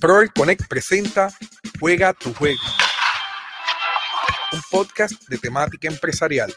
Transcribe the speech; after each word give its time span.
Proel 0.00 0.32
Connect 0.32 0.66
presenta 0.66 1.30
Juega 1.78 2.14
tu 2.14 2.32
juego, 2.32 2.60
un 4.50 4.60
podcast 4.70 5.28
de 5.28 5.36
temática 5.36 5.88
empresarial. 5.88 6.54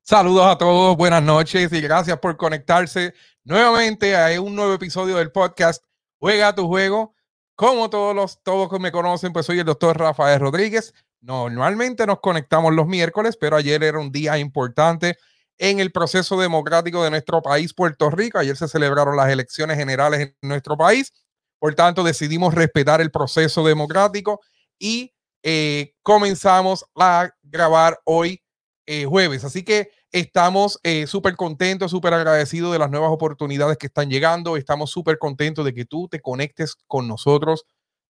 Saludos 0.00 0.46
a 0.46 0.56
todos, 0.56 0.96
buenas 0.96 1.22
noches 1.22 1.70
y 1.74 1.80
gracias 1.82 2.18
por 2.18 2.38
conectarse 2.38 3.12
nuevamente 3.44 4.16
a 4.16 4.40
un 4.40 4.56
nuevo 4.56 4.72
episodio 4.72 5.16
del 5.16 5.30
podcast 5.30 5.84
Juega 6.18 6.54
tu 6.54 6.68
juego. 6.68 7.14
Como 7.54 7.90
todos 7.90 8.16
los 8.16 8.42
todos 8.42 8.70
que 8.70 8.78
me 8.78 8.90
conocen, 8.90 9.34
pues 9.34 9.44
soy 9.44 9.58
el 9.58 9.66
doctor 9.66 9.98
Rafael 9.98 10.40
Rodríguez. 10.40 10.94
Normalmente 11.20 12.06
nos 12.06 12.20
conectamos 12.20 12.72
los 12.72 12.86
miércoles, 12.86 13.36
pero 13.38 13.56
ayer 13.56 13.82
era 13.82 13.98
un 13.98 14.10
día 14.10 14.38
importante 14.38 15.18
en 15.58 15.80
el 15.80 15.92
proceso 15.92 16.40
democrático 16.40 17.04
de 17.04 17.10
nuestro 17.10 17.42
país, 17.42 17.74
Puerto 17.74 18.08
Rico. 18.08 18.38
Ayer 18.38 18.56
se 18.56 18.68
celebraron 18.68 19.16
las 19.16 19.28
elecciones 19.28 19.76
generales 19.76 20.20
en 20.20 20.48
nuestro 20.48 20.78
país 20.78 21.12
por 21.58 21.74
tanto, 21.74 22.02
decidimos 22.02 22.54
respetar 22.54 23.00
el 23.00 23.10
proceso 23.10 23.64
democrático 23.66 24.40
y 24.78 25.14
eh, 25.42 25.94
comenzamos 26.02 26.84
a 26.96 27.30
grabar 27.42 28.00
hoy 28.04 28.42
eh, 28.86 29.04
jueves. 29.04 29.44
Así 29.44 29.64
que 29.64 29.90
estamos 30.12 30.78
eh, 30.82 31.06
súper 31.06 31.36
contentos, 31.36 31.90
súper 31.90 32.14
agradecidos 32.14 32.72
de 32.72 32.78
las 32.78 32.90
nuevas 32.90 33.10
oportunidades 33.10 33.78
que 33.78 33.86
están 33.86 34.10
llegando. 34.10 34.56
Estamos 34.56 34.90
súper 34.90 35.18
contentos 35.18 35.64
de 35.64 35.74
que 35.74 35.84
tú 35.84 36.08
te 36.08 36.20
conectes 36.20 36.76
con 36.86 37.08
nosotros 37.08 37.64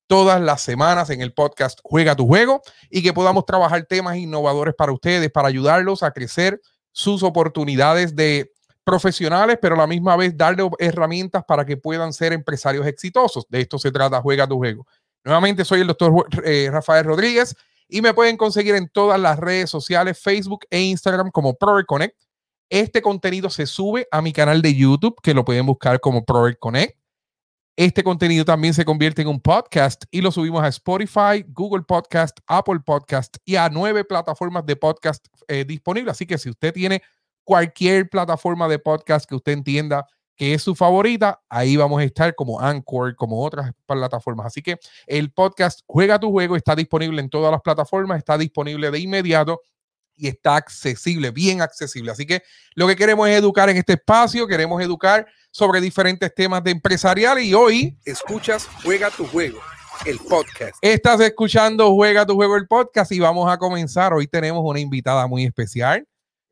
todas 0.06 0.40
las 0.40 0.62
semanas 0.62 1.10
en 1.10 1.20
el 1.20 1.32
podcast 1.34 1.80
Juega 1.82 2.14
tu 2.14 2.26
juego 2.26 2.62
y 2.90 3.02
que 3.02 3.12
podamos 3.12 3.44
trabajar 3.44 3.86
temas 3.86 4.16
innovadores 4.16 4.74
para 4.74 4.92
ustedes, 4.92 5.30
para 5.30 5.48
ayudarlos 5.48 6.02
a 6.02 6.12
crecer 6.12 6.60
sus 6.92 7.22
oportunidades 7.22 8.16
de 8.16 8.52
profesionales, 8.86 9.58
pero 9.60 9.74
a 9.74 9.78
la 9.78 9.86
misma 9.88 10.16
vez 10.16 10.36
darle 10.36 10.70
herramientas 10.78 11.44
para 11.44 11.66
que 11.66 11.76
puedan 11.76 12.12
ser 12.12 12.32
empresarios 12.32 12.86
exitosos. 12.86 13.44
De 13.48 13.60
esto 13.60 13.80
se 13.80 13.90
trata 13.90 14.22
Juega 14.22 14.46
tu 14.46 14.58
Juego. 14.58 14.86
Nuevamente 15.24 15.64
soy 15.64 15.80
el 15.80 15.88
doctor 15.88 16.12
eh, 16.44 16.68
Rafael 16.70 17.04
Rodríguez 17.04 17.56
y 17.88 18.00
me 18.00 18.14
pueden 18.14 18.36
conseguir 18.36 18.76
en 18.76 18.88
todas 18.88 19.18
las 19.18 19.40
redes 19.40 19.70
sociales, 19.70 20.20
Facebook 20.22 20.66
e 20.70 20.80
Instagram 20.80 21.32
como 21.32 21.54
ProReconnect. 21.54 22.16
Este 22.70 23.02
contenido 23.02 23.50
se 23.50 23.66
sube 23.66 24.06
a 24.12 24.22
mi 24.22 24.32
canal 24.32 24.62
de 24.62 24.72
YouTube, 24.76 25.16
que 25.20 25.34
lo 25.34 25.44
pueden 25.44 25.66
buscar 25.66 25.98
como 25.98 26.24
ProReconnect. 26.24 26.96
Este 27.76 28.04
contenido 28.04 28.44
también 28.44 28.72
se 28.72 28.84
convierte 28.84 29.22
en 29.22 29.28
un 29.28 29.40
podcast 29.40 30.04
y 30.12 30.20
lo 30.20 30.30
subimos 30.30 30.62
a 30.62 30.68
Spotify, 30.68 31.44
Google 31.48 31.82
Podcast, 31.82 32.38
Apple 32.46 32.80
Podcast 32.86 33.36
y 33.44 33.56
a 33.56 33.68
nueve 33.68 34.04
plataformas 34.04 34.64
de 34.64 34.76
podcast 34.76 35.26
eh, 35.48 35.64
disponibles. 35.64 36.12
Así 36.12 36.24
que 36.24 36.38
si 36.38 36.50
usted 36.50 36.72
tiene 36.72 37.02
cualquier 37.46 38.10
plataforma 38.10 38.66
de 38.66 38.80
podcast 38.80 39.24
que 39.24 39.36
usted 39.36 39.52
entienda 39.52 40.04
que 40.34 40.52
es 40.52 40.62
su 40.62 40.74
favorita, 40.74 41.40
ahí 41.48 41.76
vamos 41.76 42.00
a 42.00 42.04
estar 42.04 42.34
como 42.34 42.60
Anchor, 42.60 43.14
como 43.14 43.42
otras 43.42 43.72
plataformas. 43.86 44.46
Así 44.46 44.60
que 44.60 44.78
el 45.06 45.32
podcast 45.32 45.80
Juega 45.86 46.18
tu 46.18 46.30
juego 46.30 46.56
está 46.56 46.74
disponible 46.74 47.22
en 47.22 47.30
todas 47.30 47.50
las 47.50 47.62
plataformas, 47.62 48.18
está 48.18 48.36
disponible 48.36 48.90
de 48.90 48.98
inmediato 48.98 49.62
y 50.16 50.26
está 50.26 50.56
accesible, 50.56 51.30
bien 51.30 51.62
accesible. 51.62 52.10
Así 52.10 52.26
que 52.26 52.42
lo 52.74 52.86
que 52.88 52.96
queremos 52.96 53.28
es 53.28 53.36
educar 53.36 53.70
en 53.70 53.76
este 53.76 53.94
espacio, 53.94 54.46
queremos 54.46 54.82
educar 54.82 55.26
sobre 55.52 55.80
diferentes 55.80 56.34
temas 56.34 56.62
de 56.64 56.72
empresarial 56.72 57.38
y 57.38 57.54
hoy 57.54 57.96
escuchas 58.04 58.68
Juega 58.82 59.08
tu 59.10 59.24
juego, 59.24 59.60
el 60.04 60.18
podcast. 60.18 60.74
Estás 60.82 61.20
escuchando 61.20 61.94
Juega 61.94 62.26
tu 62.26 62.34
juego, 62.34 62.56
el 62.56 62.66
podcast 62.66 63.12
y 63.12 63.20
vamos 63.20 63.50
a 63.50 63.56
comenzar. 63.56 64.12
Hoy 64.12 64.26
tenemos 64.26 64.62
una 64.64 64.80
invitada 64.80 65.28
muy 65.28 65.44
especial. 65.44 66.06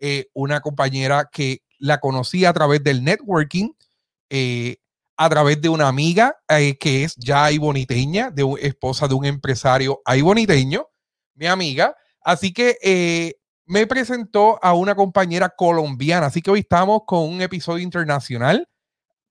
Eh, 0.06 0.28
una 0.34 0.60
compañera 0.60 1.30
que 1.32 1.62
la 1.78 1.98
conocí 1.98 2.44
a 2.44 2.52
través 2.52 2.84
del 2.84 3.02
networking, 3.02 3.70
eh, 4.28 4.76
a 5.16 5.30
través 5.30 5.62
de 5.62 5.70
una 5.70 5.88
amiga 5.88 6.36
eh, 6.46 6.76
que 6.76 7.04
es 7.04 7.16
ya 7.16 7.48
boniteña, 7.58 8.30
de 8.30 8.44
esposa 8.60 9.08
de 9.08 9.14
un 9.14 9.24
empresario 9.24 10.02
boniteño, 10.22 10.88
mi 11.32 11.46
amiga. 11.46 11.96
Así 12.20 12.52
que 12.52 13.34
me 13.64 13.86
presentó 13.86 14.62
a 14.62 14.74
una 14.74 14.94
compañera 14.94 15.48
colombiana. 15.48 16.26
Así 16.26 16.42
que 16.42 16.50
hoy 16.50 16.60
estamos 16.60 17.04
con 17.06 17.20
un 17.20 17.40
episodio 17.40 17.82
internacional 17.82 18.68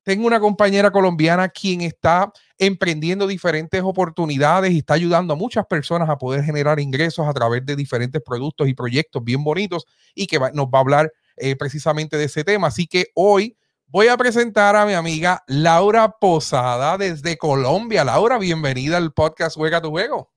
tengo 0.04 0.28
una 0.28 0.40
compañera 0.40 0.92
colombiana 0.92 1.48
quien 1.50 1.82
está 1.82 2.32
emprendiendo 2.66 3.28
diferentes 3.28 3.82
oportunidades 3.84 4.72
y 4.72 4.80
está 4.80 4.94
ayudando 4.96 5.34
a 5.34 5.38
muchas 5.38 5.66
personas 5.66 6.10
a 6.10 6.18
poder 6.18 6.44
generar 6.44 6.80
ingresos 6.80 7.28
a 7.28 7.34
través 7.34 7.66
de 7.66 7.76
diferentes 7.76 8.22
productos 8.22 8.68
y 8.68 8.74
proyectos 8.74 9.24
bien 9.24 9.44
bonitos 9.44 9.86
y 10.16 10.28
que 10.28 10.40
nos 10.54 10.68
va 10.68 10.80
a 10.80 10.82
hablar 10.82 11.14
eh, 11.38 11.56
precisamente 11.56 12.18
de 12.18 12.26
ese 12.26 12.44
tema. 12.44 12.68
Así 12.68 12.88
que 12.88 13.08
hoy 13.16 13.58
voy 13.88 14.08
a 14.08 14.18
presentar 14.18 14.76
a 14.76 14.86
mi 14.86 14.94
amiga 14.94 15.44
Laura 15.48 16.10
Posada 16.20 16.98
desde 16.98 17.38
Colombia. 17.38 18.04
Laura, 18.04 18.38
bienvenida 18.38 18.98
al 18.98 19.14
podcast 19.14 19.56
Juega 19.56 19.82
tu 19.82 19.90
Juego. 19.90 20.32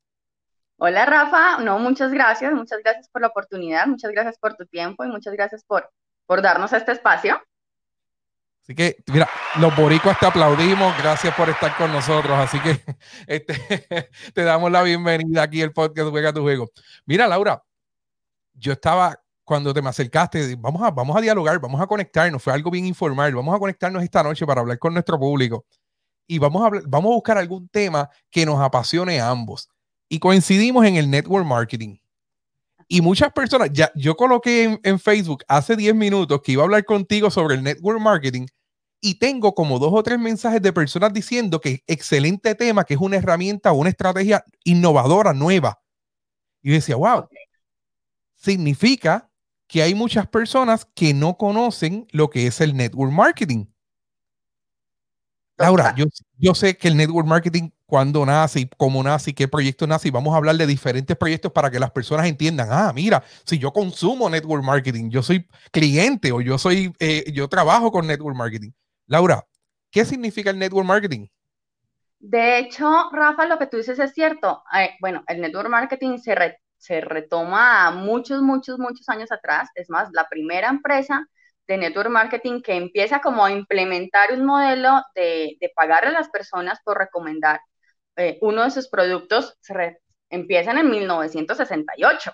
Hola 0.78 1.06
Rafa, 1.06 1.58
no, 1.62 1.78
muchas 1.78 2.12
gracias, 2.12 2.52
muchas 2.52 2.80
gracias 2.84 3.08
por 3.08 3.22
la 3.22 3.28
oportunidad, 3.28 3.86
muchas 3.86 4.10
gracias 4.10 4.36
por 4.38 4.56
tu 4.56 4.66
tiempo 4.66 5.04
y 5.04 5.08
muchas 5.08 5.32
gracias 5.32 5.64
por, 5.64 5.90
por 6.26 6.42
darnos 6.42 6.72
este 6.74 6.92
espacio. 6.92 7.40
Así 8.66 8.74
que, 8.74 8.96
mira, 9.12 9.30
los 9.60 9.76
boricuas 9.76 10.18
te 10.18 10.26
aplaudimos, 10.26 10.92
gracias 10.98 11.32
por 11.36 11.48
estar 11.48 11.76
con 11.76 11.92
nosotros. 11.92 12.36
Así 12.36 12.58
que 12.58 12.80
este, 13.28 14.10
te 14.34 14.42
damos 14.42 14.72
la 14.72 14.82
bienvenida 14.82 15.44
aquí 15.44 15.62
al 15.62 15.72
podcast 15.72 16.10
Juega 16.10 16.32
tu 16.32 16.42
Juego. 16.42 16.72
Mira, 17.04 17.28
Laura, 17.28 17.62
yo 18.54 18.72
estaba, 18.72 19.22
cuando 19.44 19.72
te 19.72 19.80
me 19.80 19.90
acercaste, 19.90 20.56
vamos 20.56 20.82
a, 20.82 20.90
vamos 20.90 21.16
a 21.16 21.20
dialogar, 21.20 21.60
vamos 21.60 21.80
a 21.80 21.86
conectarnos, 21.86 22.42
fue 22.42 22.52
algo 22.52 22.72
bien 22.72 22.86
informal, 22.86 23.32
vamos 23.36 23.54
a 23.54 23.58
conectarnos 23.60 24.02
esta 24.02 24.24
noche 24.24 24.44
para 24.44 24.62
hablar 24.62 24.80
con 24.80 24.92
nuestro 24.92 25.16
público 25.16 25.64
y 26.26 26.40
vamos 26.40 26.66
a, 26.66 26.80
vamos 26.88 27.12
a 27.12 27.14
buscar 27.14 27.38
algún 27.38 27.68
tema 27.68 28.10
que 28.32 28.44
nos 28.44 28.60
apasione 28.60 29.20
a 29.20 29.30
ambos. 29.30 29.68
Y 30.08 30.18
coincidimos 30.18 30.84
en 30.86 30.96
el 30.96 31.08
network 31.08 31.46
marketing. 31.46 31.98
Y 32.88 33.00
muchas 33.00 33.32
personas, 33.32 33.70
ya 33.72 33.90
yo 33.96 34.16
coloqué 34.16 34.64
en, 34.64 34.80
en, 34.84 34.98
Facebook 35.00 35.42
hace 35.48 35.76
10 35.76 35.94
minutos 35.94 36.40
que 36.42 36.52
iba 36.52 36.62
a 36.62 36.66
hablar 36.66 36.84
contigo 36.84 37.30
sobre 37.30 37.56
el 37.56 37.62
network 37.62 38.00
marketing 38.00 38.46
y 39.00 39.18
tengo 39.18 39.54
como 39.54 39.78
dos 39.78 39.92
o 39.92 40.02
tres 40.02 40.18
mensajes 40.18 40.62
de 40.62 40.72
personas 40.72 41.12
diciendo 41.12 41.60
que 41.60 41.82
excelente 41.86 42.54
tema, 42.54 42.84
que 42.84 42.94
es 42.94 43.00
una 43.00 43.16
herramienta 43.16 43.72
o 43.72 43.76
una 43.76 43.90
estrategia 43.90 44.44
innovadora, 44.64 45.32
nueva. 45.32 45.80
Y 46.62 46.72
decía, 46.72 46.96
wow, 46.96 47.28
significa 48.34 49.30
que 49.66 49.82
hay 49.82 49.94
muchas 49.94 50.26
personas 50.28 50.86
que 50.94 51.14
no 51.14 51.36
conocen 51.36 52.06
lo 52.10 52.30
que 52.30 52.46
es 52.46 52.60
el 52.60 52.76
network 52.76 53.12
marketing. 53.12 53.66
Laura, 55.58 55.94
yo, 55.96 56.06
yo 56.36 56.54
sé 56.54 56.76
que 56.76 56.88
el 56.88 56.96
network 56.96 57.26
marketing, 57.26 57.70
cuando 57.86 58.26
nace 58.26 58.68
cómo 58.76 59.02
nace 59.02 59.34
qué 59.34 59.48
proyecto 59.48 59.86
nace, 59.86 60.08
y 60.08 60.10
vamos 60.10 60.34
a 60.34 60.38
hablar 60.38 60.56
de 60.56 60.66
diferentes 60.66 61.16
proyectos 61.16 61.52
para 61.52 61.70
que 61.70 61.78
las 61.78 61.92
personas 61.92 62.26
entiendan, 62.26 62.68
ah, 62.70 62.92
mira, 62.94 63.22
si 63.44 63.58
yo 63.58 63.72
consumo 63.72 64.28
network 64.28 64.64
marketing, 64.64 65.10
yo 65.10 65.22
soy 65.22 65.48
cliente 65.70 66.32
o 66.32 66.40
yo 66.40 66.58
soy, 66.58 66.92
eh, 66.98 67.24
yo 67.32 67.48
trabajo 67.48 67.90
con 67.92 68.06
network 68.06 68.36
marketing. 68.36 68.72
Laura, 69.06 69.46
¿qué 69.90 70.04
significa 70.04 70.50
el 70.50 70.58
network 70.58 70.86
marketing? 70.86 71.28
De 72.18 72.58
hecho, 72.58 73.10
Rafa, 73.12 73.46
lo 73.46 73.58
que 73.58 73.66
tú 73.66 73.76
dices 73.76 73.98
es 73.98 74.12
cierto. 74.12 74.64
Bueno, 75.00 75.22
el 75.28 75.40
network 75.40 75.68
marketing 75.68 76.18
se, 76.18 76.34
se 76.76 77.00
retoma 77.00 77.92
muchos, 77.92 78.42
muchos, 78.42 78.78
muchos 78.80 79.08
años 79.08 79.30
atrás. 79.30 79.68
Es 79.76 79.88
más, 79.90 80.08
la 80.12 80.26
primera 80.28 80.68
empresa 80.68 81.24
de 81.68 81.76
network 81.76 82.10
marketing 82.10 82.62
que 82.62 82.74
empieza 82.74 83.20
como 83.20 83.44
a 83.44 83.52
implementar 83.52 84.32
un 84.32 84.44
modelo 84.44 85.02
de, 85.14 85.56
de 85.60 85.72
pagar 85.76 86.04
a 86.04 86.10
las 86.10 86.28
personas 86.30 86.80
por 86.84 86.98
recomendar 86.98 87.60
eh, 88.16 88.38
uno 88.40 88.64
de 88.64 88.70
sus 88.70 88.88
productos 88.88 89.56
se 89.60 90.00
empiezan 90.30 90.78
en 90.78 90.90
1968, 90.90 92.32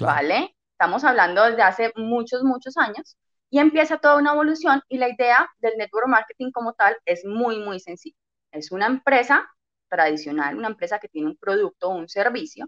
¿vale? 0.00 0.56
Estamos 0.72 1.04
hablando 1.04 1.44
desde 1.44 1.62
hace 1.62 1.92
muchos, 1.96 2.42
muchos 2.42 2.76
años 2.76 3.16
y 3.50 3.58
empieza 3.58 3.98
toda 3.98 4.16
una 4.16 4.32
evolución 4.32 4.82
y 4.88 4.98
la 4.98 5.08
idea 5.08 5.48
del 5.58 5.76
network 5.78 6.08
marketing 6.08 6.50
como 6.50 6.74
tal 6.74 6.96
es 7.04 7.24
muy, 7.24 7.58
muy 7.58 7.80
sencilla. 7.80 8.16
Es 8.50 8.72
una 8.72 8.86
empresa 8.86 9.48
tradicional, 9.88 10.56
una 10.56 10.68
empresa 10.68 10.98
que 10.98 11.08
tiene 11.08 11.28
un 11.28 11.36
producto 11.36 11.88
o 11.88 11.94
un 11.94 12.08
servicio 12.08 12.66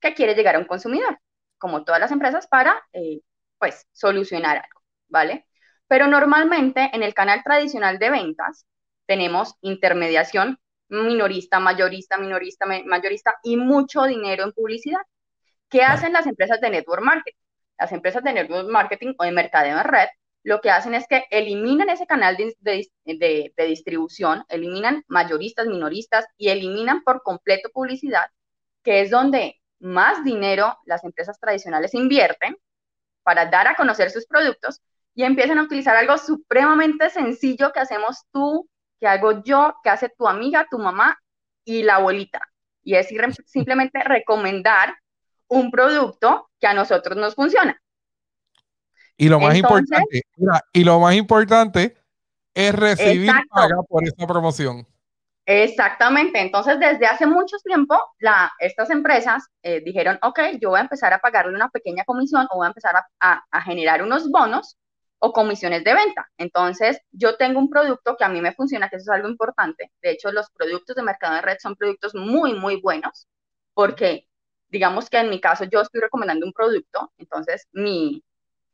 que 0.00 0.14
quiere 0.14 0.34
llegar 0.34 0.56
a 0.56 0.58
un 0.58 0.66
consumidor, 0.66 1.18
como 1.58 1.84
todas 1.84 2.00
las 2.00 2.12
empresas, 2.12 2.46
para, 2.46 2.80
eh, 2.92 3.20
pues, 3.58 3.86
solucionar 3.92 4.58
algo, 4.58 4.80
¿vale? 5.08 5.46
Pero 5.88 6.06
normalmente 6.06 6.90
en 6.92 7.02
el 7.02 7.14
canal 7.14 7.42
tradicional 7.44 7.98
de 7.98 8.10
ventas 8.10 8.66
tenemos 9.06 9.54
intermediación 9.60 10.58
minorista, 10.94 11.60
mayorista, 11.60 12.16
minorista, 12.16 12.66
mayorista 12.66 13.34
y 13.42 13.56
mucho 13.56 14.04
dinero 14.04 14.44
en 14.44 14.52
publicidad. 14.52 15.00
¿Qué 15.68 15.82
hacen 15.82 16.12
las 16.12 16.26
empresas 16.26 16.60
de 16.60 16.70
network 16.70 17.02
marketing? 17.02 17.44
las 17.78 17.92
empresas 17.92 18.22
de 18.22 18.32
network 18.32 18.68
marketing 18.68 19.14
o 19.18 19.24
de 19.24 19.32
mercadeo 19.32 19.78
en 19.78 19.84
red, 19.84 20.08
lo 20.42 20.60
que 20.60 20.70
hacen 20.70 20.94
es 20.94 21.06
que 21.08 21.24
eliminan 21.30 21.88
ese 21.88 22.06
canal 22.06 22.36
de, 22.36 23.52
distribución, 23.56 24.44
eliminan 24.48 25.02
mayoristas, 25.08 25.66
minoristas 25.66 26.26
y 26.36 26.48
eliminan 26.50 27.02
por 27.02 27.22
completo 27.22 27.70
publicidad, 27.72 28.26
que 28.82 29.00
es 29.00 29.10
donde 29.10 29.60
más 29.80 30.22
dinero 30.22 30.76
las 30.84 31.02
empresas 31.04 31.38
tradicionales 31.40 31.94
invierten 31.94 32.56
para 33.22 33.46
dar 33.46 33.68
a 33.68 33.76
conocer 33.76 34.10
sus 34.10 34.26
productos 34.26 34.82
y 35.14 35.24
empiezan 35.24 35.58
a 35.58 35.62
utilizar 35.62 35.96
algo 35.96 36.18
supremamente 36.18 37.08
sencillo 37.08 37.72
que 37.72 37.80
hacemos 37.80 38.24
tú, 38.30 38.68
que 39.04 39.08
hago 39.08 39.42
yo, 39.44 39.74
que 39.82 39.90
hace 39.90 40.08
tu 40.16 40.26
amiga, 40.26 40.66
tu 40.70 40.78
mamá 40.78 41.14
y 41.62 41.82
la 41.82 41.96
abuelita. 41.96 42.40
Y 42.82 42.94
es 42.94 43.08
simplemente 43.44 44.02
recomendar 44.02 44.94
un 45.48 45.70
producto 45.70 46.48
que 46.58 46.66
a 46.66 46.72
nosotros 46.72 47.14
nos 47.18 47.34
funciona. 47.34 47.78
Y 49.18 49.28
lo 49.28 49.38
más 49.38 49.54
importante, 49.56 50.22
y 50.72 50.84
lo 50.84 50.98
más 51.00 51.14
importante 51.16 51.94
es 52.54 52.74
recibir 52.74 53.30
paga 53.50 53.82
por 53.86 54.04
esa 54.04 54.26
promoción. 54.26 54.88
Exactamente. 55.44 56.40
Entonces, 56.40 56.80
desde 56.80 57.04
hace 57.04 57.26
mucho 57.26 57.58
tiempo, 57.58 58.00
la, 58.20 58.50
estas 58.58 58.88
empresas 58.88 59.44
eh, 59.62 59.82
dijeron, 59.84 60.18
ok, 60.22 60.40
yo 60.62 60.70
voy 60.70 60.78
a 60.78 60.84
empezar 60.84 61.12
a 61.12 61.18
pagarle 61.18 61.54
una 61.54 61.68
pequeña 61.68 62.04
comisión 62.04 62.46
o 62.50 62.56
voy 62.56 62.64
a 62.64 62.68
empezar 62.68 62.94
a, 63.20 63.44
a, 63.50 63.62
generar 63.62 64.02
unos 64.02 64.30
bonos 64.30 64.78
o 65.24 65.32
comisiones 65.32 65.82
de 65.84 65.94
venta. 65.94 66.28
Entonces, 66.36 67.00
yo 67.10 67.36
tengo 67.36 67.58
un 67.58 67.70
producto 67.70 68.14
que 68.16 68.24
a 68.24 68.28
mí 68.28 68.42
me 68.42 68.52
funciona, 68.52 68.90
que 68.90 68.96
eso 68.96 69.04
es 69.10 69.16
algo 69.16 69.28
importante. 69.28 69.90
De 70.02 70.10
hecho, 70.10 70.30
los 70.30 70.50
productos 70.50 70.96
de 70.96 71.02
mercado 71.02 71.34
de 71.36 71.40
red 71.42 71.56
son 71.62 71.76
productos 71.76 72.14
muy, 72.14 72.52
muy 72.52 72.80
buenos, 72.82 73.26
porque 73.72 74.28
digamos 74.68 75.08
que 75.08 75.18
en 75.18 75.30
mi 75.30 75.40
caso 75.40 75.64
yo 75.64 75.80
estoy 75.80 76.02
recomendando 76.02 76.44
un 76.46 76.52
producto, 76.52 77.10
entonces 77.16 77.68
mi, 77.72 78.22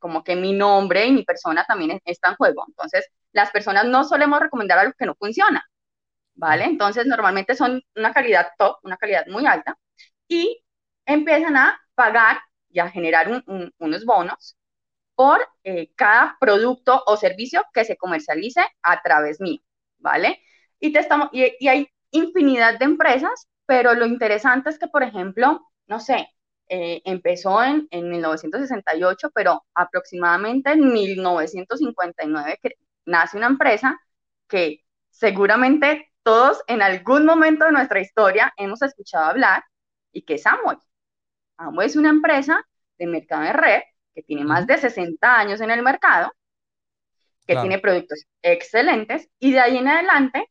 como 0.00 0.25
que 0.25 0.35
mi 0.35 0.52
nombre 0.52 1.06
y 1.06 1.12
mi 1.12 1.25
persona 1.25 1.64
también 1.64 2.00
está 2.05 2.31
en 2.31 2.37
juego. 2.37 2.64
Entonces, 2.67 3.06
las 3.32 3.50
personas 3.52 3.85
no 3.87 4.02
solemos 4.05 4.41
recomendar 4.41 4.79
algo 4.81 4.94
que 4.99 5.06
no 5.06 5.14
funciona, 5.14 5.64
¿vale? 6.35 6.64
Entonces, 6.64 7.06
normalmente 7.06 7.55
son 7.56 7.82
una 7.97 8.12
calidad 8.12 8.49
top, 8.58 8.79
una 8.85 8.97
calidad 8.97 9.26
muy 9.29 9.47
alta, 9.47 9.79
y 10.29 10.62
empiezan 11.06 11.56
a 11.56 11.81
pagar 11.94 12.41
y 12.70 12.81
a 12.81 12.88
generar 12.91 13.44
unos 13.79 14.05
bonos 14.05 14.56
por 15.21 15.47
eh, 15.65 15.93
cada 15.97 16.39
producto 16.41 17.03
o 17.05 17.15
servicio 17.19 17.63
que 17.75 17.85
se 17.85 17.99
comercialice 17.99 18.63
a 18.83 19.03
través 19.03 19.39
mío, 19.39 19.61
¿vale? 19.99 20.41
Y, 20.79 20.95
te 20.95 21.01
estamos, 21.01 21.29
y, 21.33 21.45
y 21.61 21.69
hay 21.69 21.91
infinidad 22.11 22.79
de 22.79 22.87
empresas, 22.87 23.47
pero 23.67 23.93
lo 23.93 24.07
interesante 24.07 24.71
es 24.71 24.79
que, 24.79 24.89
por 24.89 25.03
ejemplo, 25.03 25.61
no 25.89 26.01
sé, 26.01 26.27
eh, 26.71 27.03
empezó 27.05 27.63
en, 27.63 27.87
en 27.91 28.09
1968, 28.09 29.29
pero 29.35 29.63
aproximadamente 29.75 30.71
en 30.71 30.91
1959 30.91 32.59
que 32.63 32.71
nace 33.05 33.37
una 33.37 33.49
empresa 33.49 34.01
que 34.49 34.87
seguramente 35.11 36.11
todos 36.23 36.63
en 36.67 36.81
algún 36.81 37.27
momento 37.27 37.67
de 37.67 37.73
nuestra 37.73 38.01
historia 38.01 38.55
hemos 38.57 38.81
escuchado 38.81 39.27
hablar 39.27 39.65
y 40.13 40.23
que 40.23 40.37
es 40.37 40.47
Amway. 40.47 40.79
Amway 41.59 41.89
es 41.89 41.97
una 41.97 42.09
empresa 42.09 42.67
de 42.97 43.07
mercado 43.07 43.43
de 43.43 43.53
red 43.53 43.83
que 44.21 44.27
tiene 44.27 44.45
más 44.45 44.67
de 44.67 44.77
60 44.77 45.39
años 45.39 45.61
en 45.61 45.71
el 45.71 45.83
mercado, 45.83 46.33
que 47.47 47.57
tiene 47.57 47.79
productos 47.79 48.27
excelentes 48.43 49.29
y 49.39 49.53
de 49.53 49.61
ahí 49.61 49.79
en 49.79 49.89
adelante 49.89 50.47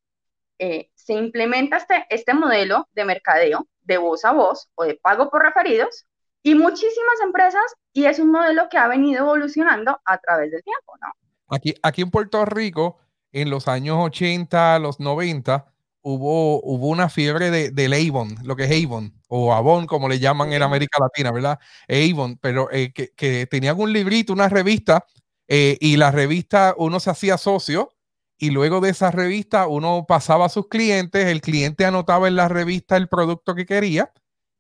eh, 0.58 0.90
se 0.96 1.14
implementa 1.14 1.78
este, 1.78 2.06
este 2.10 2.34
modelo 2.34 2.90
de 2.94 3.06
mercadeo 3.06 3.68
de 3.84 3.98
voz 3.98 4.26
a 4.26 4.34
voz 4.34 4.70
o 4.76 4.84
de 4.84 4.96
pago 4.96 5.30
por 5.30 5.44
referidos 5.44 6.06
y 6.44 6.56
muchísimas 6.56 7.22
empresas 7.24 7.64
y 7.94 8.06
es 8.06 8.20
un 8.20 8.32
modelo 8.32 8.68
que 8.70 8.78
ha 8.78 8.88
venido 8.88 9.24
evolucionando 9.24 10.02
a 10.04 10.18
través 10.18 10.52
del 10.52 10.64
tiempo, 10.64 10.94
¿no? 11.02 11.08
Aquí, 11.56 11.74
aquí 11.82 12.02
en 12.02 12.12
Puerto 12.12 12.44
Rico, 12.46 12.98
en 13.32 13.50
los 13.50 13.68
años 13.68 13.98
80, 14.00 14.80
los 14.80 15.00
90, 15.00 15.72
hubo, 16.02 16.62
hubo 16.62 16.88
una 16.88 17.10
fiebre 17.10 17.52
de, 17.52 17.72
del 17.72 17.94
Avon, 17.94 18.36
lo 18.44 18.56
que 18.56 18.66
es 18.66 18.86
Avon, 18.86 19.14
o 19.28 19.54
Avon, 19.54 19.86
como 19.88 20.10
le 20.10 20.20
llaman 20.20 20.54
en 20.54 20.64
América 20.64 20.98
Latina, 21.00 21.32
¿verdad? 21.32 21.60
Avon, 21.88 22.38
pero 22.42 22.72
eh, 22.72 22.92
que, 22.94 23.10
que, 23.16 23.48
tenían 23.48 23.80
un 23.80 23.94
librito, 23.94 24.34
una 24.34 24.50
revista, 24.50 25.06
eh, 25.48 25.78
y 25.82 25.98
la 25.98 26.12
revista 26.12 26.76
uno 26.78 27.00
se 27.00 27.10
hacía 27.10 27.38
socio, 27.38 27.92
y 28.38 28.52
luego 28.52 28.80
de 28.80 28.92
esa 28.92 29.12
revista 29.12 29.68
uno 29.68 30.06
pasaba 30.08 30.46
a 30.46 30.50
sus 30.50 30.68
clientes, 30.68 31.26
el 31.26 31.42
cliente 31.42 31.86
anotaba 31.86 32.28
en 32.28 32.36
la 32.36 32.48
revista 32.48 32.96
el 32.98 33.10
producto 33.10 33.56
que 33.56 33.66
quería, 33.66 34.12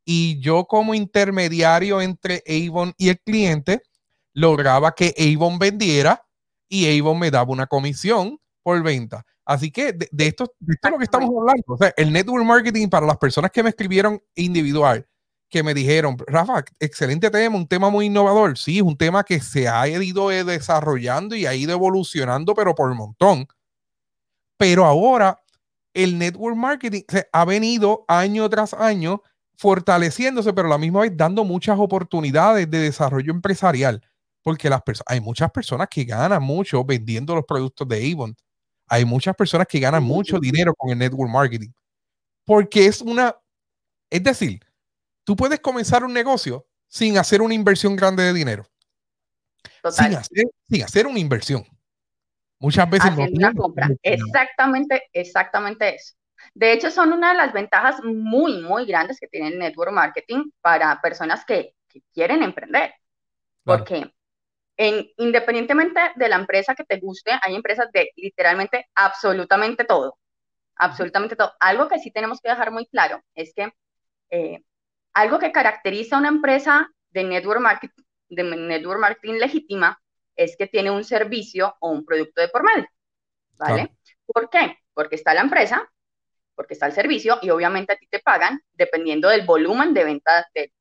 y 0.05 0.39
yo 0.39 0.65
como 0.65 0.95
intermediario 0.95 2.01
entre 2.01 2.43
Avon 2.47 2.93
y 2.97 3.09
el 3.09 3.19
cliente 3.19 3.83
lograba 4.33 4.95
que 4.95 5.13
Avon 5.17 5.59
vendiera 5.59 6.25
y 6.67 6.99
Avon 6.99 7.19
me 7.19 7.31
daba 7.31 7.51
una 7.51 7.67
comisión 7.67 8.39
por 8.69 8.83
venta. 8.83 9.25
Así 9.45 9.71
que 9.71 9.93
de, 9.93 10.27
esto, 10.27 10.53
de 10.59 10.73
esto 10.75 10.87
es 10.87 10.91
lo 10.91 10.97
que 10.99 11.03
estamos 11.05 11.29
hablando. 11.35 11.63
O 11.65 11.77
sea, 11.77 11.91
el 11.97 12.13
network 12.13 12.45
marketing 12.45 12.87
para 12.87 13.07
las 13.07 13.17
personas 13.17 13.49
que 13.49 13.63
me 13.63 13.69
escribieron 13.69 14.21
individual, 14.35 15.07
que 15.49 15.63
me 15.63 15.73
dijeron, 15.73 16.17
Rafa, 16.27 16.63
excelente 16.79 17.31
tema, 17.31 17.55
un 17.55 17.67
tema 17.67 17.89
muy 17.89 18.05
innovador. 18.05 18.59
Sí, 18.59 18.77
es 18.77 18.83
un 18.83 18.95
tema 18.95 19.23
que 19.23 19.39
se 19.39 19.67
ha 19.67 19.87
ido 19.87 20.29
desarrollando 20.29 21.35
y 21.35 21.47
ha 21.47 21.55
ido 21.55 21.71
evolucionando, 21.71 22.53
pero 22.53 22.75
por 22.75 22.91
un 22.91 22.97
montón. 22.97 23.47
Pero 24.55 24.85
ahora 24.85 25.41
el 25.95 26.19
network 26.19 26.55
marketing 26.55 27.01
ha 27.31 27.45
venido 27.45 28.05
año 28.07 28.47
tras 28.49 28.75
año 28.75 29.23
fortaleciéndose, 29.57 30.53
pero 30.53 30.67
a 30.67 30.71
la 30.71 30.77
misma 30.77 31.01
vez 31.01 31.17
dando 31.17 31.43
muchas 31.43 31.79
oportunidades 31.79 32.69
de 32.69 32.77
desarrollo 32.81 33.33
empresarial, 33.33 34.03
porque 34.43 34.69
las 34.69 34.83
hay 35.07 35.21
muchas 35.21 35.49
personas 35.49 35.87
que 35.89 36.03
ganan 36.03 36.43
mucho 36.43 36.85
vendiendo 36.85 37.33
los 37.33 37.45
productos 37.45 37.87
de 37.87 38.11
Avon. 38.13 38.35
Hay 38.89 39.05
muchas 39.05 39.35
personas 39.35 39.67
que 39.67 39.79
ganan 39.79 40.03
mucho 40.03 40.39
dinero 40.39 40.73
con 40.75 40.89
el 40.89 40.97
network 40.97 41.31
marketing, 41.31 41.69
porque 42.43 42.87
es 42.87 43.01
una, 43.01 43.35
es 44.09 44.23
decir, 44.23 44.59
tú 45.23 45.35
puedes 45.35 45.59
comenzar 45.59 46.03
un 46.03 46.13
negocio 46.13 46.65
sin 46.87 47.17
hacer 47.17 47.41
una 47.41 47.53
inversión 47.53 47.95
grande 47.95 48.23
de 48.23 48.33
dinero. 48.33 48.65
Sin 49.91 50.15
hacer, 50.15 50.45
sin 50.67 50.83
hacer 50.83 51.07
una 51.07 51.19
inversión. 51.19 51.63
Muchas 52.59 52.89
veces 52.89 53.11
una 53.15 53.53
compra. 53.53 53.89
Exactamente, 54.03 55.03
exactamente 55.13 55.95
eso. 55.95 56.15
De 56.53 56.73
hecho, 56.73 56.91
son 56.91 57.13
una 57.13 57.31
de 57.31 57.37
las 57.37 57.53
ventajas 57.53 58.03
muy, 58.03 58.61
muy 58.61 58.85
grandes 58.85 59.19
que 59.19 59.27
tiene 59.27 59.49
el 59.49 59.59
network 59.59 59.91
marketing 59.91 60.49
para 60.61 60.99
personas 61.01 61.45
que, 61.45 61.75
quieren 62.13 62.43
emprender. 62.43 62.93
Porque 63.63 64.13
en, 64.79 65.11
independientemente 65.17 65.99
de 66.15 66.29
la 66.29 66.37
empresa 66.37 66.73
que 66.73 66.85
te 66.85 66.99
guste, 66.99 67.31
hay 67.41 67.53
empresas 67.53 67.91
de 67.91 68.11
literalmente 68.15 68.87
absolutamente 68.95 69.83
todo. 69.83 70.17
Absolutamente 70.77 71.35
todo. 71.35 71.51
Algo 71.59 71.89
que 71.89 71.99
sí 71.99 72.11
tenemos 72.11 72.39
que 72.39 72.47
dejar 72.47 72.71
muy 72.71 72.85
claro 72.85 73.21
es 73.35 73.53
que 73.53 73.73
eh, 74.29 74.63
algo 75.11 75.37
que 75.37 75.51
caracteriza 75.51 76.15
a 76.15 76.19
una 76.19 76.29
empresa 76.29 76.89
de 77.09 77.25
network 77.25 77.59
marketing, 77.59 78.03
de 78.29 78.43
network 78.43 79.01
marketing 79.01 79.33
legítima 79.33 80.01
es 80.33 80.55
que 80.55 80.67
tiene 80.67 80.89
un 80.89 81.03
servicio 81.03 81.75
o 81.81 81.89
un 81.89 82.05
producto 82.05 82.39
de 82.39 82.47
por 82.47 82.63
medio. 82.63 82.87
¿Vale? 83.57 83.91
¿Por 84.25 84.49
qué? 84.49 84.77
Porque 84.93 85.15
está 85.15 85.33
la 85.33 85.41
empresa, 85.41 85.91
porque 86.55 86.75
está 86.75 86.85
el 86.85 86.93
servicio 86.93 87.37
y 87.41 87.49
obviamente 87.49 87.91
a 87.91 87.97
ti 87.97 88.07
te 88.09 88.19
pagan 88.19 88.61
dependiendo 88.71 89.27
del 89.27 89.45
volumen 89.45 89.93
de 89.93 90.05
venta 90.05 90.47
de, 90.53 90.71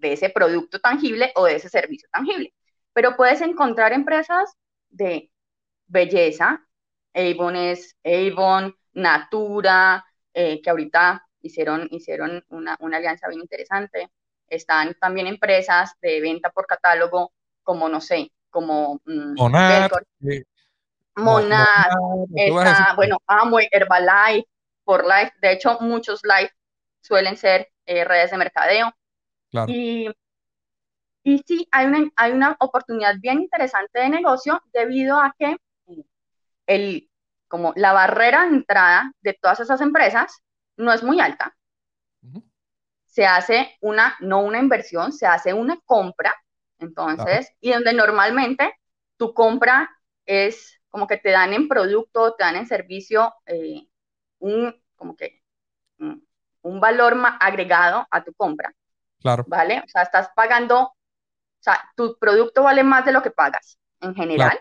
ese 0.00 0.30
producto 0.30 0.80
tangible 0.80 1.32
o 1.34 1.44
de 1.44 1.56
ese 1.56 1.68
servicio 1.68 2.08
tangible. 2.10 2.54
Pero 2.92 3.16
puedes 3.16 3.40
encontrar 3.40 3.92
empresas 3.92 4.54
de 4.90 5.30
belleza, 5.86 6.66
Avon 7.14 7.56
es 7.56 7.96
Avon, 8.04 8.74
Natura, 8.94 10.04
eh, 10.32 10.60
que 10.62 10.70
ahorita 10.70 11.26
hicieron, 11.42 11.88
hicieron 11.90 12.44
una, 12.48 12.74
alianza 12.74 13.28
bien 13.28 13.40
interesante. 13.40 14.10
Están 14.48 14.94
también 15.00 15.26
empresas 15.26 15.94
de 16.00 16.20
venta 16.20 16.50
por 16.50 16.66
catálogo, 16.66 17.32
como 17.62 17.88
no 17.88 18.00
sé, 18.00 18.32
como 18.50 19.00
mm, 19.04 19.34
Monad, 19.38 19.90
eh, 22.36 22.50
Monad, 22.50 22.96
bueno, 22.96 23.18
Amway, 23.26 23.68
Herbalife, 23.70 24.48
por 24.84 25.04
live. 25.04 25.32
De 25.40 25.52
hecho, 25.52 25.78
muchos 25.80 26.20
live 26.24 26.50
suelen 27.00 27.36
ser 27.36 27.68
eh, 27.86 28.04
redes 28.04 28.30
de 28.30 28.36
mercadeo. 28.38 28.92
Y, 29.66 30.08
y 31.22 31.38
sí, 31.46 31.68
hay 31.70 31.86
una, 31.86 32.10
hay 32.16 32.32
una 32.32 32.56
oportunidad 32.60 33.14
bien 33.20 33.40
interesante 33.40 34.00
de 34.00 34.08
negocio 34.08 34.60
debido 34.72 35.18
a 35.18 35.34
que 35.38 35.56
el, 36.66 37.10
como 37.48 37.72
la 37.76 37.92
barrera 37.92 38.42
de 38.42 38.56
entrada 38.56 39.12
de 39.20 39.34
todas 39.34 39.60
esas 39.60 39.80
empresas 39.80 40.42
no 40.76 40.92
es 40.92 41.02
muy 41.02 41.20
alta. 41.20 41.56
Se 43.06 43.26
hace 43.26 43.76
una, 43.80 44.16
no 44.20 44.40
una 44.40 44.58
inversión, 44.58 45.12
se 45.12 45.26
hace 45.26 45.52
una 45.52 45.78
compra. 45.84 46.34
Entonces, 46.78 47.52
y 47.60 47.72
donde 47.72 47.92
normalmente 47.92 48.74
tu 49.16 49.34
compra 49.34 49.90
es 50.26 50.80
como 50.88 51.06
que 51.06 51.16
te 51.16 51.30
dan 51.30 51.52
en 51.52 51.68
producto, 51.68 52.34
te 52.34 52.44
dan 52.44 52.56
en 52.56 52.66
servicio 52.66 53.34
eh, 53.46 53.86
un, 54.38 54.74
como 54.96 55.16
que, 55.16 55.42
un, 55.98 56.80
valor 56.80 57.16
agregado 57.40 58.06
a 58.10 58.24
tu 58.24 58.32
compra. 58.34 58.74
Claro. 59.20 59.44
¿Vale? 59.46 59.82
O 59.84 59.88
sea, 59.88 60.02
estás 60.02 60.30
pagando, 60.34 60.92
sea, 61.62 61.80
tu 61.96 62.16
producto 62.18 62.62
vale 62.62 62.82
más 62.82 63.04
de 63.04 63.12
lo 63.12 63.22
que 63.22 63.30
pagas 63.30 63.78
en 64.00 64.14
general. 64.14 64.60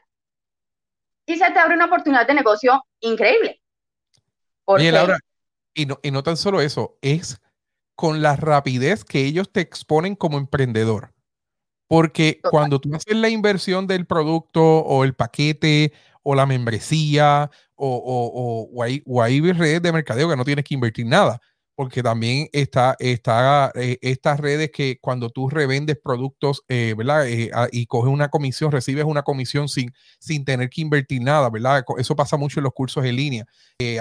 Y 1.26 1.38
se 1.38 1.52
te 1.52 1.60
abre 1.60 1.76
una 1.76 1.86
oportunidad 1.86 2.28
de 2.28 2.34
negocio 2.34 2.84
increíble. 3.00 3.62
Oye, 4.66 4.92
Laura, 4.92 5.18
y 5.74 5.86
no, 5.86 6.00
y 6.02 6.12
no 6.12 6.24
tan 6.24 6.38
solo 6.38 6.62
eso, 6.62 6.98
es 7.02 7.42
con 7.96 8.22
la 8.22 8.36
rapidez 8.36 9.04
que 9.06 9.26
ellos 9.26 9.52
te 9.52 9.62
exponen 9.62 10.16
como 10.16 10.38
emprendedor. 10.38 11.14
Porque 11.88 12.40
cuando 12.50 12.80
tú 12.80 12.96
haces 12.96 13.18
la 13.18 13.28
inversión 13.28 13.86
del 13.86 14.06
producto 14.06 14.64
o 14.64 15.04
el 15.04 15.14
paquete 15.14 15.92
o 16.24 16.36
la 16.36 16.46
membresía 16.46 17.52
o, 17.76 17.86
o, 17.86 18.70
o, 19.06 19.22
hay, 19.22 19.42
redes 19.52 19.82
de 19.82 19.92
mercadeo 19.92 20.30
que 20.30 20.38
no 20.38 20.46
tienes 20.46 20.64
que 20.64 20.74
invertir 20.74 21.06
nada. 21.06 21.42
Porque 21.76 22.04
también 22.04 22.48
está, 22.54 22.96
está 23.00 23.72
eh, 23.76 23.98
estas 24.02 24.40
redes 24.40 24.72
que 24.72 25.00
cuando 25.00 25.30
tú 25.30 25.50
revendes 25.50 25.98
productos, 26.04 26.64
eh, 26.68 26.94
¿verdad? 26.98 27.28
Eh, 27.28 27.52
y 27.72 27.86
coges 27.88 28.12
una 28.12 28.30
comisión, 28.30 28.72
recibes 28.72 29.06
una 29.06 29.24
comisión 29.24 29.70
sin, 29.70 29.94
sin 30.20 30.46
tener 30.46 30.70
que 30.70 30.82
invertir 30.82 31.22
nada, 31.22 31.50
¿verdad? 31.50 31.84
Eso 31.98 32.16
pasa 32.16 32.38
mucho 32.38 32.60
en 32.60 32.66
los 32.66 32.74
cursos 32.74 33.06
en 33.06 33.16
línea. 33.16 33.46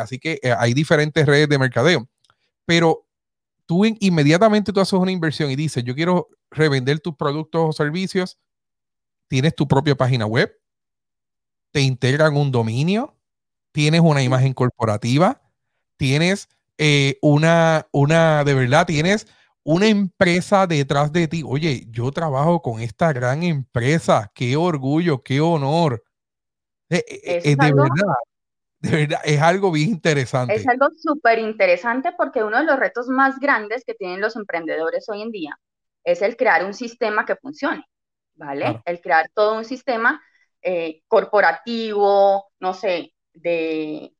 así 0.00 0.18
que 0.18 0.38
hay 0.58 0.74
diferentes 0.74 1.24
redes 1.26 1.48
de 1.48 1.58
mercadeo. 1.58 2.08
Pero 2.66 3.06
tú 3.66 3.84
inmediatamente 3.84 4.72
tú 4.72 4.80
haces 4.80 4.94
una 4.94 5.12
inversión 5.12 5.50
y 5.50 5.56
dices, 5.56 5.84
yo 5.84 5.94
quiero 5.94 6.28
revender 6.50 7.00
tus 7.00 7.14
productos 7.16 7.62
o 7.68 7.72
servicios, 7.72 8.38
tienes 9.28 9.54
tu 9.54 9.68
propia 9.68 9.94
página 9.94 10.26
web, 10.26 10.52
te 11.72 11.80
integran 11.80 12.36
un 12.36 12.50
dominio, 12.50 13.16
tienes 13.72 14.00
una 14.00 14.22
imagen 14.22 14.54
corporativa, 14.54 15.40
tienes 15.96 16.48
eh, 16.82 17.18
una, 17.20 17.86
una, 17.92 18.42
de 18.42 18.54
verdad, 18.54 18.86
tienes 18.86 19.26
una 19.62 19.86
empresa 19.86 20.66
detrás 20.66 21.12
de 21.12 21.28
ti. 21.28 21.42
Oye, 21.46 21.84
yo 21.90 22.10
trabajo 22.10 22.62
con 22.62 22.80
esta 22.80 23.12
gran 23.12 23.42
empresa, 23.42 24.32
qué 24.34 24.56
orgullo, 24.56 25.22
qué 25.22 25.42
honor. 25.42 26.02
Eh, 26.88 27.04
eh, 27.06 27.54
de 27.54 27.54
verdad, 27.54 27.84
de 28.78 28.90
verdad, 28.96 29.20
es 29.24 29.42
algo 29.42 29.70
bien 29.70 29.90
interesante. 29.90 30.54
Es 30.54 30.66
algo 30.66 30.86
súper 30.96 31.38
interesante 31.40 32.12
porque 32.16 32.42
uno 32.42 32.56
de 32.56 32.64
los 32.64 32.78
retos 32.78 33.08
más 33.08 33.38
grandes 33.38 33.84
que 33.84 33.92
tienen 33.92 34.22
los 34.22 34.34
emprendedores 34.36 35.06
hoy 35.10 35.20
en 35.20 35.32
día 35.32 35.60
es 36.02 36.22
el 36.22 36.34
crear 36.34 36.64
un 36.64 36.72
sistema 36.72 37.26
que 37.26 37.36
funcione, 37.36 37.84
¿vale? 38.36 38.80
El 38.86 39.02
crear 39.02 39.28
todo 39.34 39.58
un 39.58 39.66
sistema 39.66 40.18
corporativo, 41.08 42.46
no 42.58 42.72
sé, 42.72 43.12
de, 43.34 44.14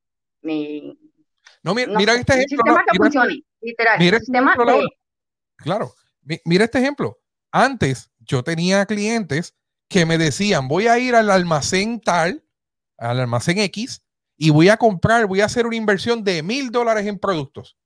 no, 1.63 1.75
mira, 1.75 2.15
este 2.15 2.35
ejemplo. 2.35 2.65
Sistema 2.65 2.85
que 2.91 2.97
funcione, 2.97 3.45
literal. 3.61 3.99
Mira 3.99 4.17
este 4.17 4.27
sistema 4.27 4.55
Claro, 5.57 5.95
mira 6.45 6.65
este 6.65 6.79
ejemplo. 6.79 7.19
Antes 7.53 8.11
yo 8.19 8.43
tenía 8.43 8.87
clientes 8.87 9.55
que 9.89 10.07
me 10.07 10.17
decían, 10.17 10.69
voy 10.69 10.87
a 10.87 10.99
ir 10.99 11.15
al 11.15 11.31
almacén 11.31 12.01
tal, 12.01 12.45
al 12.97 13.21
almacén 13.21 13.59
X, 13.59 14.03
y 14.37 14.51
voy 14.51 14.69
a 14.69 14.79
comprar, 14.79 15.27
voy 15.27 15.43
a 15.43 15.47
hacer 15.47 15.67
una 15.67 15.77
inversión 15.77 16.25
de 16.25 16.43
mil 16.43 16.71
dólares 16.71 17.07
en 17.07 17.19
productos. 17.19 17.77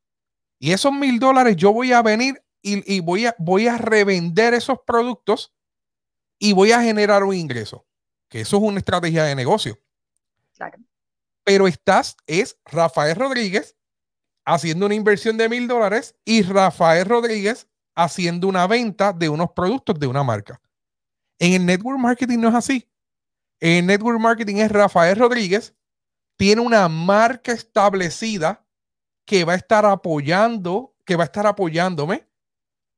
Y 0.60 0.72
esos 0.72 0.92
mil 0.92 1.18
dólares 1.18 1.56
yo 1.56 1.72
voy 1.72 1.92
a 1.92 2.02
venir 2.02 2.42
y, 2.62 3.00
voy, 3.00 3.26
a, 3.26 3.34
voy 3.38 3.66
a 3.66 3.76
revender 3.76 4.54
esos 4.54 4.78
productos 4.86 5.52
y 6.38 6.52
voy 6.52 6.72
a 6.72 6.80
generar 6.80 7.24
un 7.24 7.34
ingreso. 7.34 7.86
Que 8.28 8.40
eso 8.40 8.56
es 8.56 8.62
una 8.62 8.78
estrategia 8.78 9.24
de 9.24 9.34
negocio. 9.34 9.78
Claro 10.54 10.78
pero 11.44 11.66
estás, 11.66 12.16
es 12.26 12.58
Rafael 12.64 13.16
Rodríguez 13.16 13.76
haciendo 14.46 14.86
una 14.86 14.94
inversión 14.94 15.36
de 15.36 15.48
mil 15.48 15.68
dólares 15.68 16.16
y 16.24 16.42
Rafael 16.42 17.06
Rodríguez 17.06 17.68
haciendo 17.94 18.48
una 18.48 18.66
venta 18.66 19.12
de 19.12 19.28
unos 19.28 19.52
productos 19.52 19.98
de 19.98 20.06
una 20.06 20.22
marca. 20.22 20.60
En 21.38 21.52
el 21.52 21.66
network 21.66 21.98
marketing 21.98 22.38
no 22.38 22.48
es 22.48 22.54
así. 22.54 22.90
En 23.60 23.78
el 23.78 23.86
network 23.86 24.20
marketing 24.20 24.56
es 24.56 24.70
Rafael 24.70 25.16
Rodríguez, 25.16 25.74
tiene 26.36 26.60
una 26.60 26.88
marca 26.88 27.52
establecida 27.52 28.66
que 29.24 29.44
va 29.44 29.52
a 29.54 29.56
estar 29.56 29.86
apoyando, 29.86 30.94
que 31.04 31.16
va 31.16 31.24
a 31.24 31.26
estar 31.26 31.46
apoyándome 31.46 32.28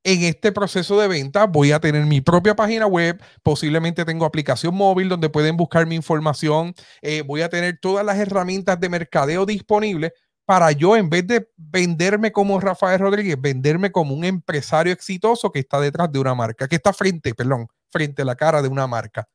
en 0.07 0.23
este 0.23 0.53
proceso 0.53 1.01
de 1.01 1.09
venta 1.09 1.47
voy 1.47 1.73
a 1.73 1.81
tener 1.81 2.07
mi 2.07 2.21
propia 2.21 2.55
página 2.55 2.87
web, 2.87 3.21
posiblemente 3.43 4.05
tengo 4.05 4.25
aplicación 4.25 4.73
móvil 4.73 5.09
donde 5.09 5.29
pueden 5.29 5.57
buscar 5.57 5.85
mi 5.85 5.97
información, 5.97 6.75
eh, 7.03 7.23
voy 7.23 7.43
a 7.43 7.49
tener 7.49 7.81
todas 7.81 8.07
las 8.07 8.17
herramientas 8.17 8.79
de 8.79 8.89
mercadeo 8.89 9.45
disponibles 9.45 10.13
para 10.45 10.71
yo, 10.71 10.97
en 10.97 11.11
vez 11.11 11.27
de 11.27 11.51
venderme 11.57 12.31
como 12.31 12.61
Rafael 12.61 13.01
Rodríguez, 13.01 13.37
venderme 13.41 13.91
como 13.91 14.15
un 14.15 14.25
empresario 14.25 14.93
exitoso 14.93 15.51
que 15.51 15.59
está 15.59 15.81
detrás 15.81 16.13
de 16.13 16.21
una 16.21 16.37
marca, 16.37 16.69
que 16.69 16.77
está 16.77 16.93
frente, 16.93 17.35
perdón, 17.35 17.67
frente 17.91 18.23
a 18.23 18.25
la 18.27 18.37
cara 18.37 18.63
de 18.63 18.69
una 18.69 18.87
marca. 18.87 19.29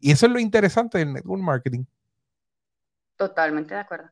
Y 0.00 0.10
eso 0.10 0.26
es 0.26 0.32
lo 0.32 0.40
interesante 0.40 0.98
del 0.98 1.12
network 1.12 1.40
marketing. 1.40 1.84
Totalmente 3.16 3.74
de 3.74 3.80
acuerdo. 3.80 4.10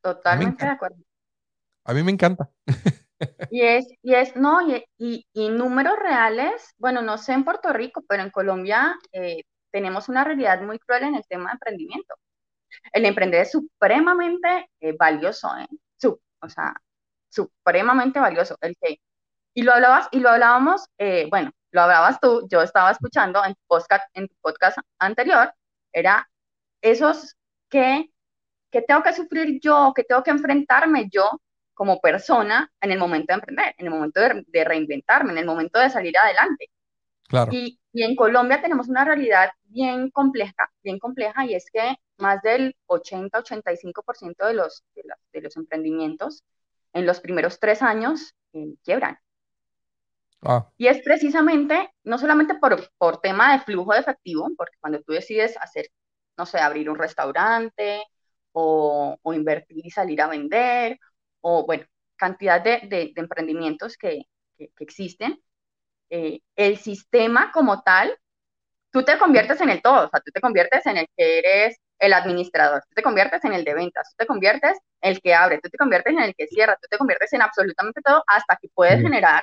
Totalmente 0.00 0.64
de 0.64 0.70
acuerdo. 0.70 0.96
A 1.84 1.92
mí 1.92 2.02
me 2.02 2.12
encanta. 2.12 2.48
Y 3.50 3.62
es, 3.62 3.86
y 4.02 4.14
es, 4.14 4.36
no, 4.36 4.60
y, 4.96 5.26
y, 5.32 5.48
números 5.48 5.98
reales, 5.98 6.74
bueno, 6.78 7.02
no 7.02 7.18
sé 7.18 7.32
en 7.32 7.44
Puerto 7.44 7.72
Rico, 7.72 8.04
pero 8.08 8.22
en 8.22 8.30
Colombia 8.30 8.96
eh, 9.12 9.42
tenemos 9.72 10.08
una 10.08 10.24
realidad 10.24 10.60
muy 10.62 10.78
cruel 10.78 11.04
en 11.04 11.14
el 11.16 11.26
tema 11.26 11.50
de 11.50 11.54
emprendimiento. 11.54 12.14
El 12.92 13.04
emprender 13.06 13.42
es 13.42 13.52
supremamente 13.52 14.70
eh, 14.80 14.94
valioso, 14.96 15.48
¿eh? 15.58 15.66
o 16.40 16.48
sea, 16.48 16.74
supremamente 17.28 18.20
valioso. 18.20 18.56
El 18.60 18.76
que, 18.80 19.00
y 19.54 19.62
lo 19.62 19.72
hablabas, 19.72 20.08
y 20.12 20.20
lo 20.20 20.30
hablábamos, 20.30 20.86
eh, 20.98 21.26
bueno, 21.30 21.50
lo 21.72 21.82
hablabas 21.82 22.20
tú, 22.20 22.46
yo 22.50 22.62
estaba 22.62 22.90
escuchando 22.90 23.44
en 23.44 23.54
tu 23.54 23.60
podcast, 23.66 24.04
en 24.14 24.28
tu 24.28 24.34
podcast 24.40 24.78
anterior, 24.98 25.52
era 25.92 26.28
esos 26.80 27.36
que, 27.68 28.10
que 28.70 28.82
tengo 28.82 29.02
que 29.02 29.12
sufrir 29.12 29.60
yo, 29.60 29.92
que 29.94 30.04
tengo 30.04 30.22
que 30.22 30.30
enfrentarme 30.30 31.08
yo 31.10 31.40
como 31.78 32.00
persona 32.00 32.68
en 32.80 32.90
el 32.90 32.98
momento 32.98 33.26
de 33.28 33.34
emprender, 33.34 33.74
en 33.78 33.86
el 33.86 33.92
momento 33.92 34.20
de, 34.20 34.64
reinventarme, 34.64 35.30
en 35.30 35.38
el 35.38 35.46
momento 35.46 35.78
de 35.78 35.88
salir 35.88 36.18
adelante. 36.18 36.70
Claro. 37.28 37.52
Y, 37.52 37.78
y, 37.92 38.02
en 38.02 38.16
Colombia 38.16 38.60
tenemos 38.60 38.88
una 38.88 39.04
realidad 39.04 39.50
bien 39.62 40.10
compleja, 40.10 40.72
bien 40.82 40.98
compleja, 40.98 41.46
y 41.46 41.54
es 41.54 41.66
que 41.72 41.94
más 42.16 42.42
del 42.42 42.74
80-85% 42.88 44.44
de 44.44 44.54
los, 44.54 44.82
de, 44.96 45.40
los 45.40 45.56
emprendimientos 45.56 46.42
en 46.94 47.06
los 47.06 47.20
primeros 47.20 47.60
tres 47.60 47.80
años 47.80 48.34
eh, 48.54 48.74
quiebran. 48.82 49.16
Ah. 50.42 50.68
Y 50.78 50.88
es 50.88 51.00
precisamente, 51.04 51.92
no 52.02 52.18
solamente 52.18 52.56
por, 52.56 52.90
por 52.98 53.20
tema 53.20 53.52
de 53.52 53.60
flujo 53.60 53.92
de 53.92 54.00
efectivo, 54.00 54.48
porque 54.56 54.78
cuando 54.80 55.00
tú 55.02 55.12
decides 55.12 55.56
hacer, 55.58 55.86
no 56.36 56.44
sé, 56.44 56.58
abrir 56.58 56.90
un 56.90 56.98
restaurante 56.98 58.02
o, 58.50 59.16
o 59.22 59.32
invertir 59.32 59.86
y 59.86 59.90
salir 59.90 60.20
a 60.22 60.26
vender, 60.26 60.98
o 61.48 61.64
bueno, 61.64 61.84
cantidad 62.16 62.60
de, 62.62 62.80
de, 62.88 63.12
emprendimientos 63.16 63.96
que, 63.96 64.22
que, 64.58 64.70
existen, 64.80 65.40
eh, 66.10 66.40
el 66.56 66.76
sistema 66.78 67.50
como 67.52 67.82
tal, 67.82 68.16
tú 68.90 69.02
te 69.02 69.18
conviertes 69.18 69.60
en 69.62 69.70
el 69.70 69.80
todo, 69.80 70.06
o 70.06 70.10
sea, 70.10 70.20
tú 70.20 70.30
te 70.32 70.40
conviertes 70.40 70.84
en 70.86 70.98
el 70.98 71.06
que 71.16 71.38
eres 71.38 71.78
el 71.98 72.12
administrador, 72.12 72.82
tú 72.82 72.94
te 72.94 73.02
conviertes 73.02 73.42
en 73.44 73.54
el 73.54 73.64
de 73.64 73.74
ventas, 73.74 74.10
tú 74.10 74.16
te 74.18 74.26
conviertes 74.26 74.78
en 75.00 75.12
el 75.12 75.20
que 75.22 75.34
abre, 75.34 75.58
tú 75.62 75.70
te 75.70 75.78
conviertes 75.78 76.12
en 76.12 76.20
el 76.20 76.34
que 76.34 76.46
cierra, 76.48 76.76
tú 76.80 76.86
te 76.90 76.98
conviertes 76.98 77.32
en 77.32 77.42
absolutamente 77.42 78.00
todo 78.02 78.22
hasta 78.26 78.56
que 78.60 78.68
puedes 78.74 79.00
generar 79.00 79.42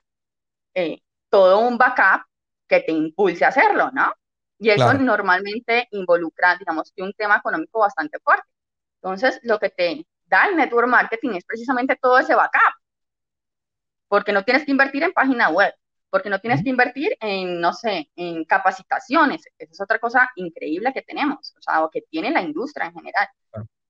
eh, 0.75 0.99
todo 1.29 1.59
un 1.59 1.77
backup 1.77 2.23
que 2.67 2.81
te 2.81 2.91
impulse 2.91 3.45
a 3.45 3.49
hacerlo, 3.49 3.89
¿no? 3.93 4.13
Y 4.59 4.69
eso 4.69 4.93
normalmente 4.93 5.87
involucra, 5.91 6.55
digamos, 6.57 6.91
que 6.95 7.03
un 7.03 7.13
tema 7.13 7.37
económico 7.37 7.79
bastante 7.79 8.19
fuerte. 8.19 8.47
Entonces, 9.01 9.39
lo 9.43 9.59
que 9.59 9.69
te, 9.69 10.05
da 10.25 10.45
el 10.47 10.55
network 10.55 10.87
marketing 10.87 11.31
es 11.31 11.45
precisamente 11.45 11.97
todo 12.01 12.19
ese 12.19 12.35
backup. 12.35 12.75
Porque 14.07 14.31
no 14.31 14.43
tienes 14.43 14.65
que 14.65 14.71
invertir 14.71 15.03
en 15.03 15.13
página 15.13 15.49
web, 15.49 15.73
porque 16.09 16.29
no 16.29 16.39
tienes 16.39 16.63
que 16.63 16.69
invertir 16.69 17.17
en, 17.19 17.59
no 17.59 17.73
sé, 17.73 18.09
en 18.15 18.45
capacitaciones. 18.45 19.43
Esa 19.57 19.71
es 19.71 19.81
otra 19.81 19.99
cosa 19.99 20.29
increíble 20.35 20.93
que 20.93 21.01
tenemos, 21.01 21.53
o 21.57 21.61
sea, 21.61 21.83
o 21.83 21.89
que 21.89 22.01
tiene 22.09 22.31
la 22.31 22.41
industria 22.41 22.87
en 22.87 22.93
general. 22.93 23.27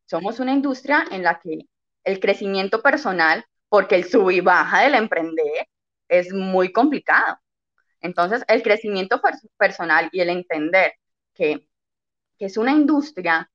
Somos 0.06 0.40
una 0.40 0.54
industria 0.54 1.06
en 1.12 1.24
la 1.24 1.40
que 1.40 1.68
el 2.04 2.20
crecimiento 2.20 2.82
personal, 2.82 3.46
porque 3.70 3.96
el 3.96 4.06
sub 4.06 4.30
y 4.32 4.40
baja 4.40 4.82
del 4.82 4.96
emprender 4.96 5.68
es 6.08 6.32
muy 6.34 6.72
complicado. 6.72 7.38
Entonces, 8.02 8.44
el 8.48 8.62
crecimiento 8.62 9.22
personal 9.58 10.10
y 10.12 10.22
el 10.22 10.30
entender 10.30 10.94
que, 11.34 11.68
que 12.38 12.46
es 12.46 12.58
una 12.58 12.72
industria 12.72 13.52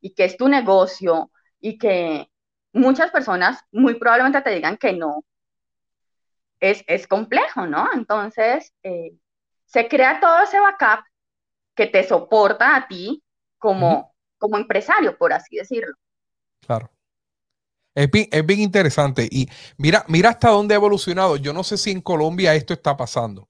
y 0.00 0.14
que 0.14 0.24
es 0.24 0.36
tu 0.36 0.48
negocio 0.48 1.30
y 1.60 1.78
que 1.78 2.30
muchas 2.72 3.10
personas 3.10 3.64
muy 3.72 3.94
probablemente 3.94 4.40
te 4.42 4.50
digan 4.50 4.76
que 4.76 4.92
no, 4.92 5.24
es, 6.60 6.84
es 6.86 7.06
complejo, 7.06 7.66
¿no? 7.66 7.88
Entonces, 7.92 8.72
eh, 8.82 9.12
se 9.66 9.88
crea 9.88 10.20
todo 10.20 10.42
ese 10.42 10.58
backup 10.60 11.04
que 11.74 11.86
te 11.86 12.06
soporta 12.06 12.74
a 12.74 12.88
ti 12.88 13.22
como, 13.58 14.14
como 14.38 14.56
empresario, 14.56 15.16
por 15.16 15.32
así 15.32 15.56
decirlo. 15.56 15.94
Claro. 16.60 16.90
Es 17.94 18.10
bien, 18.10 18.28
es 18.30 18.46
bien, 18.46 18.60
interesante. 18.60 19.28
Y 19.30 19.48
mira, 19.76 20.04
mira 20.08 20.30
hasta 20.30 20.50
dónde 20.50 20.74
ha 20.74 20.76
evolucionado. 20.76 21.36
Yo 21.36 21.52
no 21.52 21.64
sé 21.64 21.76
si 21.76 21.90
en 21.90 22.00
Colombia 22.00 22.54
esto 22.54 22.72
está 22.72 22.96
pasando. 22.96 23.48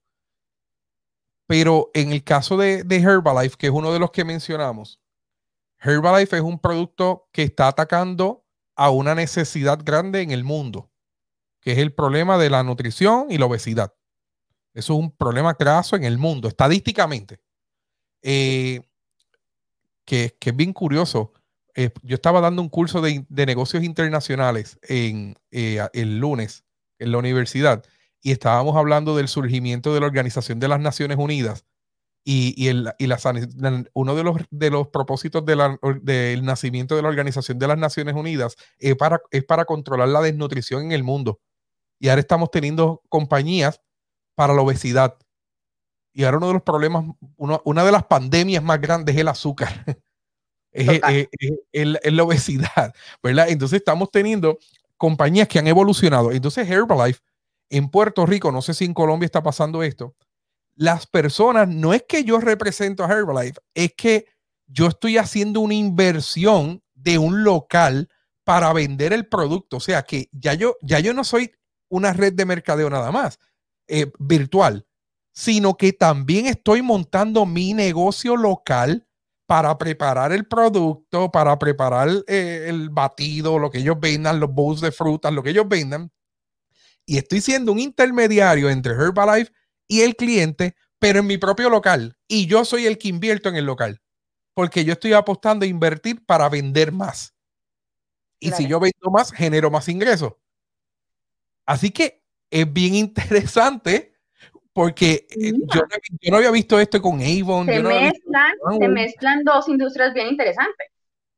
Pero 1.45 1.89
en 1.93 2.11
el 2.11 2.23
caso 2.23 2.57
de, 2.57 2.83
de 2.83 2.97
Herbalife, 2.97 3.57
que 3.57 3.67
es 3.67 3.73
uno 3.73 3.91
de 3.91 3.99
los 3.99 4.11
que 4.11 4.23
mencionamos, 4.23 4.99
Herbalife 5.81 6.37
es 6.37 6.43
un 6.43 6.59
producto 6.59 7.27
que 7.31 7.43
está 7.43 7.67
atacando 7.67 8.45
a 8.75 8.89
una 8.89 9.15
necesidad 9.15 9.79
grande 9.83 10.21
en 10.21 10.31
el 10.31 10.43
mundo, 10.43 10.91
que 11.61 11.73
es 11.73 11.77
el 11.77 11.93
problema 11.93 12.37
de 12.37 12.49
la 12.49 12.63
nutrición 12.63 13.27
y 13.29 13.37
la 13.37 13.45
obesidad. 13.45 13.93
Eso 14.73 14.93
es 14.93 14.99
un 14.99 15.11
problema 15.11 15.55
graso 15.57 15.95
en 15.95 16.03
el 16.03 16.17
mundo, 16.17 16.47
estadísticamente. 16.47 17.39
Eh, 18.21 18.81
que, 20.05 20.35
es 20.39 20.55
bien 20.55 20.73
curioso. 20.73 21.33
Eh, 21.75 21.91
yo 22.01 22.15
estaba 22.15 22.41
dando 22.41 22.61
un 22.61 22.69
curso 22.69 23.01
de, 23.01 23.25
negocios 23.29 23.83
internacionales 23.83 24.79
en, 24.81 25.35
eh, 25.51 25.85
el 25.93 26.19
lunes, 26.19 26.65
en 26.97 27.11
la 27.11 27.19
universidad 27.19 27.83
y 28.21 28.31
estábamos 28.31 28.75
hablando 28.75 29.15
del 29.15 29.27
surgimiento 29.27 29.93
de 29.93 30.01
la 30.01 30.07
Organización 30.07 30.59
de 30.59 30.67
las 30.67 30.79
Naciones 30.79 31.17
Unidas 31.17 31.65
y, 32.23 32.67
el, 32.67 32.93
y 32.99 33.07
la, 33.07 33.17
uno 33.93 34.15
de 34.15 34.23
los, 34.23 34.37
de 34.51 34.69
los 34.69 34.87
propósitos 34.89 35.43
del 35.45 36.45
nacimiento 36.45 36.95
de 36.95 37.01
la 37.01 37.09
Organización 37.09 37.57
de 37.57 37.67
las 37.67 37.77
Naciones 37.77 38.15
Unidas 38.15 38.55
es 38.77 38.95
para, 38.95 39.21
es 39.31 39.43
para 39.43 39.65
controlar 39.65 40.09
la 40.09 40.21
desnutrición 40.21 40.83
en 40.83 40.91
el 40.91 41.03
mundo. 41.03 41.39
Y 41.99 42.09
ahora 42.09 42.21
estamos 42.21 42.51
teniendo 42.51 43.01
compañías 43.09 43.81
para 44.35 44.53
la 44.53 44.61
obesidad. 44.61 45.17
Y 46.13 46.23
ahora 46.23 46.37
uno 46.37 46.47
de 46.47 46.53
los 46.53 46.63
problemas, 46.63 47.05
una 47.37 47.83
de 47.83 47.91
las 47.91 48.03
pandemias 48.05 48.63
más 48.63 48.79
grandes 48.79 49.15
es 49.15 49.21
el 49.21 49.27
azúcar. 49.27 49.69
es, 50.71 51.27
es, 51.71 52.13
la 52.13 52.23
obesidad, 52.23 52.93
¿verdad? 53.23 53.49
Entonces 53.49 53.77
estamos 53.77 54.11
teniendo 54.11 54.59
compañías 54.97 55.47
que 55.47 55.59
han 55.59 55.67
evolucionado. 55.67 56.31
Entonces 56.31 56.69
Herbalife 56.69 57.21
en 57.69 57.89
Puerto 57.89 58.25
Rico, 58.25 58.51
no 58.51 58.61
sé 58.61 58.73
si 58.73 58.85
en 58.85 58.93
Colombia 58.93 59.25
está 59.25 59.43
pasando 59.43 59.83
esto, 59.83 60.15
las 60.79 61.07
personas, 61.07 61.67
no 61.67 61.93
es 61.93 62.05
que 62.07 62.23
yo 62.23 62.39
represento 62.39 63.03
a 63.03 63.11
Herbalife, 63.11 63.59
es 63.73 63.91
que 63.97 64.27
yo 64.65 64.87
estoy 64.87 65.17
haciendo 65.17 65.59
una 65.59 65.73
inversión 65.73 66.81
de 66.93 67.17
un 67.17 67.43
local 67.43 68.07
para 68.45 68.71
vender 68.71 69.11
el 69.11 69.27
producto. 69.27 69.75
O 69.75 69.79
sea 69.81 70.03
que 70.03 70.29
ya 70.31 70.53
yo, 70.53 70.77
ya 70.81 70.99
yo 70.99 71.13
no 71.13 71.25
soy 71.25 71.51
una 71.89 72.13
red 72.13 72.31
de 72.31 72.45
mercadeo 72.45 72.89
nada 72.89 73.11
más 73.11 73.39
eh, 73.89 74.09
virtual, 74.19 74.87
sino 75.33 75.75
que 75.75 75.91
también 75.91 76.45
estoy 76.45 76.81
montando 76.81 77.45
mi 77.45 77.73
negocio 77.73 78.37
local 78.37 79.05
para 79.47 79.77
preparar 79.77 80.31
el 80.31 80.47
producto, 80.47 81.29
para 81.29 81.59
preparar 81.59 82.07
eh, 82.25 82.67
el 82.69 82.89
batido, 82.89 83.59
lo 83.59 83.69
que 83.69 83.79
ellos 83.79 83.99
vendan, 83.99 84.39
los 84.39 84.53
bowls 84.53 84.79
de 84.79 84.93
frutas, 84.93 85.33
lo 85.33 85.43
que 85.43 85.49
ellos 85.49 85.67
vendan, 85.67 86.09
y 87.05 87.17
estoy 87.17 87.41
siendo 87.41 87.73
un 87.73 87.79
intermediario 87.79 88.69
entre 88.69 88.93
Herbalife 88.93 89.51
y 89.89 90.01
el 90.01 90.15
cliente, 90.15 90.75
pero 90.99 91.19
en 91.19 91.27
mi 91.27 91.37
propio 91.37 91.69
local. 91.69 92.15
Y 92.29 92.45
yo 92.45 92.63
soy 92.63 92.85
el 92.85 92.97
que 92.97 93.09
invierto 93.09 93.49
en 93.49 93.57
el 93.57 93.65
local, 93.65 94.01
porque 94.53 94.85
yo 94.85 94.93
estoy 94.93 95.11
apostando 95.11 95.65
a 95.65 95.67
invertir 95.67 96.25
para 96.25 96.47
vender 96.47 96.93
más. 96.93 97.35
Y 98.39 98.51
si 98.51 98.67
yo 98.67 98.79
vendo 98.79 99.11
más, 99.11 99.33
genero 99.33 99.69
más 99.69 99.89
ingresos. 99.89 100.33
Así 101.65 101.91
que 101.91 102.23
es 102.49 102.71
bien 102.71 102.95
interesante 102.95 104.13
porque 104.71 105.27
eh, 105.29 105.51
yo, 105.73 105.81
no 106.31 106.37
había 106.37 106.51
visto 106.51 106.79
esto 106.79 107.01
con 107.01 107.15
Avon. 107.15 107.65
Se, 107.65 107.83
mezclan, 107.83 108.53
se 108.79 108.87
mezclan 108.87 109.43
dos 109.43 109.67
industrias 109.67 110.13
bien 110.13 110.27
interesantes. 110.27 110.87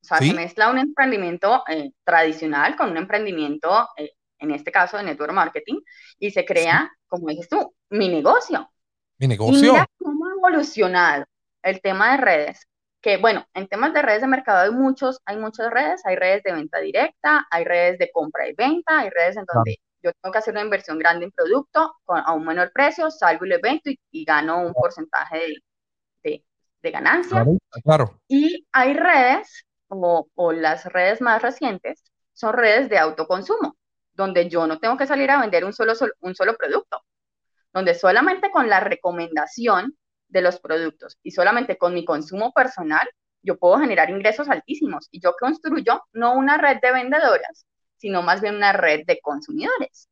O 0.03 0.05
sea, 0.05 0.17
se 0.17 0.33
mezcla 0.33 0.69
un 0.69 0.77
emprendimiento 0.77 1.63
eh, 1.67 1.91
tradicional 2.03 2.75
con 2.75 2.91
un 2.91 2.97
emprendimiento 2.97 3.87
eh, 3.97 4.11
en 4.41 4.51
este 4.51 4.71
caso 4.71 4.97
de 4.97 5.03
network 5.03 5.33
marketing, 5.33 5.79
y 6.19 6.31
se 6.31 6.43
crea, 6.43 6.91
como 7.07 7.27
dices 7.27 7.47
tú, 7.47 7.73
mi 7.89 8.09
negocio. 8.09 8.69
Mi 9.17 9.27
negocio. 9.27 9.57
Y 9.57 9.61
mira 9.61 9.87
cómo 9.97 10.25
ha 10.25 10.33
evolucionado 10.33 11.25
el 11.61 11.79
tema 11.81 12.11
de 12.11 12.17
redes. 12.17 12.67
Que 13.01 13.17
bueno, 13.17 13.45
en 13.53 13.67
temas 13.67 13.93
de 13.93 14.01
redes 14.01 14.21
de 14.21 14.27
mercado 14.27 14.63
hay 14.63 14.71
muchos, 14.71 15.21
hay 15.25 15.37
muchas 15.37 15.71
redes, 15.71 16.01
hay 16.05 16.15
redes 16.15 16.43
de 16.43 16.53
venta 16.53 16.79
directa, 16.79 17.47
hay 17.49 17.63
redes 17.63 17.97
de 17.97 18.11
compra 18.11 18.47
y 18.47 18.53
venta, 18.53 18.99
hay 18.99 19.09
redes 19.09 19.37
en 19.37 19.45
donde 19.51 19.77
yo 20.03 20.11
tengo 20.13 20.31
que 20.31 20.39
hacer 20.39 20.53
una 20.53 20.63
inversión 20.63 20.97
grande 20.97 21.25
en 21.25 21.31
producto 21.31 21.95
a 22.07 22.33
un 22.33 22.45
menor 22.45 22.71
precio, 22.73 23.09
salgo 23.09 23.45
y 23.45 23.49
lo 23.49 23.55
evento 23.55 23.91
y, 24.11 24.25
gano 24.25 24.61
un 24.61 24.73
porcentaje 24.73 25.61
de, 26.23 26.43
de, 26.81 26.91
ganancia. 26.91 27.45
Claro, 27.83 28.19
Y 28.27 28.67
hay 28.71 28.93
redes, 28.93 29.65
o, 29.87 30.27
o 30.33 30.51
las 30.51 30.85
redes 30.85 31.21
más 31.21 31.41
recientes, 31.41 32.03
son 32.33 32.53
redes 32.53 32.89
de 32.89 32.97
autoconsumo 32.97 33.75
donde 34.13 34.49
yo 34.49 34.67
no 34.67 34.79
tengo 34.79 34.97
que 34.97 35.07
salir 35.07 35.29
a 35.31 35.39
vender 35.39 35.65
un 35.65 35.73
solo, 35.73 35.93
un 36.19 36.35
solo 36.35 36.55
producto, 36.55 37.03
donde 37.73 37.93
solamente 37.95 38.51
con 38.51 38.69
la 38.69 38.79
recomendación 38.79 39.95
de 40.27 40.41
los 40.41 40.59
productos 40.59 41.17
y 41.23 41.31
solamente 41.31 41.77
con 41.77 41.93
mi 41.93 42.05
consumo 42.05 42.51
personal, 42.53 43.07
yo 43.43 43.57
puedo 43.57 43.79
generar 43.79 44.09
ingresos 44.09 44.49
altísimos. 44.49 45.07
Y 45.11 45.21
yo 45.21 45.33
construyo 45.39 46.03
no 46.13 46.33
una 46.33 46.57
red 46.57 46.77
de 46.81 46.91
vendedoras, 46.91 47.65
sino 47.97 48.21
más 48.21 48.41
bien 48.41 48.55
una 48.55 48.73
red 48.73 49.05
de 49.05 49.19
consumidores. 49.21 50.09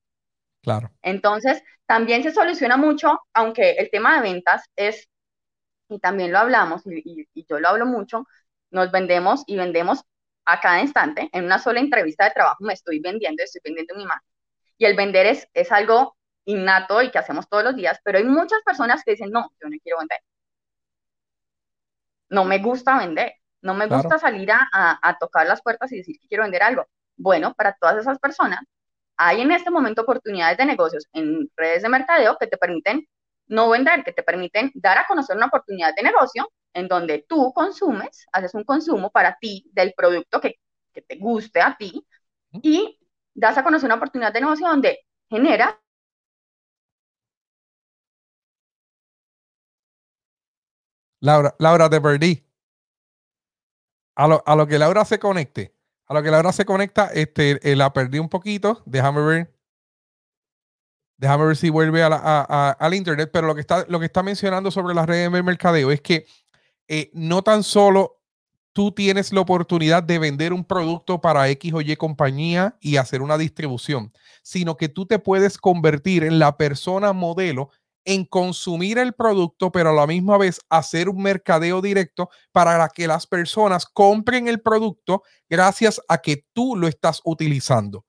Claro. 0.61 0.91
Entonces, 1.01 1.61
también 1.85 2.23
se 2.23 2.31
soluciona 2.31 2.75
mucho, 2.77 3.19
aunque 3.33 3.71
el 3.71 3.89
tema 3.89 4.15
de 4.15 4.21
ventas 4.21 4.63
es, 4.75 5.07
y 5.87 5.99
también 5.99 6.31
lo 6.31 6.39
hablamos, 6.39 6.81
y, 6.85 7.27
y 7.33 7.45
yo 7.47 7.59
lo 7.59 7.69
hablo 7.69 7.85
mucho, 7.85 8.25
nos 8.71 8.91
vendemos 8.91 9.43
y 9.47 9.57
vendemos 9.57 10.03
a 10.45 10.59
cada 10.59 10.81
instante, 10.81 11.29
en 11.31 11.45
una 11.45 11.59
sola 11.59 11.79
entrevista 11.79 12.25
de 12.25 12.31
trabajo 12.31 12.63
me 12.63 12.73
estoy 12.73 12.99
vendiendo, 12.99 13.43
estoy 13.43 13.61
vendiendo 13.63 13.95
mi 13.95 14.03
imagen. 14.03 14.27
Y 14.77 14.85
el 14.85 14.95
vender 14.95 15.25
es, 15.25 15.47
es 15.53 15.71
algo 15.71 16.15
innato 16.45 17.01
y 17.01 17.11
que 17.11 17.19
hacemos 17.19 17.47
todos 17.47 17.63
los 17.63 17.75
días, 17.75 17.99
pero 18.03 18.17
hay 18.17 18.23
muchas 18.23 18.61
personas 18.63 19.03
que 19.03 19.11
dicen, 19.11 19.31
no, 19.31 19.51
yo 19.61 19.69
no 19.69 19.77
quiero 19.83 19.99
vender. 19.99 20.19
No 22.29 22.45
me 22.45 22.59
gusta 22.59 22.97
vender, 22.97 23.33
no 23.61 23.73
me 23.73 23.87
gusta 23.87 24.19
salir 24.19 24.51
a, 24.51 24.67
a, 24.71 25.17
tocar 25.17 25.47
las 25.47 25.61
puertas 25.61 25.91
y 25.91 25.97
decir 25.97 26.17
que 26.19 26.27
quiero 26.27 26.43
vender 26.43 26.63
algo. 26.63 26.87
Bueno, 27.17 27.53
para 27.53 27.73
todas 27.73 27.97
esas 27.97 28.19
personas, 28.19 28.61
hay 29.17 29.41
en 29.41 29.51
este 29.51 29.69
momento 29.69 30.03
oportunidades 30.03 30.57
de 30.57 30.65
negocios 30.65 31.07
en 31.13 31.49
redes 31.55 31.83
de 31.83 31.89
mercadeo 31.89 32.37
que 32.39 32.47
te 32.47 32.57
permiten 32.57 33.07
no 33.49 33.69
vender, 33.69 34.03
que 34.03 34.13
te 34.13 34.23
permiten 34.23 34.71
dar 34.75 34.97
a 34.97 35.05
conocer 35.07 35.35
una 35.35 35.47
oportunidad 35.47 35.93
de 35.95 36.03
negocio 36.03 36.49
en 36.73 36.87
donde 36.87 37.25
tú 37.27 37.51
consumes, 37.53 38.25
haces 38.31 38.53
un 38.53 38.63
consumo 38.63 39.09
para 39.11 39.37
ti 39.39 39.69
del 39.73 39.93
producto 39.95 40.39
que, 40.39 40.55
te 41.07 41.15
guste 41.15 41.61
a 41.61 41.77
ti 41.77 42.05
y 42.51 42.99
das 43.33 43.57
a 43.57 43.63
conocer 43.63 43.87
una 43.87 43.95
oportunidad 43.95 44.33
de 44.33 44.41
negocio 44.41 44.67
donde 44.67 44.99
genera 45.29 45.79
Laura, 51.21 51.55
Laura, 51.59 51.89
te 51.89 52.01
perdí. 52.01 52.43
A 54.15 54.27
lo, 54.27 54.43
a 54.45 54.55
lo, 54.55 54.67
que 54.67 54.77
Laura 54.77 55.05
se 55.05 55.19
conecte, 55.19 55.73
a 56.05 56.13
lo 56.13 56.23
que 56.23 56.31
Laura 56.31 56.51
se 56.51 56.65
conecta, 56.65 57.07
este, 57.13 57.59
eh, 57.69 57.75
la 57.75 57.93
perdí 57.93 58.19
un 58.19 58.29
poquito. 58.29 58.83
Déjame 58.85 59.21
ver. 59.21 59.58
Déjame 61.19 61.47
ver 61.47 61.57
si 61.57 61.69
vuelve 61.69 62.01
a 62.01 62.09
la, 62.09 62.71
al 62.71 62.93
internet. 62.93 63.29
Pero 63.31 63.45
lo 63.45 63.53
que, 63.53 63.61
está, 63.61 63.85
lo 63.89 63.99
que 63.99 64.05
está 64.05 64.23
mencionando 64.23 64.71
sobre 64.71 64.95
las 64.95 65.05
redes 65.05 65.29
de 65.31 65.43
mercadeo 65.43 65.91
es 65.91 66.01
que 66.01 66.25
eh, 66.87 67.11
no 67.13 67.43
tan 67.43 67.61
solo 67.63 68.21
tú 68.71 68.93
tienes 68.93 69.33
la 69.33 69.41
oportunidad 69.41 70.01
de 70.01 70.17
vender 70.17 70.53
un 70.53 70.63
producto 70.63 71.19
para 71.19 71.49
X 71.49 71.73
o 71.73 71.81
Y 71.81 71.95
compañía 71.97 72.77
y 72.79 72.95
hacer 72.95 73.21
una 73.21 73.37
distribución, 73.37 74.13
sino 74.43 74.77
que 74.77 74.87
tú 74.87 75.05
te 75.05 75.19
puedes 75.19 75.57
convertir 75.57 76.23
en 76.23 76.39
la 76.39 76.55
persona 76.55 77.11
modelo 77.11 77.69
en 78.05 78.23
consumir 78.23 78.97
el 78.97 79.13
producto, 79.13 79.73
pero 79.73 79.89
a 79.89 79.93
la 79.93 80.07
misma 80.07 80.37
vez 80.37 80.61
hacer 80.69 81.09
un 81.09 81.21
mercadeo 81.21 81.81
directo 81.81 82.29
para 82.53 82.87
que 82.87 83.07
las 83.07 83.27
personas 83.27 83.85
compren 83.85 84.47
el 84.47 84.61
producto 84.61 85.23
gracias 85.49 86.01
a 86.07 86.19
que 86.19 86.45
tú 86.53 86.77
lo 86.77 86.87
estás 86.87 87.21
utilizando. 87.25 88.05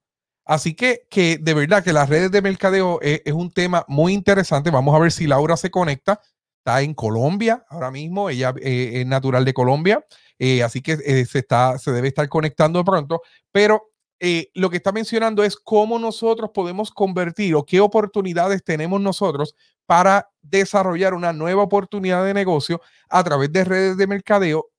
Así 0.50 0.74
que, 0.74 1.06
que 1.08 1.38
de 1.38 1.54
verdad 1.54 1.84
que 1.84 1.92
las 1.92 2.08
redes 2.08 2.32
de 2.32 2.42
mercadeo 2.42 2.98
es, 3.02 3.32
un 3.32 3.52
tema 3.52 3.84
muy 3.86 4.12
interesante. 4.12 4.72
Vamos 4.72 4.96
a 4.96 4.98
ver 4.98 5.12
si 5.12 5.28
Laura 5.28 5.56
se 5.56 5.70
conecta. 5.70 6.20
Está 6.58 6.82
en 6.82 6.92
Colombia 6.92 7.64
ahora 7.68 7.92
mismo, 7.92 8.28
ella 8.28 8.52
eh, 8.60 8.94
es 8.94 9.06
natural 9.06 9.44
de 9.44 9.54
Colombia, 9.54 10.04
eh, 10.40 10.64
así 10.64 10.82
que 10.82 10.98
eh, 11.04 11.24
se, 11.24 11.38
está, 11.38 11.78
se 11.78 11.92
debe 11.92 12.08
estar 12.08 12.28
conectando 12.28 12.84
pronto, 12.84 13.22
pero 13.52 13.86
lo 14.54 14.68
que 14.68 14.76
está 14.78 14.90
mencionando 14.92 15.44
es 15.44 15.56
cómo 15.56 15.98
nosotros 15.98 16.50
podemos 16.52 16.90
convertir 16.90 17.54
o 17.54 17.64
qué 17.64 17.80
oportunidades 17.80 18.62
tenemos 18.64 19.00
nosotros 19.00 19.54
para 19.86 20.28
desarrollar 20.42 21.14
una 21.14 21.32
nueva 21.32 21.62
oportunidad 21.62 22.24
de 22.24 22.34
negocio 22.34 22.82
a 23.08 23.22
través 23.22 23.52
de 23.52 23.64
redes 23.64 23.96
de 23.96 24.06
mercadeo 24.08 24.69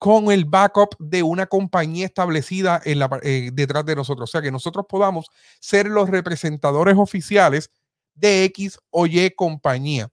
con 0.00 0.32
el 0.32 0.46
backup 0.46 0.96
de 0.98 1.22
una 1.22 1.44
compañía 1.44 2.06
establecida 2.06 2.80
en 2.86 3.00
la, 3.00 3.20
detrás 3.52 3.84
de 3.84 3.94
nosotros. 3.94 4.30
O 4.30 4.32
sea, 4.32 4.40
que 4.40 4.50
nosotros 4.50 4.86
podamos 4.88 5.26
ser 5.60 5.88
los 5.88 6.08
representadores 6.08 6.96
oficiales 6.96 7.70
de 8.14 8.44
X 8.44 8.78
o 8.88 9.06
Y 9.06 9.30
compañía. 9.32 10.10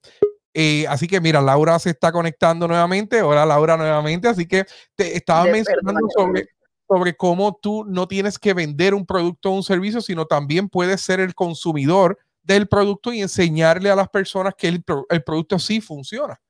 Eh, 0.53 0.85
así 0.89 1.07
que 1.07 1.21
mira, 1.21 1.39
Laura 1.39 1.79
se 1.79 1.91
está 1.91 2.11
conectando 2.11 2.67
nuevamente. 2.67 3.21
Hola 3.21 3.45
Laura 3.45 3.77
nuevamente. 3.77 4.27
Así 4.27 4.45
que 4.45 4.65
te 4.93 5.15
estaba 5.15 5.45
mencionando 5.45 6.05
sobre, 6.13 6.49
sobre 6.85 7.15
cómo 7.15 7.55
tú 7.55 7.85
no 7.85 8.09
tienes 8.09 8.37
que 8.37 8.53
vender 8.53 8.93
un 8.93 9.05
producto 9.05 9.51
o 9.51 9.53
un 9.53 9.63
servicio, 9.63 10.01
sino 10.01 10.25
también 10.25 10.67
puedes 10.67 10.99
ser 10.99 11.21
el 11.21 11.33
consumidor 11.33 12.19
del 12.43 12.67
producto 12.67 13.13
y 13.13 13.21
enseñarle 13.21 13.89
a 13.89 13.95
las 13.95 14.09
personas 14.09 14.53
que 14.57 14.67
el, 14.67 14.83
el 15.09 15.23
producto 15.23 15.57
sí 15.59 15.79
funciona. 15.79 16.41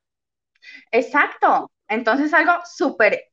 Exacto. 0.92 1.70
Entonces 1.88 2.34
algo 2.34 2.54
súper, 2.66 3.27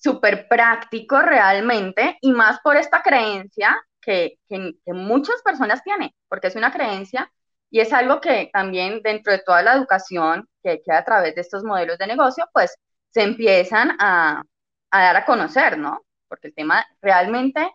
súper 0.00 0.48
práctico 0.48 1.20
realmente 1.20 2.18
y 2.20 2.32
más 2.32 2.60
por 2.60 2.76
esta 2.76 3.02
creencia 3.02 3.76
que, 4.00 4.38
que, 4.48 4.74
muchas 4.86 5.42
personas 5.42 5.82
tienen, 5.82 6.10
porque 6.28 6.48
es 6.48 6.56
una 6.56 6.72
creencia 6.72 7.30
y 7.70 7.80
es 7.80 7.92
algo 7.92 8.20
que 8.20 8.50
también 8.52 9.02
dentro 9.02 9.32
de 9.32 9.40
toda 9.40 9.62
la 9.62 9.74
educación 9.74 10.48
que, 10.62 10.80
que 10.82 10.92
a 10.92 11.04
través 11.04 11.34
de 11.34 11.42
estos 11.42 11.64
modelos 11.64 11.98
de 11.98 12.06
negocio, 12.06 12.48
pues 12.52 12.74
se 13.10 13.22
empiezan 13.22 13.96
a, 14.00 14.42
a 14.90 15.02
dar 15.02 15.16
a 15.16 15.24
conocer, 15.24 15.78
¿no? 15.78 16.04
Porque 16.28 16.48
el 16.48 16.54
tema 16.54 16.86
realmente, 17.02 17.70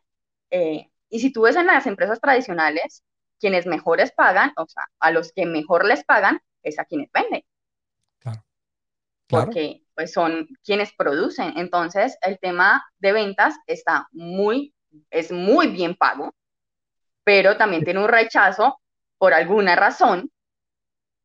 eh, 0.51 0.89
y 1.09 1.19
si 1.19 1.31
tú 1.31 1.43
ves 1.43 1.55
en 1.55 1.67
las 1.67 1.87
empresas 1.87 2.19
tradicionales, 2.19 3.03
quienes 3.39 3.65
mejores 3.67 4.11
pagan, 4.11 4.51
o 4.57 4.65
sea, 4.67 4.83
a 4.99 5.11
los 5.11 5.31
que 5.33 5.45
mejor 5.45 5.85
les 5.85 6.03
pagan 6.05 6.39
es 6.63 6.79
a 6.79 6.85
quienes 6.85 7.11
venden. 7.11 7.43
Claro. 9.27 9.45
Porque 9.45 9.81
pues 9.95 10.11
son 10.11 10.47
quienes 10.63 10.93
producen. 10.93 11.53
Entonces, 11.57 12.17
el 12.21 12.37
tema 12.39 12.85
de 12.99 13.13
ventas 13.13 13.55
está 13.65 14.07
muy, 14.11 14.73
es 15.09 15.31
muy 15.31 15.67
bien 15.67 15.95
pago, 15.95 16.35
pero 17.23 17.57
también 17.57 17.83
tiene 17.83 18.01
un 18.01 18.09
rechazo 18.09 18.79
por 19.17 19.33
alguna 19.33 19.75
razón 19.75 20.29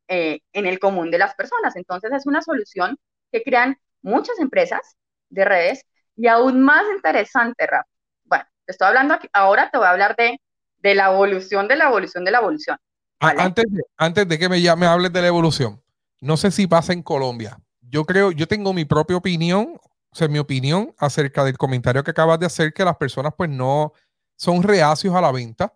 eh, 0.09 0.41
en 0.53 0.67
el 0.67 0.79
común 0.79 1.11
de 1.11 1.19
las 1.19 1.35
personas. 1.35 1.77
Entonces, 1.77 2.13
es 2.13 2.27
una 2.27 2.43
solución 2.43 2.97
que 3.33 3.43
crean 3.43 3.77
muchas 4.03 4.39
empresas 4.39 4.97
de 5.29 5.45
redes 5.45 5.85
y 6.17 6.29
aún 6.29 6.63
más 6.63 6.85
interesante, 6.95 7.67
Rafa. 7.67 7.89
Bueno, 8.25 8.45
te 8.65 8.73
estoy 8.73 8.89
hablando 8.89 9.15
aquí, 9.15 9.29
ahora 9.33 9.71
te 9.71 9.79
voy 9.79 9.87
a 9.87 9.91
hablar 9.91 10.15
de, 10.17 10.41
de 10.79 10.95
la 10.95 11.13
evolución, 11.13 11.69
de 11.69 11.77
la 11.77 11.87
evolución, 11.87 12.25
de 12.25 12.31
la 12.31 12.39
evolución. 12.39 12.79
Antes, 13.21 13.65
de, 13.69 13.83
antes 13.99 14.29
de 14.29 14.39
que 14.39 14.49
me, 14.49 14.59
me 14.77 14.87
hables 14.87 15.13
de 15.13 15.21
la 15.21 15.27
evolución, 15.27 15.83
no 16.21 16.37
sé 16.37 16.51
si 16.51 16.67
pasa 16.67 16.93
en 16.93 17.03
Colombia. 17.03 17.59
Yo 17.90 18.05
creo, 18.05 18.31
yo 18.31 18.46
tengo 18.46 18.72
mi 18.72 18.85
propia 18.85 19.16
opinión, 19.16 19.76
o 20.12 20.16
sea, 20.16 20.29
mi 20.29 20.38
opinión 20.38 20.94
acerca 20.98 21.44
del 21.44 21.59
comentario 21.59 22.05
que 22.05 22.12
acabas 22.12 22.38
de 22.38 22.46
hacer, 22.46 22.72
que 22.72 22.85
las 22.85 22.96
personas 22.96 23.33
pues 23.37 23.50
no 23.50 23.92
son 24.38 24.62
reacios 24.62 25.14
a 25.14 25.20
la 25.20 25.33
venta. 25.33 25.74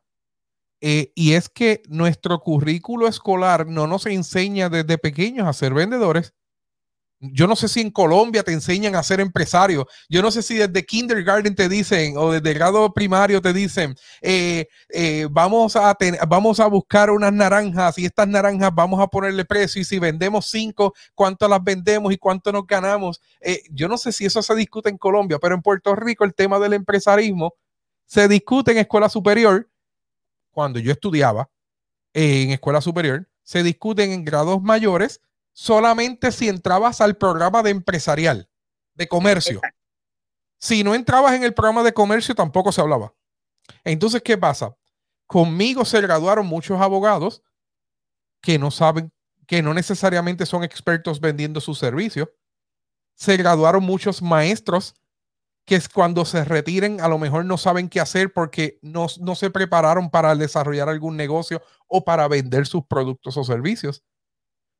Eh, 0.81 1.13
y 1.15 1.33
es 1.33 1.49
que 1.49 1.83
nuestro 1.89 2.41
currículo 2.41 3.09
escolar 3.09 3.67
no 3.67 3.87
nos 3.87 4.07
enseña 4.07 4.69
desde 4.69 4.99
pequeños 4.99 5.49
a 5.49 5.53
ser 5.53 5.75
vendedores, 5.75 6.35
yo 7.33 7.47
no 7.47 7.57
sé 7.57 7.69
si 7.69 7.81
en 7.81 7.91
Colombia 7.91 8.43
te 8.43 8.53
enseñan 8.53 8.95
a 8.95 9.03
ser 9.03 9.21
empresario. 9.21 9.87
Yo 10.09 10.23
no 10.23 10.31
sé 10.31 10.43
si 10.43 10.57
desde 10.57 10.85
kindergarten 10.85 11.55
te 11.55 11.69
dicen 11.69 12.17
o 12.17 12.33
desde 12.33 12.55
grado 12.55 12.93
primario 12.93 13.41
te 13.41 13.53
dicen, 13.53 13.95
eh, 14.21 14.67
eh, 14.91 15.27
vamos, 15.31 15.77
a 15.77 15.97
vamos 16.27 16.61
a 16.61 16.67
buscar 16.67 17.11
unas 17.11 17.33
naranjas 17.33 17.99
y 17.99 18.07
estas 18.07 18.29
naranjas 18.29 18.75
vamos 18.75 19.01
a 19.01 19.07
ponerle 19.07 19.45
precio 19.45 19.81
y 19.81 19.85
si 19.85 19.99
vendemos 19.99 20.47
cinco, 20.47 20.95
¿cuánto 21.15 21.49
las 21.49 21.63
vendemos 21.63 22.13
y 22.13 22.19
cuánto 22.19 22.53
nos 22.53 22.67
ganamos? 22.67 23.21
Eh, 23.41 23.63
yo 23.71 23.89
no 23.89 23.99
sé 23.99 24.13
si 24.13 24.25
eso 24.25 24.43
se 24.43 24.55
discute 24.55 24.89
en 24.89 24.99
Colombia, 24.99 25.39
pero 25.41 25.55
en 25.55 25.63
Puerto 25.63 25.95
Rico 25.95 26.25
el 26.25 26.35
tema 26.35 26.59
del 26.59 26.73
empresarismo 26.73 27.55
se 28.07 28.29
discute 28.29 28.73
en 28.73 28.79
escuela 28.79 29.09
superior. 29.09 29.69
Cuando 30.51 30.79
yo 30.79 30.93
estudiaba 30.93 31.49
en 32.13 32.51
escuela 32.51 32.81
superior, 32.81 33.29
se 33.43 33.63
discuten 33.63 34.13
en 34.13 34.25
grados 34.25 34.63
mayores 34.63 35.21
solamente 35.55 36.33
si 36.33 36.49
entrabas 36.49 37.01
al 37.01 37.17
programa 37.17 37.63
de 37.63 37.71
empresarial, 37.71 38.51
de 38.95 39.09
comercio. 39.09 39.63
Si 40.59 40.85
no 40.85 40.95
entrabas 40.95 41.35
en 41.35 41.45
el 41.45 41.55
programa 41.55 41.83
de 41.83 41.95
comercio, 41.95 42.35
tampoco 42.35 42.73
se 42.73 42.81
hablaba. 42.81 43.15
Entonces, 43.85 44.21
¿qué 44.23 44.37
pasa? 44.37 44.77
Conmigo 45.27 45.85
se 45.85 46.01
graduaron 46.01 46.47
muchos 46.47 46.81
abogados 46.81 47.43
que 48.43 48.59
no 48.59 48.71
saben, 48.71 49.13
que 49.47 49.63
no 49.63 49.73
necesariamente 49.73 50.45
son 50.45 50.65
expertos 50.65 51.21
vendiendo 51.21 51.61
sus 51.61 51.79
servicios. 51.79 52.29
Se 53.15 53.37
graduaron 53.37 53.85
muchos 53.85 54.21
maestros 54.21 54.95
que 55.65 55.77
es 55.77 55.89
cuando 55.89 56.27
se 56.27 56.45
retiren 56.45 57.01
a 57.01 57.09
lo 57.09 57.19
mejor 57.19 57.47
no 57.47 57.57
saben 57.57 57.89
qué 57.89 57.99
hacer 57.99 58.35
porque 58.35 58.79
no, 58.83 59.07
no 59.21 59.35
se 59.35 59.49
prepararon 59.49 60.11
para 60.11 60.35
desarrollar 60.35 60.91
algún 60.91 61.17
negocio 61.17 61.63
o 61.87 62.05
para 62.05 62.29
vender 62.29 62.67
sus 62.67 62.85
productos 62.85 63.39
o 63.39 63.45
servicios 63.45 64.03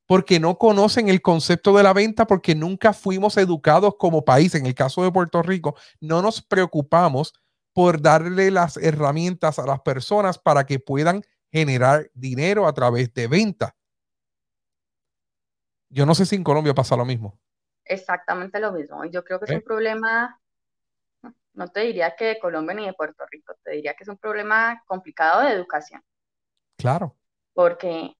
porque 0.05 0.39
no 0.39 0.57
conocen 0.57 1.09
el 1.09 1.21
concepto 1.21 1.75
de 1.75 1.83
la 1.83 1.93
venta, 1.93 2.27
porque 2.27 2.55
nunca 2.55 2.93
fuimos 2.93 3.37
educados 3.37 3.95
como 3.97 4.23
país. 4.23 4.53
En 4.55 4.65
el 4.65 4.75
caso 4.75 5.03
de 5.03 5.11
Puerto 5.11 5.41
Rico, 5.41 5.75
no 5.99 6.21
nos 6.21 6.41
preocupamos 6.41 7.33
por 7.73 8.01
darle 8.01 8.51
las 8.51 8.77
herramientas 8.77 9.59
a 9.59 9.65
las 9.65 9.81
personas 9.81 10.37
para 10.37 10.65
que 10.65 10.79
puedan 10.79 11.23
generar 11.51 12.09
dinero 12.13 12.67
a 12.67 12.73
través 12.73 13.13
de 13.13 13.27
venta. 13.27 13.75
Yo 15.89 16.05
no 16.05 16.13
sé 16.15 16.25
si 16.25 16.35
en 16.35 16.43
Colombia 16.43 16.73
pasa 16.73 16.95
lo 16.95 17.05
mismo. 17.05 17.39
Exactamente 17.83 18.59
lo 18.59 18.71
mismo. 18.71 19.05
Yo 19.05 19.23
creo 19.23 19.39
que 19.39 19.45
es 19.45 19.57
un 19.57 19.61
problema, 19.61 20.39
no 21.53 21.67
te 21.69 21.81
diría 21.81 22.15
que 22.15 22.25
de 22.25 22.39
Colombia 22.39 22.75
ni 22.75 22.85
de 22.85 22.93
Puerto 22.93 23.23
Rico, 23.29 23.53
te 23.63 23.71
diría 23.71 23.93
que 23.93 24.03
es 24.03 24.09
un 24.09 24.17
problema 24.17 24.83
complicado 24.85 25.41
de 25.41 25.51
educación. 25.51 26.03
Claro. 26.77 27.15
Porque 27.53 28.15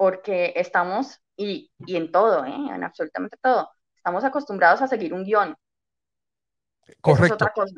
porque 0.00 0.54
estamos, 0.56 1.20
y, 1.36 1.70
en 1.86 2.10
todo, 2.10 2.46
¿eh? 2.46 2.54
en 2.54 2.82
absolutamente 2.82 3.36
todo, 3.36 3.68
estamos 3.94 4.24
acostumbrados 4.24 4.80
a 4.80 4.88
seguir 4.88 5.12
un 5.12 5.24
guion. 5.24 5.54
Correcto. 7.02 7.26
es 7.26 7.32
otra 7.32 7.52
cosa. 7.52 7.74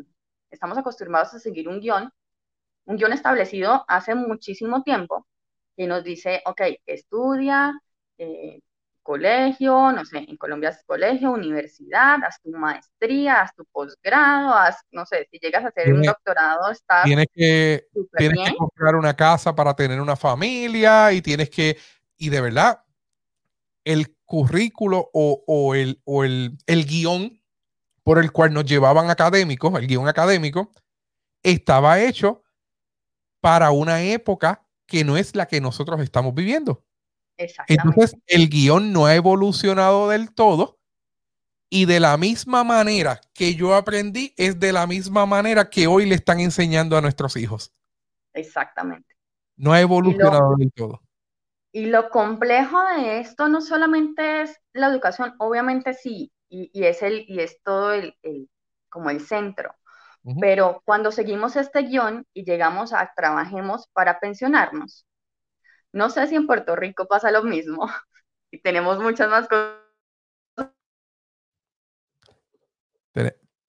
Estamos 0.48 0.78
acostumbrados 0.78 1.34
a 1.34 1.40
seguir 1.40 1.68
un 1.68 1.80
guion, 1.80 2.12
un 2.84 2.96
guion 2.96 3.12
establecido 3.12 3.84
hace 3.88 4.14
muchísimo 4.14 4.84
tiempo, 4.84 5.26
que 5.76 5.88
nos 5.88 6.04
dice, 6.04 6.42
ok, 6.46 6.60
estudia, 6.86 7.72
eh, 8.18 8.60
colegio, 9.02 9.90
no 9.90 10.04
sé, 10.04 10.18
en 10.18 10.36
Colombia 10.36 10.68
es 10.68 10.84
colegio, 10.84 11.32
universidad, 11.32 12.22
haz 12.22 12.40
tu 12.40 12.52
maestría, 12.52 13.42
haz 13.42 13.52
tu 13.56 13.64
posgrado, 13.64 14.54
haz, 14.54 14.80
no 14.92 15.04
sé, 15.06 15.26
si 15.28 15.40
llegas 15.40 15.64
a 15.64 15.68
hacer 15.70 15.92
un 15.92 16.02
doctorado, 16.02 16.70
estás... 16.70 17.02
Tienes 17.02 17.26
que, 17.34 17.88
tienes 18.16 18.48
que 18.48 18.56
comprar 18.56 18.94
una 18.94 19.16
casa 19.16 19.52
para 19.52 19.74
tener 19.74 20.00
una 20.00 20.14
familia 20.14 21.12
y 21.12 21.20
tienes 21.20 21.50
que 21.50 21.76
y 22.22 22.28
de 22.28 22.40
verdad, 22.40 22.84
el 23.84 24.16
currículo 24.24 25.10
o, 25.12 25.74
el, 25.74 26.00
o 26.04 26.22
el, 26.22 26.56
el 26.68 26.86
guion 26.86 27.42
por 28.04 28.20
el 28.20 28.30
cual 28.30 28.52
nos 28.52 28.64
llevaban 28.64 29.10
académicos, 29.10 29.76
el 29.76 29.88
guion 29.88 30.06
académico, 30.06 30.72
estaba 31.42 32.00
hecho 32.00 32.44
para 33.40 33.72
una 33.72 34.02
época 34.02 34.64
que 34.86 35.02
no 35.02 35.16
es 35.16 35.34
la 35.34 35.46
que 35.46 35.60
nosotros 35.60 36.00
estamos 36.00 36.32
viviendo. 36.32 36.84
Entonces, 37.66 38.14
el 38.28 38.48
guion 38.48 38.92
no 38.92 39.06
ha 39.06 39.16
evolucionado 39.16 40.08
del 40.08 40.32
todo 40.32 40.78
y 41.68 41.86
de 41.86 41.98
la 41.98 42.16
misma 42.18 42.62
manera 42.62 43.20
que 43.34 43.56
yo 43.56 43.74
aprendí, 43.74 44.32
es 44.36 44.60
de 44.60 44.70
la 44.72 44.86
misma 44.86 45.26
manera 45.26 45.70
que 45.70 45.88
hoy 45.88 46.06
le 46.06 46.14
están 46.14 46.38
enseñando 46.38 46.96
a 46.96 47.00
nuestros 47.00 47.36
hijos. 47.36 47.72
Exactamente. 48.32 49.16
No 49.56 49.72
ha 49.72 49.80
evolucionado 49.80 50.54
del 50.56 50.70
todo. 50.72 51.02
Y 51.72 51.86
lo 51.86 52.10
complejo 52.10 52.80
de 52.96 53.20
esto 53.20 53.48
no 53.48 53.60
solamente 53.62 54.42
es 54.42 54.60
la 54.74 54.88
educación, 54.88 55.34
obviamente 55.38 55.94
sí, 55.94 56.30
y, 56.50 56.70
es, 56.84 57.02
el, 57.02 57.24
y 57.28 57.40
es 57.40 57.62
todo 57.62 57.92
el, 57.92 58.14
como 58.90 59.08
el 59.08 59.20
centro, 59.20 59.74
pero 60.38 60.82
cuando 60.84 61.10
seguimos 61.10 61.56
este 61.56 61.80
guion 61.82 62.26
y 62.34 62.44
llegamos 62.44 62.92
a 62.92 63.10
trabajemos 63.16 63.88
para 63.94 64.20
pensionarnos, 64.20 65.06
no 65.92 66.10
sé 66.10 66.26
si 66.26 66.36
en 66.36 66.46
Puerto 66.46 66.76
Rico 66.76 67.06
pasa 67.06 67.30
lo 67.30 67.42
mismo 67.42 67.88
y 68.50 68.60
tenemos 68.60 68.98
muchas 69.00 69.30
más 69.30 69.48
cosas. 69.48 69.78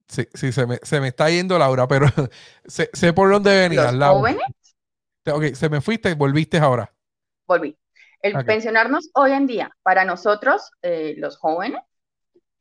Sí, 0.08 0.28
sí 0.34 0.52
se, 0.52 0.68
me, 0.68 0.78
se 0.84 1.00
me 1.02 1.08
está 1.08 1.30
yendo 1.30 1.58
Laura, 1.58 1.88
pero 1.88 2.08
sé, 2.66 2.89
sé 2.94 3.13
por 3.13 3.32
dónde 3.32 3.58
venías. 3.62 3.94
¿Los 3.94 4.10
jóvenes? 4.10 4.44
Ok, 5.26 5.54
se 5.54 5.70
me 5.70 5.82
fuiste, 5.82 6.13
volviste 6.16 6.58
ahora. 6.58 6.94
Volví. 7.48 7.78
El 8.24 8.46
pensionarnos 8.46 9.10
hoy 9.14 9.34
en 9.34 9.46
día, 9.48 9.76
para 9.84 10.06
nosotros, 10.06 10.72
eh, 10.82 11.14
los 11.18 11.38
jóvenes, 11.38 11.84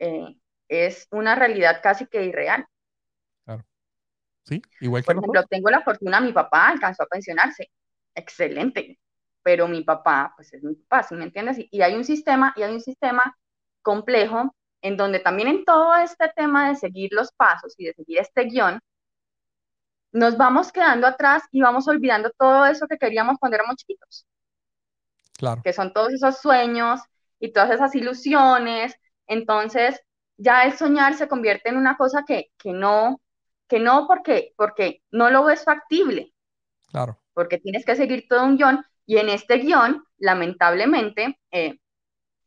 eh, 0.00 0.36
es 0.68 1.06
una 1.12 1.36
realidad 1.36 1.80
casi 1.80 2.06
que 2.06 2.24
irreal. 2.24 2.66
Claro. 3.44 3.64
Sí, 4.44 4.60
igual 4.80 5.02
que 5.02 5.06
Por 5.06 5.16
ejemplo, 5.18 5.46
tengo 5.46 5.70
la 5.70 5.82
fortuna, 5.82 6.20
mi 6.20 6.32
papá 6.32 6.68
alcanzó 6.68 7.04
a 7.04 7.06
pensionarse. 7.06 7.70
Excelente. 8.12 8.98
Pero 9.44 9.68
mi 9.68 9.84
papá, 9.84 10.32
pues 10.36 10.52
es 10.52 10.64
mi 10.64 10.74
papá, 10.74 11.04
¿sí 11.04 11.14
me 11.14 11.24
entiendes? 11.24 11.58
Y, 11.58 11.68
y 11.70 11.82
hay 11.82 11.94
un 11.94 12.04
sistema, 12.04 12.52
y 12.56 12.62
hay 12.62 12.72
un 12.72 12.80
sistema 12.80 13.22
complejo 13.82 14.54
en 14.82 14.96
donde 14.96 15.20
también 15.20 15.46
en 15.46 15.64
todo 15.64 15.94
este 15.94 16.28
tema 16.34 16.68
de 16.68 16.74
seguir 16.74 17.12
los 17.12 17.30
pasos 17.32 17.74
y 17.78 17.86
de 17.86 17.94
seguir 17.94 18.18
este 18.18 18.44
guion, 18.46 18.80
nos 20.10 20.36
vamos 20.36 20.72
quedando 20.72 21.06
atrás 21.06 21.44
y 21.52 21.62
vamos 21.62 21.86
olvidando 21.86 22.30
todo 22.36 22.66
eso 22.66 22.88
que 22.88 22.98
queríamos 22.98 23.36
cuando 23.38 23.54
éramos 23.56 23.76
chiquitos. 23.76 24.26
Que 25.62 25.72
son 25.72 25.92
todos 25.92 26.12
esos 26.12 26.38
sueños 26.38 27.00
y 27.38 27.52
todas 27.52 27.70
esas 27.70 27.94
ilusiones. 27.94 28.94
Entonces, 29.26 30.00
ya 30.36 30.64
el 30.64 30.74
soñar 30.74 31.14
se 31.14 31.28
convierte 31.28 31.68
en 31.68 31.76
una 31.76 31.96
cosa 31.96 32.24
que, 32.26 32.50
no, 32.64 33.20
que 33.68 33.78
no 33.78 34.06
porque, 34.06 34.52
porque 34.56 35.02
no 35.10 35.30
lo 35.30 35.44
ves 35.44 35.64
factible. 35.64 36.32
Claro. 36.90 37.18
Porque 37.32 37.58
tienes 37.58 37.84
que 37.84 37.96
seguir 37.96 38.26
todo 38.28 38.44
un 38.44 38.56
guion 38.56 38.84
y 39.06 39.16
en 39.18 39.28
este 39.28 39.58
guion, 39.58 40.04
lamentablemente, 40.18 41.38
eh, 41.50 41.78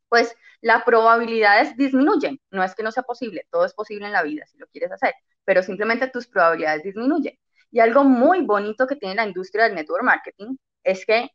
pues 0.08 0.36
las 0.62 0.84
probabilidades 0.84 1.76
disminuyen. 1.76 2.40
No 2.52 2.64
es 2.64 2.76
que 2.76 2.84
no 2.84 2.92
sea 2.92 3.04
posible, 3.04 3.48
todo 3.52 3.66
es 3.66 3.74
posible 3.74 4.06
en 4.06 4.14
la 4.14 4.24
vida 4.24 4.46
si 4.46 4.58
lo 4.58 4.68
quieres 4.68 4.92
hacer, 4.92 5.14
pero 5.44 5.62
simplemente 5.62 6.08
tus 6.08 6.28
probabilidades 6.28 6.84
disminuyen. 6.84 7.38
Y 7.72 7.80
algo 7.80 8.04
muy 8.04 8.42
bonito 8.42 8.88
que 8.88 8.96
tiene 8.96 9.16
la 9.16 9.28
industria 9.28 9.66
del 9.66 9.76
network 9.76 10.04
marketing 10.04 10.56
es 10.84 11.06
que 11.06 11.30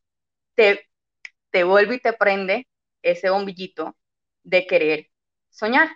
te 0.54 0.89
te 1.50 1.64
vuelve 1.64 1.96
y 1.96 2.00
te 2.00 2.12
prende 2.12 2.68
ese 3.02 3.30
bombillito 3.30 3.96
de 4.42 4.66
querer 4.66 5.10
soñar 5.50 5.88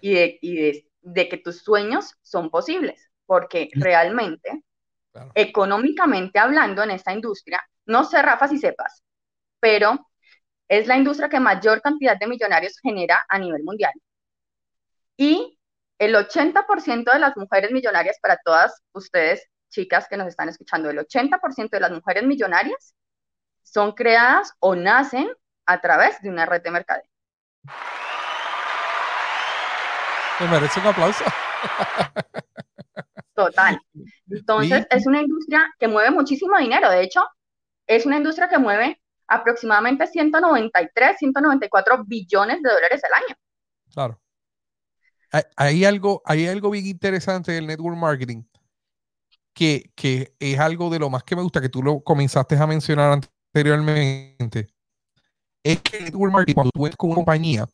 y 0.00 0.14
de, 0.14 0.88
de, 1.00 1.28
que 1.28 1.38
tus 1.38 1.62
sueños 1.62 2.14
son 2.22 2.50
posibles, 2.50 3.10
porque 3.26 3.70
realmente, 3.74 4.62
económicamente 5.34 6.38
hablando 6.38 6.82
en 6.82 6.90
esta 6.90 7.12
industria, 7.12 7.62
no 7.86 8.04
sé, 8.04 8.20
Rafa, 8.22 8.48
si 8.48 8.58
sepas, 8.58 9.02
pero 9.60 10.10
es 10.68 10.86
la 10.86 10.96
industria 10.96 11.28
que 11.28 11.40
mayor 11.40 11.80
cantidad 11.82 12.18
de 12.18 12.26
millonarios 12.26 12.78
genera 12.80 13.24
a 13.28 13.38
nivel 13.38 13.62
mundial. 13.62 13.92
Y 15.16 15.58
el 15.98 16.14
80% 16.14 17.12
de 17.12 17.18
las 17.18 17.36
mujeres 17.36 17.70
millonarias, 17.70 18.18
para 18.20 18.38
todas 18.44 18.82
ustedes, 18.92 19.46
chicas 19.68 20.06
que 20.08 20.16
nos 20.16 20.28
están 20.28 20.48
escuchando, 20.48 20.90
el 20.90 20.98
80% 20.98 21.70
de 21.70 21.80
las 21.80 21.92
mujeres 21.92 22.24
millonarias 22.24 22.94
son 23.64 23.92
creadas 23.92 24.54
o 24.60 24.76
nacen 24.76 25.28
a 25.66 25.80
través 25.80 26.20
de 26.22 26.30
una 26.30 26.46
red 26.46 26.62
de 26.62 26.70
mercadeo. 26.70 27.08
Me 30.40 30.48
merece 30.48 30.80
un 30.80 30.86
aplauso. 30.86 31.24
Total. 33.34 33.80
Entonces, 34.30 34.86
es 34.90 35.06
una 35.06 35.20
industria 35.20 35.72
que 35.78 35.88
mueve 35.88 36.10
muchísimo 36.10 36.56
dinero. 36.58 36.90
De 36.90 37.02
hecho, 37.02 37.24
es 37.86 38.06
una 38.06 38.18
industria 38.18 38.48
que 38.48 38.58
mueve 38.58 39.00
aproximadamente 39.26 40.06
193, 40.06 41.16
194 41.18 42.04
billones 42.04 42.62
de 42.62 42.70
dólares 42.70 43.02
al 43.04 43.22
año. 43.24 43.36
Claro. 43.92 44.20
Hay, 45.56 45.84
algo, 45.84 46.22
hay 46.24 46.46
algo 46.46 46.70
bien 46.70 46.86
interesante 46.86 47.50
del 47.50 47.66
network 47.66 47.96
marketing 47.96 48.44
que, 49.52 49.90
que 49.96 50.36
es 50.38 50.58
algo 50.60 50.90
de 50.90 51.00
lo 51.00 51.10
más 51.10 51.24
que 51.24 51.34
me 51.34 51.42
gusta, 51.42 51.60
que 51.60 51.68
tú 51.68 51.82
lo 51.82 52.00
comenzaste 52.02 52.56
a 52.56 52.66
mencionar 52.68 53.18
anteriormente. 53.54 54.74
Es 55.62 55.80
que 55.80 55.98
el 55.98 56.04
network 56.04 56.32
marketing, 56.32 56.54
cuando 56.54 56.70
tú 56.72 56.86
entras 56.86 56.96
con 56.96 57.10
una 57.10 57.16
compañía, 57.16 57.68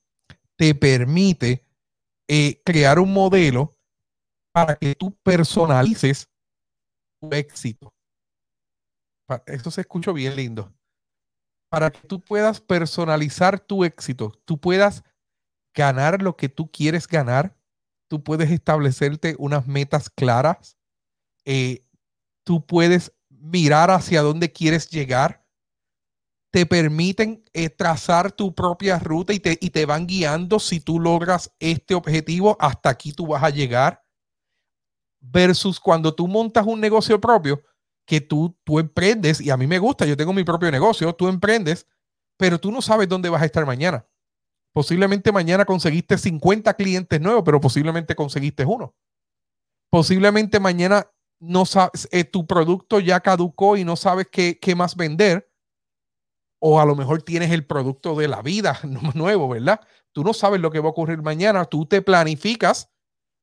te 0.56 0.74
permite 0.74 1.64
eh, 2.28 2.60
crear 2.64 2.98
un 2.98 3.12
modelo 3.12 3.72
para 4.52 4.76
que 4.76 4.94
tú 4.94 5.12
personalices 5.22 6.28
tu 7.20 7.30
éxito. 7.32 7.92
Esto 9.46 9.70
se 9.70 9.80
escucha 9.80 10.12
bien 10.12 10.36
lindo. 10.36 10.72
Para 11.70 11.90
que 11.90 12.06
tú 12.06 12.20
puedas 12.20 12.60
personalizar 12.60 13.58
tu 13.60 13.84
éxito, 13.84 14.32
tú 14.44 14.58
puedas 14.58 15.04
ganar 15.72 16.20
lo 16.20 16.36
que 16.36 16.48
tú 16.48 16.68
quieres 16.70 17.06
ganar, 17.06 17.56
tú 18.08 18.22
puedes 18.22 18.50
establecerte 18.50 19.36
unas 19.38 19.68
metas 19.68 20.10
claras, 20.10 20.76
eh, 21.44 21.84
tú 22.44 22.66
puedes 22.66 23.12
mirar 23.28 23.90
hacia 23.92 24.22
dónde 24.22 24.50
quieres 24.50 24.90
llegar, 24.90 25.39
te 26.50 26.66
permiten 26.66 27.44
eh, 27.52 27.70
trazar 27.70 28.32
tu 28.32 28.54
propia 28.54 28.98
ruta 28.98 29.32
y 29.32 29.40
te, 29.40 29.56
y 29.60 29.70
te 29.70 29.86
van 29.86 30.06
guiando 30.06 30.58
si 30.58 30.80
tú 30.80 30.98
logras 30.98 31.54
este 31.60 31.94
objetivo, 31.94 32.56
hasta 32.60 32.90
aquí 32.90 33.12
tú 33.12 33.28
vas 33.28 33.42
a 33.42 33.50
llegar 33.50 34.02
versus 35.20 35.78
cuando 35.78 36.14
tú 36.14 36.26
montas 36.26 36.66
un 36.66 36.80
negocio 36.80 37.20
propio 37.20 37.62
que 38.06 38.20
tú, 38.20 38.58
tú 38.64 38.78
emprendes, 38.78 39.40
y 39.40 39.50
a 39.50 39.56
mí 39.56 39.66
me 39.66 39.78
gusta, 39.78 40.06
yo 40.06 40.16
tengo 40.16 40.32
mi 40.32 40.42
propio 40.42 40.70
negocio, 40.70 41.12
tú 41.14 41.28
emprendes, 41.28 41.86
pero 42.36 42.58
tú 42.58 42.72
no 42.72 42.82
sabes 42.82 43.08
dónde 43.08 43.28
vas 43.28 43.42
a 43.42 43.44
estar 43.44 43.64
mañana. 43.64 44.06
Posiblemente 44.72 45.30
mañana 45.30 45.64
conseguiste 45.64 46.16
50 46.16 46.74
clientes 46.74 47.20
nuevos, 47.20 47.42
pero 47.44 47.60
posiblemente 47.60 48.14
conseguiste 48.14 48.64
uno. 48.64 48.94
Posiblemente 49.90 50.58
mañana 50.58 51.10
no 51.40 51.66
sabes, 51.66 52.08
eh, 52.12 52.24
tu 52.24 52.46
producto 52.46 53.00
ya 53.00 53.20
caducó 53.20 53.76
y 53.76 53.84
no 53.84 53.96
sabes 53.96 54.28
qué, 54.30 54.58
qué 54.58 54.74
más 54.74 54.96
vender. 54.96 55.49
O 56.60 56.80
a 56.80 56.84
lo 56.84 56.94
mejor 56.94 57.22
tienes 57.22 57.50
el 57.50 57.66
producto 57.66 58.14
de 58.14 58.28
la 58.28 58.42
vida 58.42 58.78
nuevo, 59.14 59.48
¿verdad? 59.48 59.80
Tú 60.12 60.22
no 60.22 60.32
sabes 60.32 60.60
lo 60.60 60.70
que 60.70 60.80
va 60.80 60.86
a 60.86 60.92
ocurrir 60.92 61.22
mañana. 61.22 61.64
Tú 61.64 61.86
te 61.86 62.02
planificas 62.02 62.90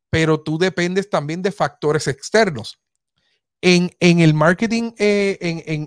pero 0.10 0.42
tú 0.42 0.58
dependes 0.58 1.10
también 1.10 1.42
de 1.42 1.52
factores 1.52 2.08
externos. 2.08 2.82
En, 3.62 3.92
el 4.00 4.34
marketing, 4.34 4.94
eh, 4.98 5.38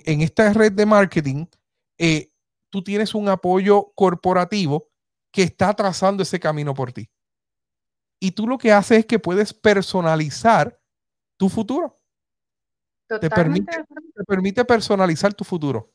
en, 0.05 0.21
esta 0.21 0.53
red 0.53 0.73
de 0.73 0.87
marketing, 0.87 1.47
eh, 1.99 2.33
tú 2.69 2.83
tienes 2.83 3.15
un 3.15 3.29
apoyo 3.29 3.93
corporativo 3.95 4.89
que 5.33 5.45
está 5.45 5.73
trazando 5.75 6.23
ese 6.23 6.41
camino 6.41 6.75
por 6.75 6.93
ti. 6.93 7.09
Y 8.19 8.33
tú 8.33 8.47
lo 8.47 8.59
que 8.59 8.73
haces 8.73 8.99
es 8.99 9.07
que 9.07 9.19
puedes 9.19 9.55
personalizar 9.55 10.79
tu 11.39 11.49
futuro. 11.49 11.97
Te 13.09 13.31
permite, 13.31 13.85
te 14.15 14.25
permite 14.25 14.65
personalizar 14.65 15.33
tu 15.33 15.45
futuro. 15.45 15.93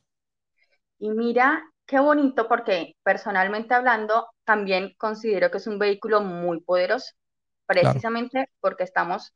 Y 0.99 1.09
mira, 1.09 1.63
qué 1.85 1.99
bonito 1.99 2.47
porque 2.47 2.95
personalmente 3.03 3.73
hablando, 3.73 4.27
también 4.43 4.93
considero 4.97 5.51
que 5.51 5.57
es 5.57 5.67
un 5.67 5.79
vehículo 5.79 6.21
muy 6.21 6.61
poderoso 6.61 7.13
precisamente 7.65 8.49
porque 8.59 8.83
estamos 8.83 9.33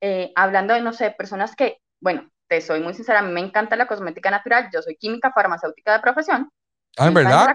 eh, 0.00 0.32
hablando 0.36 0.74
de, 0.74 0.80
no 0.80 0.92
sé, 0.92 1.10
personas 1.10 1.54
que, 1.54 1.78
bueno, 2.00 2.30
te 2.48 2.60
soy 2.60 2.80
muy 2.80 2.94
sincera, 2.94 3.20
a 3.20 3.22
mí 3.22 3.32
me 3.32 3.40
encanta 3.40 3.76
la 3.76 3.86
cosmética 3.86 4.30
natural, 4.30 4.70
yo 4.72 4.80
soy 4.80 4.96
química 4.96 5.32
farmacéutica 5.32 5.92
de 5.92 6.00
profesión. 6.00 6.50
Ah, 6.96 7.08
en 7.08 7.14
verdad. 7.14 7.54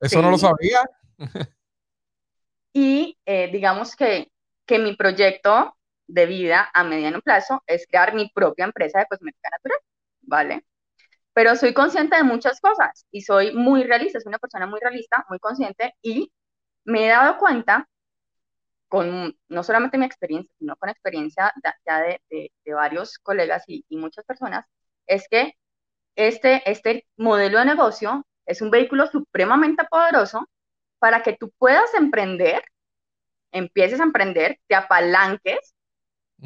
Eso 0.00 0.22
no 0.22 0.30
lo 0.30 0.38
sabía. 0.38 0.80
y 2.72 3.18
eh, 3.26 3.50
digamos 3.50 3.96
que, 3.96 4.30
que 4.64 4.78
mi 4.78 4.94
proyecto 4.94 5.76
de 6.06 6.26
vida 6.26 6.70
a 6.72 6.84
mediano 6.84 7.20
plazo 7.20 7.62
es 7.66 7.86
crear 7.86 8.14
mi 8.14 8.30
propia 8.30 8.64
empresa 8.64 9.00
de 9.00 9.06
cosmética 9.06 9.50
natural, 9.50 9.80
¿vale? 10.22 10.64
Pero 11.38 11.54
soy 11.54 11.72
consciente 11.72 12.16
de 12.16 12.24
muchas 12.24 12.60
cosas 12.60 13.06
y 13.12 13.20
soy 13.22 13.54
muy 13.54 13.84
realista, 13.84 14.18
soy 14.18 14.30
una 14.30 14.40
persona 14.40 14.66
muy 14.66 14.80
realista, 14.80 15.24
muy 15.28 15.38
consciente 15.38 15.94
y 16.02 16.32
me 16.82 17.06
he 17.06 17.08
dado 17.10 17.38
cuenta 17.38 17.88
con 18.88 19.38
no 19.48 19.62
solamente 19.62 19.98
mi 19.98 20.04
experiencia, 20.04 20.52
sino 20.58 20.74
con 20.74 20.88
experiencia 20.88 21.52
ya 21.86 22.00
de, 22.02 22.20
de, 22.28 22.74
varios 22.74 23.18
colegas 23.18 23.62
y, 23.68 23.84
y, 23.88 23.96
muchas 23.98 24.24
personas, 24.24 24.66
es 25.06 25.28
que 25.30 25.52
este, 26.16 26.68
este 26.68 27.06
modelo 27.16 27.60
de 27.60 27.66
negocio 27.66 28.26
es 28.44 28.60
un 28.60 28.72
vehículo 28.72 29.06
supremamente 29.06 29.84
poderoso 29.88 30.44
para 30.98 31.22
que 31.22 31.34
tú 31.34 31.52
puedas 31.56 31.94
emprender, 31.94 32.64
empieces 33.52 34.00
a 34.00 34.04
emprender, 34.04 34.58
te 34.66 34.74
apalanques, 34.74 35.72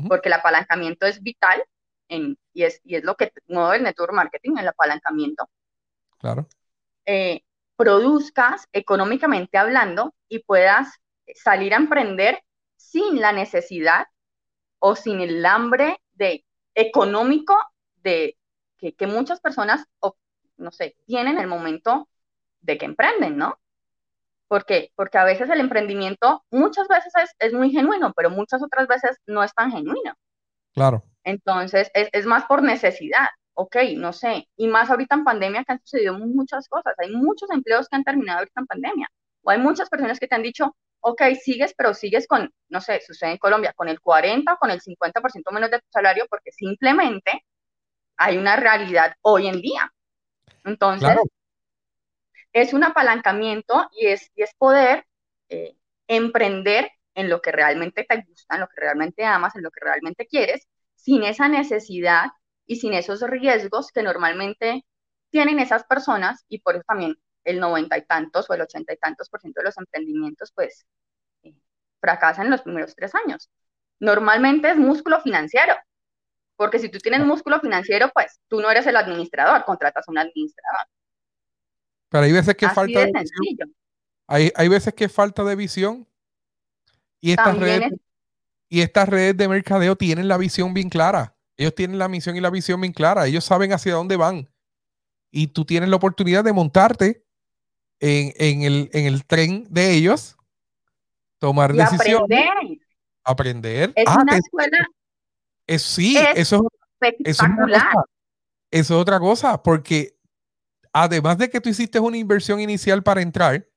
porque 0.06 0.28
el 0.28 0.34
apalancamiento 0.34 1.06
es 1.06 1.22
vital 1.22 1.64
en, 2.08 2.36
y, 2.52 2.64
es, 2.64 2.80
y 2.84 2.96
es 2.96 3.04
lo 3.04 3.16
que 3.16 3.32
mueve 3.48 3.76
el 3.76 3.82
network 3.82 4.12
marketing, 4.12 4.56
el 4.58 4.68
apalancamiento. 4.68 5.48
Claro. 6.18 6.46
Eh, 7.06 7.42
produzcas 7.76 8.68
económicamente 8.72 9.58
hablando 9.58 10.14
y 10.28 10.40
puedas 10.40 11.00
salir 11.34 11.74
a 11.74 11.78
emprender 11.78 12.42
sin 12.76 13.20
la 13.20 13.32
necesidad 13.32 14.06
o 14.78 14.96
sin 14.96 15.20
el 15.20 15.44
hambre 15.46 16.00
de 16.12 16.44
económico 16.74 17.56
de 17.96 18.36
que, 18.78 19.06
muchas 19.06 19.40
personas, 19.40 19.86
no 20.56 20.72
sé, 20.72 20.96
tienen 21.06 21.38
el 21.38 21.46
momento 21.46 22.08
de 22.60 22.78
que 22.78 22.86
emprenden, 22.86 23.36
¿no? 23.36 23.58
Porque, 24.48 24.92
porque 24.96 25.18
a 25.18 25.24
veces 25.24 25.48
el 25.50 25.60
emprendimiento 25.60 26.44
muchas 26.50 26.88
veces 26.88 27.12
es, 27.38 27.52
muy 27.52 27.70
genuino, 27.70 28.12
pero 28.14 28.28
muchas 28.28 28.62
otras 28.62 28.88
veces 28.88 29.18
no 29.26 29.42
es 29.42 29.54
tan 29.54 29.70
genuino. 29.70 30.14
Claro. 30.72 31.04
Entonces, 31.24 31.90
es, 31.94 32.08
es, 32.12 32.26
más 32.26 32.44
por 32.46 32.62
necesidad, 32.62 33.28
ok, 33.54 33.76
no 33.96 34.12
sé. 34.12 34.48
Y 34.56 34.68
más 34.68 34.90
ahorita 34.90 35.14
en 35.16 35.24
pandemia 35.24 35.64
que 35.64 35.72
han 35.72 35.80
sucedido 35.80 36.18
muchas 36.18 36.68
cosas. 36.68 36.94
Hay 36.98 37.10
muchos 37.10 37.50
empleos 37.50 37.88
que 37.88 37.96
han 37.96 38.04
terminado 38.04 38.40
ahorita 38.40 38.60
en 38.60 38.66
pandemia. 38.66 39.08
O 39.42 39.50
hay 39.50 39.58
muchas 39.58 39.88
personas 39.88 40.18
que 40.20 40.28
te 40.28 40.34
han 40.34 40.42
dicho, 40.42 40.76
ok, 41.00 41.22
sigues, 41.42 41.74
pero 41.76 41.94
sigues 41.94 42.26
con, 42.26 42.52
no 42.68 42.80
sé, 42.80 43.00
sucede 43.00 43.32
en 43.32 43.38
Colombia, 43.38 43.72
con 43.74 43.88
el 43.88 44.00
40 44.00 44.54
o 44.54 44.58
con 44.58 44.70
el 44.70 44.80
50% 44.80 45.52
menos 45.52 45.70
de 45.70 45.78
tu 45.80 45.86
salario 45.90 46.26
porque 46.30 46.52
simplemente 46.52 47.44
hay 48.16 48.38
una 48.38 48.56
realidad 48.56 49.14
hoy 49.22 49.48
en 49.48 49.60
día. 49.60 49.92
Entonces, 50.64 51.16
es 52.52 52.72
un 52.72 52.84
apalancamiento 52.84 53.88
y 53.92 54.06
es, 54.06 54.30
y 54.36 54.42
es 54.42 54.54
poder 54.54 55.06
eh, 55.48 55.76
emprender 56.06 56.90
en 57.14 57.28
lo 57.28 57.40
que 57.42 57.52
realmente 57.52 58.04
te 58.04 58.22
gusta, 58.22 58.54
en 58.54 58.60
lo 58.60 58.68
que 58.68 58.80
realmente 58.80 59.24
amas, 59.24 59.56
en 59.56 59.62
lo 59.62 59.70
que 59.70 59.84
realmente 59.84 60.26
quieres, 60.26 60.66
sin 61.02 61.24
esa 61.24 61.48
necesidad 61.48 62.26
y 62.64 62.76
sin 62.76 62.94
esos 62.94 63.20
riesgos 63.22 63.90
que 63.92 64.02
normalmente 64.02 64.84
tienen 65.30 65.58
esas 65.58 65.84
personas 65.84 66.44
y 66.48 66.60
por 66.60 66.76
eso 66.76 66.84
también 66.86 67.16
el 67.44 67.58
noventa 67.58 67.98
y 67.98 68.06
tantos 68.06 68.48
o 68.48 68.54
el 68.54 68.60
ochenta 68.60 68.92
y 68.92 68.96
tantos 68.98 69.28
por 69.28 69.40
ciento 69.40 69.60
de 69.60 69.64
los 69.64 69.78
emprendimientos, 69.78 70.52
pues, 70.54 70.86
eh, 71.42 71.54
fracasan 72.00 72.46
en 72.46 72.52
los 72.52 72.62
primeros 72.62 72.94
tres 72.94 73.12
años. 73.16 73.50
Normalmente 73.98 74.70
es 74.70 74.76
músculo 74.76 75.20
financiero, 75.20 75.74
porque 76.56 76.78
si 76.78 76.88
tú 76.88 76.98
tienes 76.98 77.24
músculo 77.26 77.58
financiero, 77.58 78.10
pues 78.14 78.38
tú 78.46 78.60
no 78.60 78.70
eres 78.70 78.86
el 78.86 78.96
administrador, 78.96 79.64
contratas 79.64 80.06
a 80.06 80.10
un 80.12 80.18
administrador. 80.18 80.86
Pero 82.10 82.24
hay 82.24 82.32
veces 82.32 82.54
que 82.54 82.68
falta 82.68 83.00
de, 83.00 83.06
visión. 83.06 83.74
Hay, 84.28 84.52
hay, 84.54 84.68
veces 84.68 84.94
que 84.94 85.08
falta 85.08 85.42
de 85.42 85.56
visión 85.56 86.06
y 87.20 87.32
estas 87.32 87.58
redes 87.58 87.92
y 88.72 88.80
estas 88.80 89.06
redes 89.06 89.36
de 89.36 89.48
mercadeo 89.48 89.96
tienen 89.96 90.28
la 90.28 90.38
visión 90.38 90.72
bien 90.72 90.88
clara. 90.88 91.36
Ellos 91.58 91.74
tienen 91.74 91.98
la 91.98 92.08
misión 92.08 92.36
y 92.36 92.40
la 92.40 92.48
visión 92.48 92.80
bien 92.80 92.94
clara. 92.94 93.26
Ellos 93.26 93.44
saben 93.44 93.70
hacia 93.70 93.92
dónde 93.92 94.16
van. 94.16 94.48
Y 95.30 95.48
tú 95.48 95.66
tienes 95.66 95.90
la 95.90 95.96
oportunidad 95.96 96.42
de 96.42 96.54
montarte 96.54 97.22
en, 98.00 98.62
el, 98.62 99.26
tren 99.26 99.66
de 99.68 99.92
ellos, 99.92 100.38
tomar 101.38 101.74
decisiones. 101.74 102.46
Aprender. 102.46 102.72
Aprender. 103.22 103.92
Es 103.94 104.06
ah, 104.06 104.16
una 104.22 104.38
escuela. 104.38 104.86
Es, 105.66 105.82
sí, 105.82 106.16
eso, 106.34 106.66
es 107.02 107.10
espectacular. 107.10 107.92
Eso 108.70 108.94
es 108.94 109.00
otra 109.02 109.20
cosa, 109.20 109.62
porque 109.62 110.16
además 110.94 111.36
de 111.36 111.50
que 111.50 111.60
tú 111.60 111.68
hiciste 111.68 112.00
una 112.00 112.16
inversión 112.16 112.58
inicial 112.58 113.02
para 113.02 113.20
entrar, 113.20 113.68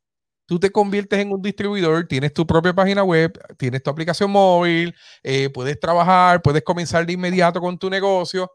tú 0.46 0.60
te 0.60 0.72
conviertes 0.72 1.20
en 1.20 1.32
un 1.32 1.42
distribuidor, 1.42 2.08
tienes 2.08 2.34
tu 2.34 2.46
propia 2.46 2.74
página 2.74 3.04
web, 3.04 3.40
tienes 3.58 3.82
tu 3.84 3.90
aplicación 3.90 4.32
móvil, 4.32 4.96
eh, 5.24 5.50
puedes 5.50 5.80
trabajar, 5.80 6.42
puedes 6.42 6.64
comenzar 6.64 7.06
de 7.06 7.14
inmediato 7.14 7.60
con 7.60 7.78
tu 7.78 7.90
negocio, 7.90 8.52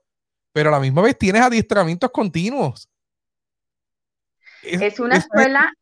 pero 0.53 0.69
a 0.69 0.73
la 0.73 0.81
misma 0.81 1.03
vez 1.03 1.19
tienes 1.19 1.43
adiestramientos 1.43 2.11
continuos. 2.11 2.89
Es, 4.63 5.01
una 5.01 5.17
escuela 5.17 5.73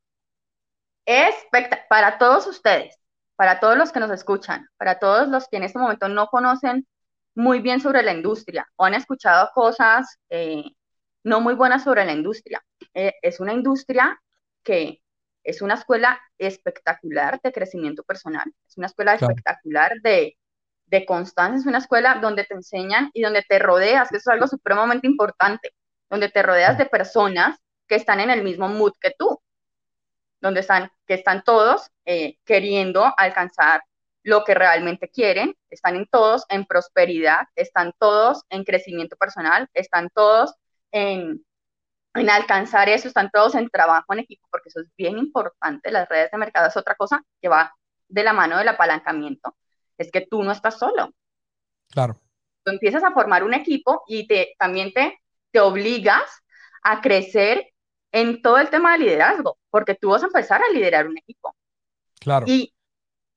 espectacular 1.04 1.88
para 1.88 2.18
todos 2.18 2.46
ustedes, 2.46 2.96
para 3.36 3.60
todos 3.60 3.76
los 3.76 3.90
que 3.90 4.00
nos 4.00 4.10
escuchan, 4.10 4.68
para 4.76 4.98
todos 4.98 5.28
los 5.28 5.48
que 5.48 5.56
en 5.56 5.64
este 5.64 5.78
momento 5.78 6.08
no 6.08 6.28
conocen 6.28 6.86
muy 7.34 7.60
bien 7.60 7.80
sobre 7.80 8.02
la 8.02 8.12
industria 8.12 8.66
o 8.76 8.84
han 8.84 8.94
escuchado 8.94 9.50
cosas 9.54 10.18
eh, 10.28 10.64
no 11.24 11.40
muy 11.40 11.54
buenas 11.54 11.84
sobre 11.84 12.04
la 12.04 12.12
industria. 12.12 12.64
Eh, 12.94 13.14
es 13.22 13.40
una 13.40 13.52
industria 13.52 14.20
que 14.62 15.00
es 15.44 15.62
una 15.62 15.74
escuela 15.74 16.20
espectacular 16.38 17.40
de 17.42 17.52
crecimiento 17.52 18.02
personal, 18.02 18.52
es 18.66 18.76
una 18.76 18.86
escuela 18.86 19.14
espectacular 19.14 20.00
de, 20.02 20.36
de 20.86 21.06
constancia, 21.06 21.60
es 21.60 21.66
una 21.66 21.78
escuela 21.78 22.16
donde 22.20 22.44
te 22.44 22.54
enseñan 22.54 23.10
y 23.12 23.22
donde 23.22 23.42
te 23.42 23.58
rodeas, 23.58 24.08
que 24.10 24.16
eso 24.16 24.30
es 24.30 24.34
algo 24.34 24.46
supremamente 24.46 25.06
importante, 25.06 25.74
donde 26.10 26.28
te 26.28 26.42
rodeas 26.42 26.78
de 26.78 26.86
personas 26.86 27.58
que 27.86 27.96
están 27.96 28.20
en 28.20 28.30
el 28.30 28.42
mismo 28.42 28.68
mood 28.68 28.92
que 29.00 29.14
tú, 29.18 29.40
donde 30.40 30.60
están, 30.60 30.90
que 31.06 31.14
están 31.14 31.42
todos 31.42 31.90
eh, 32.04 32.38
queriendo 32.44 33.12
alcanzar 33.16 33.82
lo 34.22 34.44
que 34.44 34.54
realmente 34.54 35.08
quieren, 35.08 35.54
están 35.70 35.96
en 35.96 36.06
todos 36.06 36.44
en 36.48 36.66
prosperidad, 36.66 37.46
están 37.56 37.92
todos 37.98 38.44
en 38.50 38.64
crecimiento 38.64 39.16
personal, 39.16 39.68
están 39.74 40.10
todos 40.10 40.54
en, 40.92 41.44
en 42.14 42.30
alcanzar 42.30 42.88
eso, 42.88 43.08
están 43.08 43.30
todos 43.30 43.54
en 43.54 43.68
trabajo 43.68 44.12
en 44.12 44.20
equipo, 44.20 44.46
porque 44.50 44.68
eso 44.68 44.80
es 44.80 44.88
bien 44.96 45.18
importante, 45.18 45.90
las 45.90 46.08
redes 46.08 46.30
de 46.30 46.38
mercado 46.38 46.68
es 46.68 46.76
otra 46.76 46.94
cosa 46.94 47.22
que 47.40 47.48
va 47.48 47.74
de 48.08 48.22
la 48.22 48.32
mano 48.32 48.58
del 48.58 48.68
apalancamiento, 48.68 49.56
es 49.96 50.10
que 50.10 50.26
tú 50.26 50.42
no 50.42 50.52
estás 50.52 50.78
solo. 50.78 51.12
Claro. 51.90 52.20
Tú 52.64 52.72
empiezas 52.72 53.04
a 53.04 53.12
formar 53.12 53.44
un 53.44 53.54
equipo 53.54 54.02
y 54.06 54.26
te, 54.26 54.54
también 54.58 54.92
te, 54.92 55.18
te 55.50 55.60
obligas 55.60 56.42
a 56.82 57.00
crecer 57.00 57.72
en 58.12 58.40
todo 58.42 58.58
el 58.58 58.70
tema 58.70 58.92
de 58.92 59.04
liderazgo, 59.04 59.58
porque 59.70 59.94
tú 59.94 60.10
vas 60.10 60.22
a 60.22 60.26
empezar 60.26 60.62
a 60.62 60.72
liderar 60.72 61.06
un 61.06 61.18
equipo. 61.18 61.54
Claro. 62.20 62.46
Y 62.48 62.74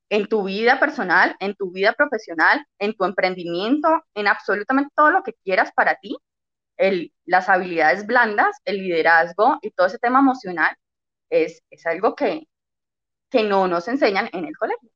en 0.08 0.26
tu 0.28 0.44
vida 0.44 0.78
personal, 0.78 1.36
en 1.40 1.54
tu 1.54 1.70
vida 1.70 1.92
profesional, 1.92 2.66
en 2.78 2.94
tu 2.94 3.04
emprendimiento, 3.04 4.02
en 4.14 4.28
absolutamente 4.28 4.92
todo 4.94 5.10
lo 5.10 5.22
que 5.22 5.34
quieras 5.44 5.72
para 5.74 5.96
ti, 5.96 6.16
el, 6.76 7.12
las 7.24 7.48
habilidades 7.48 8.06
blandas, 8.06 8.56
el 8.64 8.78
liderazgo 8.78 9.58
y 9.62 9.70
todo 9.70 9.86
ese 9.86 9.98
tema 9.98 10.20
emocional 10.20 10.76
es, 11.30 11.62
es 11.70 11.86
algo 11.86 12.14
que, 12.14 12.48
que 13.30 13.42
no 13.42 13.68
nos 13.68 13.88
enseñan 13.88 14.28
en 14.32 14.46
el 14.46 14.56
colegio. 14.56 14.90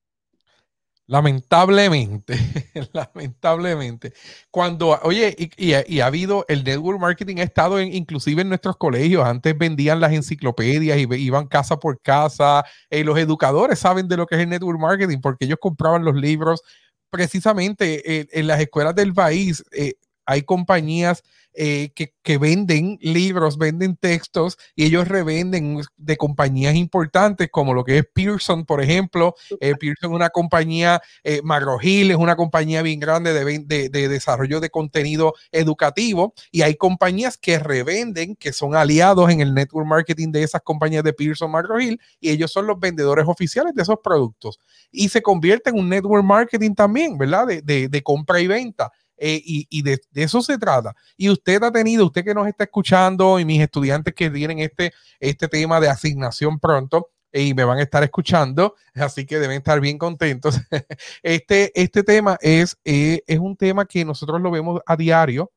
Lamentablemente, 1.08 2.36
lamentablemente. 2.92 4.12
Cuando, 4.50 4.98
oye, 5.02 5.36
y, 5.38 5.50
y, 5.56 6.00
ha 6.00 6.06
habido, 6.06 6.44
el 6.48 6.64
network 6.64 6.98
marketing 6.98 7.36
ha 7.38 7.44
estado 7.44 7.78
en, 7.78 7.94
inclusive 7.94 8.42
en 8.42 8.48
nuestros 8.48 8.76
colegios. 8.76 9.24
Antes 9.24 9.56
vendían 9.56 10.00
las 10.00 10.12
enciclopedias 10.12 10.98
y 10.98 11.06
iban 11.14 11.46
casa 11.46 11.78
por 11.78 12.00
casa. 12.00 12.64
eh, 12.90 13.04
los 13.04 13.16
educadores 13.18 13.78
saben 13.78 14.08
de 14.08 14.16
lo 14.16 14.26
que 14.26 14.34
es 14.34 14.40
el 14.40 14.48
network 14.48 14.80
marketing 14.80 15.20
porque 15.20 15.44
ellos 15.44 15.58
compraban 15.60 16.04
los 16.04 16.16
libros. 16.16 16.62
Precisamente 17.08 18.20
eh, 18.20 18.26
en 18.32 18.48
las 18.48 18.60
escuelas 18.60 18.96
del 18.96 19.14
país 19.14 19.64
eh, 19.70 19.94
hay 20.26 20.42
compañías 20.42 21.22
eh, 21.58 21.90
que, 21.94 22.36
venden 22.36 22.98
libros, 23.00 23.56
venden 23.56 23.96
textos 23.96 24.58
y 24.74 24.84
ellos 24.84 25.08
revenden 25.08 25.80
de 25.96 26.18
compañías 26.18 26.74
importantes 26.74 27.48
como 27.50 27.72
lo 27.72 27.82
que 27.82 27.98
es 27.98 28.04
Pearson, 28.12 28.66
por 28.66 28.82
ejemplo. 28.82 29.34
Eh, 29.60 29.74
Pearson 29.74 30.10
es 30.10 30.16
una 30.16 30.28
compañía, 30.28 31.00
eh, 31.24 31.40
es 31.40 32.16
una 32.16 32.36
compañía 32.36 32.82
bien 32.82 33.00
grande 33.00 33.32
de, 33.32 33.88
de, 33.88 34.08
desarrollo 34.08 34.60
de 34.60 34.68
contenido 34.68 35.32
educativo 35.50 36.34
y 36.50 36.60
hay 36.60 36.74
compañías 36.74 37.38
que 37.38 37.58
revenden, 37.58 38.36
que 38.36 38.52
son 38.52 38.74
aliados 38.74 39.30
en 39.30 39.40
el 39.40 39.54
network 39.54 39.86
marketing 39.86 40.32
de 40.32 40.42
esas 40.42 40.60
compañías 40.60 41.04
de 41.04 41.14
Pearson, 41.14 41.50
McGraw 41.50 41.80
y 41.80 41.98
ellos 42.20 42.52
son 42.52 42.66
los 42.66 42.78
vendedores 42.78 43.26
oficiales 43.26 43.74
de 43.74 43.80
esos 43.80 43.96
productos 44.04 44.60
y 44.90 45.08
se 45.08 45.22
convierte 45.22 45.70
en 45.70 45.78
un 45.78 45.88
network 45.88 46.24
marketing 46.24 46.74
también, 46.74 47.16
¿verdad? 47.16 47.46
de, 47.46 47.88
de 47.88 48.02
compra 48.02 48.40
y 48.40 48.46
venta. 48.46 48.92
Eh, 49.18 49.40
y, 49.44 49.82
de, 49.82 50.00
eso 50.14 50.42
se 50.42 50.58
trata. 50.58 50.94
Y 51.16 51.30
usted 51.30 51.62
ha 51.62 51.72
tenido, 51.72 52.06
usted 52.06 52.24
que 52.24 52.34
nos 52.34 52.46
está 52.46 52.64
escuchando 52.64 53.38
y 53.38 53.44
mis 53.44 53.60
estudiantes 53.60 54.14
que 54.14 54.30
tienen 54.30 54.58
este, 54.58 54.92
este 55.20 55.48
tema 55.48 55.80
de 55.80 55.88
asignación 55.88 56.58
pronto 56.58 57.10
eh, 57.32 57.44
y 57.44 57.54
me 57.54 57.64
van 57.64 57.78
a 57.78 57.82
estar 57.82 58.02
escuchando, 58.02 58.74
así 58.94 59.26
que 59.26 59.38
deben 59.38 59.58
estar 59.58 59.80
bien 59.80 59.98
contentos. 59.98 60.60
Este, 61.22 61.72
este 61.80 62.02
tema 62.02 62.38
es, 62.40 62.78
eh, 62.84 63.22
es 63.26 63.38
un 63.38 63.56
tema 63.56 63.86
que 63.86 64.04
nosotros 64.04 64.40
lo 64.40 64.50
vemos 64.50 64.80
a 64.86 64.96
diario, 64.96 65.52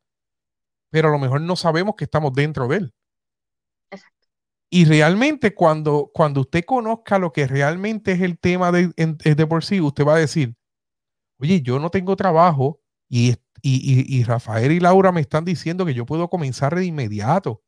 pero 0.89 1.09
a 1.09 1.11
lo 1.11 1.19
mejor 1.19 1.41
no 1.41 1.55
sabemos 1.55 1.95
que 1.95 2.05
estamos 2.05 2.33
dentro 2.33 2.67
de 2.67 2.77
él. 2.77 2.93
Y 4.71 4.85
realmente 4.85 5.53
cuando, 5.55 6.11
cuando 6.13 6.41
usted 6.41 6.63
conozca 6.63 7.17
lo 7.17 7.31
que 7.31 7.47
realmente 7.47 8.11
es 8.11 8.21
el 8.21 8.37
tema 8.37 8.71
de, 8.71 8.91
de 8.95 9.47
por 9.47 9.63
sí, 9.63 9.81
usted 9.81 10.05
va 10.05 10.15
a 10.15 10.19
decir, 10.19 10.55
oye, 11.39 11.61
yo 11.61 11.79
no 11.79 11.89
tengo 11.89 12.15
trabajo 12.15 12.79
y, 13.09 13.35
y, 13.61 14.23
Rafael 14.23 14.71
y 14.71 14.79
Laura 14.79 15.11
me 15.11 15.21
están 15.21 15.45
diciendo 15.45 15.85
que 15.85 15.93
yo 15.93 16.05
puedo 16.05 16.29
comenzar 16.29 16.75
de 16.75 16.85
inmediato 16.85 17.61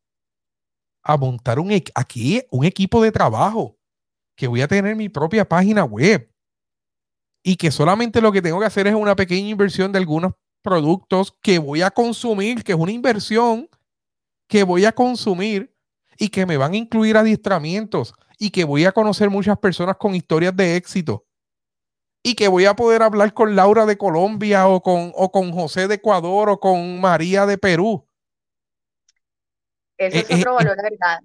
a 1.02 1.16
montar 1.16 1.58
un, 1.58 1.72
aquí 1.94 2.42
un 2.50 2.64
equipo 2.64 3.02
de 3.02 3.12
trabajo, 3.12 3.76
que 4.36 4.46
voy 4.46 4.62
a 4.62 4.68
tener 4.68 4.96
mi 4.96 5.08
propia 5.08 5.48
página 5.48 5.84
web 5.84 6.30
y 7.42 7.56
que 7.56 7.70
solamente 7.70 8.20
lo 8.20 8.32
que 8.32 8.42
tengo 8.42 8.60
que 8.60 8.66
hacer 8.66 8.86
es 8.86 8.94
una 8.94 9.16
pequeña 9.16 9.48
inversión 9.48 9.92
de 9.92 9.98
algunos 9.98 10.34
productos 10.62 11.36
que 11.42 11.58
voy 11.58 11.82
a 11.82 11.90
consumir, 11.90 12.62
que 12.62 12.72
es 12.72 12.78
una 12.78 12.92
inversión 12.92 13.68
que 14.48 14.62
voy 14.62 14.84
a 14.84 14.92
consumir 14.92 15.74
y 16.18 16.28
que 16.28 16.46
me 16.46 16.56
van 16.56 16.72
a 16.72 16.76
incluir 16.76 17.16
adiestramientos 17.16 18.14
y 18.38 18.50
que 18.50 18.64
voy 18.64 18.84
a 18.84 18.92
conocer 18.92 19.28
muchas 19.28 19.58
personas 19.58 19.96
con 19.96 20.14
historias 20.14 20.56
de 20.56 20.76
éxito 20.76 21.26
y 22.22 22.34
que 22.34 22.48
voy 22.48 22.66
a 22.66 22.76
poder 22.76 23.02
hablar 23.02 23.34
con 23.34 23.56
Laura 23.56 23.84
de 23.84 23.98
Colombia 23.98 24.68
o 24.68 24.82
con, 24.82 25.12
o 25.14 25.32
con 25.32 25.52
José 25.52 25.88
de 25.88 25.96
Ecuador 25.96 26.50
o 26.50 26.60
con 26.60 27.00
María 27.00 27.46
de 27.46 27.58
Perú. 27.58 28.06
Eso 29.98 30.18
es 30.18 30.30
eh, 30.30 30.34
otro 30.36 30.52
eh, 30.52 30.64
valor 30.64 30.76
verdad. 30.76 31.18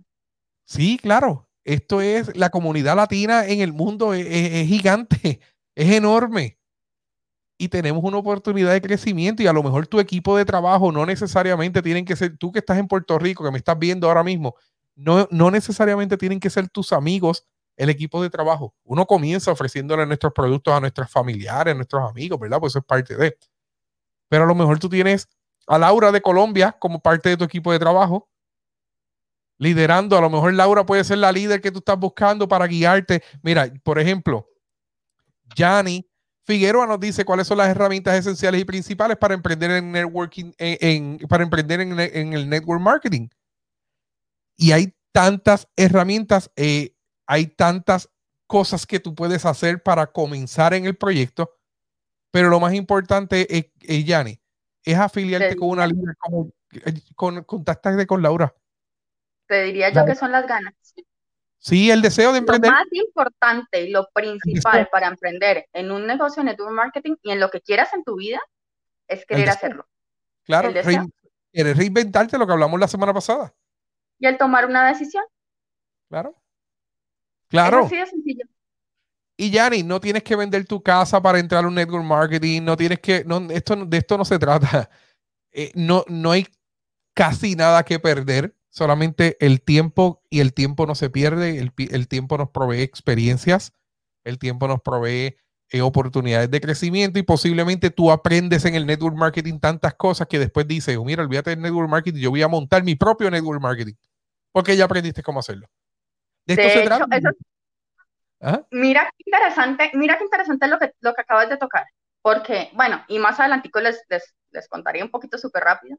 Sí, 0.66 0.98
claro. 0.98 1.48
Esto 1.64 2.02
es 2.02 2.36
la 2.36 2.50
comunidad 2.50 2.96
latina 2.96 3.46
en 3.46 3.60
el 3.60 3.74
mundo 3.74 4.14
es, 4.14 4.68
gigante, 4.68 5.42
es 5.76 5.92
enorme. 5.92 6.58
Y 7.60 7.70
tenemos 7.70 8.04
una 8.04 8.18
oportunidad 8.18 8.72
de 8.72 8.82
crecimiento 8.82 9.44
y 9.44 9.48
a 9.48 9.54
lo 9.54 9.64
mejor 9.64 9.88
tu 9.88 10.00
equipo 10.00 10.38
de 10.38 10.46
trabajo 10.46 10.92
no 10.92 11.06
necesariamente 11.06 11.82
tienen 11.82 12.06
que 12.06 12.16
ser, 12.16 12.38
tú 12.38 12.52
que 12.52 12.60
estás 12.60 12.78
en 12.78 12.88
Puerto 12.88 13.20
Rico, 13.20 13.44
que 13.44 13.52
me 13.52 13.58
estás 13.58 13.78
viendo 13.78 14.08
ahora 14.08 14.24
mismo, 14.24 14.56
no, 14.96 15.28
no 15.32 15.52
necesariamente 15.52 16.18
tienen 16.18 16.40
que 16.40 16.50
ser 16.50 16.70
tus 16.70 16.94
amigos 16.94 17.46
el 17.78 17.90
equipo 17.90 18.22
de 18.22 18.30
trabajo. 18.30 18.76
Uno 18.84 19.06
comienza 19.06 19.52
ofreciéndole 19.52 20.06
nuestros 20.06 20.34
productos 20.34 20.74
a 20.74 20.80
nuestros 20.80 21.10
familiares, 21.10 21.72
a 21.72 21.76
nuestros 21.76 22.10
amigos, 22.10 22.40
¿verdad? 22.40 22.60
Pues 22.60 22.72
eso 22.72 22.80
es 22.80 22.86
parte 22.86 23.16
de. 23.16 23.38
Pero 24.28 24.44
a 24.44 24.48
lo 24.48 24.56
mejor 24.56 24.80
tú 24.80 24.90
tienes 24.90 25.30
a 25.68 25.78
Laura 25.78 26.12
de 26.12 26.22
Colombia 26.22 26.76
como 26.80 27.00
parte 27.00 27.30
de 27.30 27.38
tu 27.38 27.44
equipo 27.44 27.72
de 27.72 27.80
trabajo, 27.80 28.30
liderando. 29.60 30.18
A 30.18 30.22
lo 30.22 30.30
mejor 30.30 30.54
Laura 30.54 30.86
puede 30.86 31.04
ser 31.04 31.20
la 31.20 31.32
líder 31.32 31.62
que 31.62 31.72
tú 31.72 31.80
estás 31.80 32.00
buscando 32.00 32.48
para 32.48 32.66
guiarte. 32.68 33.24
Mira, 33.44 33.72
por 33.84 34.00
ejemplo, 34.00 34.50
Yanni 35.56 36.10
Figueroa 36.46 36.88
nos 36.88 37.00
dice 37.00 37.26
cuáles 37.26 37.46
son 37.46 37.58
las 37.58 37.70
herramientas 37.70 38.16
esenciales 38.16 38.62
y 38.62 38.66
principales 38.66 39.18
para 39.18 39.34
emprender 39.34 39.70
en 39.72 39.92
networking, 39.92 40.52
en, 40.58 41.20
para 41.30 41.44
emprender 41.44 41.82
en, 41.82 42.00
en, 42.00 42.34
el 42.34 42.50
network 42.50 42.82
marketing. 42.82 43.28
Y 44.56 44.72
hay 44.72 44.96
tantas 45.12 45.68
herramientas. 45.76 46.50
Eh, 46.56 46.97
hay 47.28 47.48
tantas 47.48 48.10
cosas 48.48 48.88
que 48.88 49.00
tú 49.00 49.14
puedes 49.14 49.46
hacer 49.46 49.84
para 49.84 50.08
comenzar 50.08 50.74
en 50.74 50.86
el 50.86 50.96
proyecto, 50.96 51.60
pero 52.32 52.50
lo 52.50 52.60
más 52.60 52.74
importante 52.74 53.46
es, 53.56 53.66
es 53.82 54.06
Yanni, 54.06 54.40
es 54.84 54.98
afiliarte 54.98 55.56
con 55.56 55.70
una 55.70 55.86
líder, 55.86 56.16
como, 56.18 56.50
con, 57.16 57.44
contactarte 57.44 58.08
con 58.08 58.22
Laura. 58.24 58.56
Te 59.48 59.64
diría 59.64 59.90
yo 59.90 60.06
que 60.06 60.16
son 60.16 60.32
las 60.32 60.48
ganas. 60.48 60.74
Sí, 61.60 61.92
el 61.92 62.02
deseo 62.02 62.32
de 62.32 62.40
emprender. 62.40 62.72
Lo 62.72 62.78
más 62.78 62.88
importante 62.92 63.82
y 63.82 63.90
lo 63.90 64.08
principal 64.14 64.88
para 64.92 65.08
emprender 65.08 65.68
en 65.74 65.92
un 65.92 66.08
negocio 66.08 66.42
de 66.42 66.52
network 66.52 66.72
marketing 66.72 67.16
y 67.24 67.32
en 67.32 67.40
lo 67.40 67.50
que 67.50 67.62
quieras 67.62 67.94
en 67.94 68.04
tu 68.04 68.16
vida 68.16 68.40
es 69.08 69.26
querer 69.26 69.50
hacerlo. 69.50 69.88
Claro, 70.44 70.72
querer 70.72 71.78
reinventarte 71.78 72.38
lo 72.38 72.46
que 72.46 72.54
hablamos 72.54 72.80
la 72.80 72.88
semana 72.88 73.14
pasada. 73.14 73.54
Y 74.20 74.28
el 74.28 74.38
tomar 74.38 74.66
una 74.66 74.88
decisión. 74.88 75.24
Claro. 76.10 76.36
Claro. 77.50 77.90
Y 79.38 79.52
Yanni, 79.52 79.84
no 79.84 80.00
tienes 80.00 80.24
que 80.24 80.36
vender 80.36 80.66
tu 80.66 80.82
casa 80.82 81.22
para 81.22 81.40
entrar 81.40 81.64
a 81.64 81.68
un 81.68 81.76
network 81.76 82.04
marketing, 82.04 82.64
no 82.64 82.76
tienes 82.76 83.00
que, 83.00 83.24
no, 83.24 83.38
esto, 83.52 83.76
de 83.86 83.98
esto 83.98 84.18
no 84.18 84.26
se 84.26 84.40
trata. 84.40 84.90
Eh, 85.54 85.72
no, 85.74 86.04
no 86.08 86.32
hay 86.32 86.46
casi 87.16 87.56
nada 87.56 87.84
que 87.84 88.00
perder, 88.00 88.56
solamente 88.70 89.38
el 89.40 89.62
tiempo 89.62 90.22
y 90.30 90.42
el 90.42 90.54
tiempo 90.54 90.86
no 90.86 90.94
se 90.94 91.10
pierde, 91.10 91.58
el, 91.58 91.74
el 91.90 92.08
tiempo 92.08 92.38
nos 92.38 92.50
provee 92.52 92.84
experiencias, 92.84 93.74
el 94.24 94.38
tiempo 94.38 94.68
nos 94.68 94.82
provee 94.82 95.38
eh, 95.70 95.82
oportunidades 95.82 96.52
de 96.52 96.62
crecimiento 96.62 97.20
y 97.20 97.24
posiblemente 97.24 97.90
tú 97.90 98.12
aprendes 98.12 98.66
en 98.66 98.76
el 98.76 98.86
network 98.86 99.18
marketing 99.18 99.60
tantas 99.60 99.96
cosas 99.96 100.28
que 100.28 100.40
después 100.40 100.68
dices, 100.68 100.96
oh, 100.96 101.04
mira, 101.04 101.24
olvídate 101.24 101.50
del 101.50 101.62
network 101.62 101.90
marketing, 101.90 102.22
yo 102.22 102.30
voy 102.30 102.42
a 102.42 102.48
montar 102.48 102.84
mi 102.84 102.96
propio 102.96 103.32
network 103.32 103.62
marketing, 103.62 103.96
porque 104.54 104.78
ya 104.78 104.86
aprendiste 104.86 105.24
cómo 105.24 105.40
hacerlo. 105.40 105.68
De 106.48 106.54
esto 106.54 106.70
se 106.70 106.82
trata. 106.84 107.06
Mira 108.72 109.10
qué 109.18 109.24
interesante, 109.26 109.92
mira 109.94 110.18
qué 110.18 110.24
interesante 110.24 110.68
lo 110.68 110.78
que, 110.80 110.94
lo 111.02 111.14
que 111.14 111.22
acabas 111.22 111.50
de 111.50 111.58
tocar, 111.58 111.86
porque, 112.22 112.70
bueno, 112.74 113.04
y 113.08 113.20
más 113.20 113.40
adelantico 113.40 113.80
les, 113.80 114.04
les, 114.10 114.36
les 114.52 114.68
contaré 114.68 115.02
un 115.04 115.10
poquito 115.10 115.38
súper 115.38 115.64
rápido, 115.64 115.98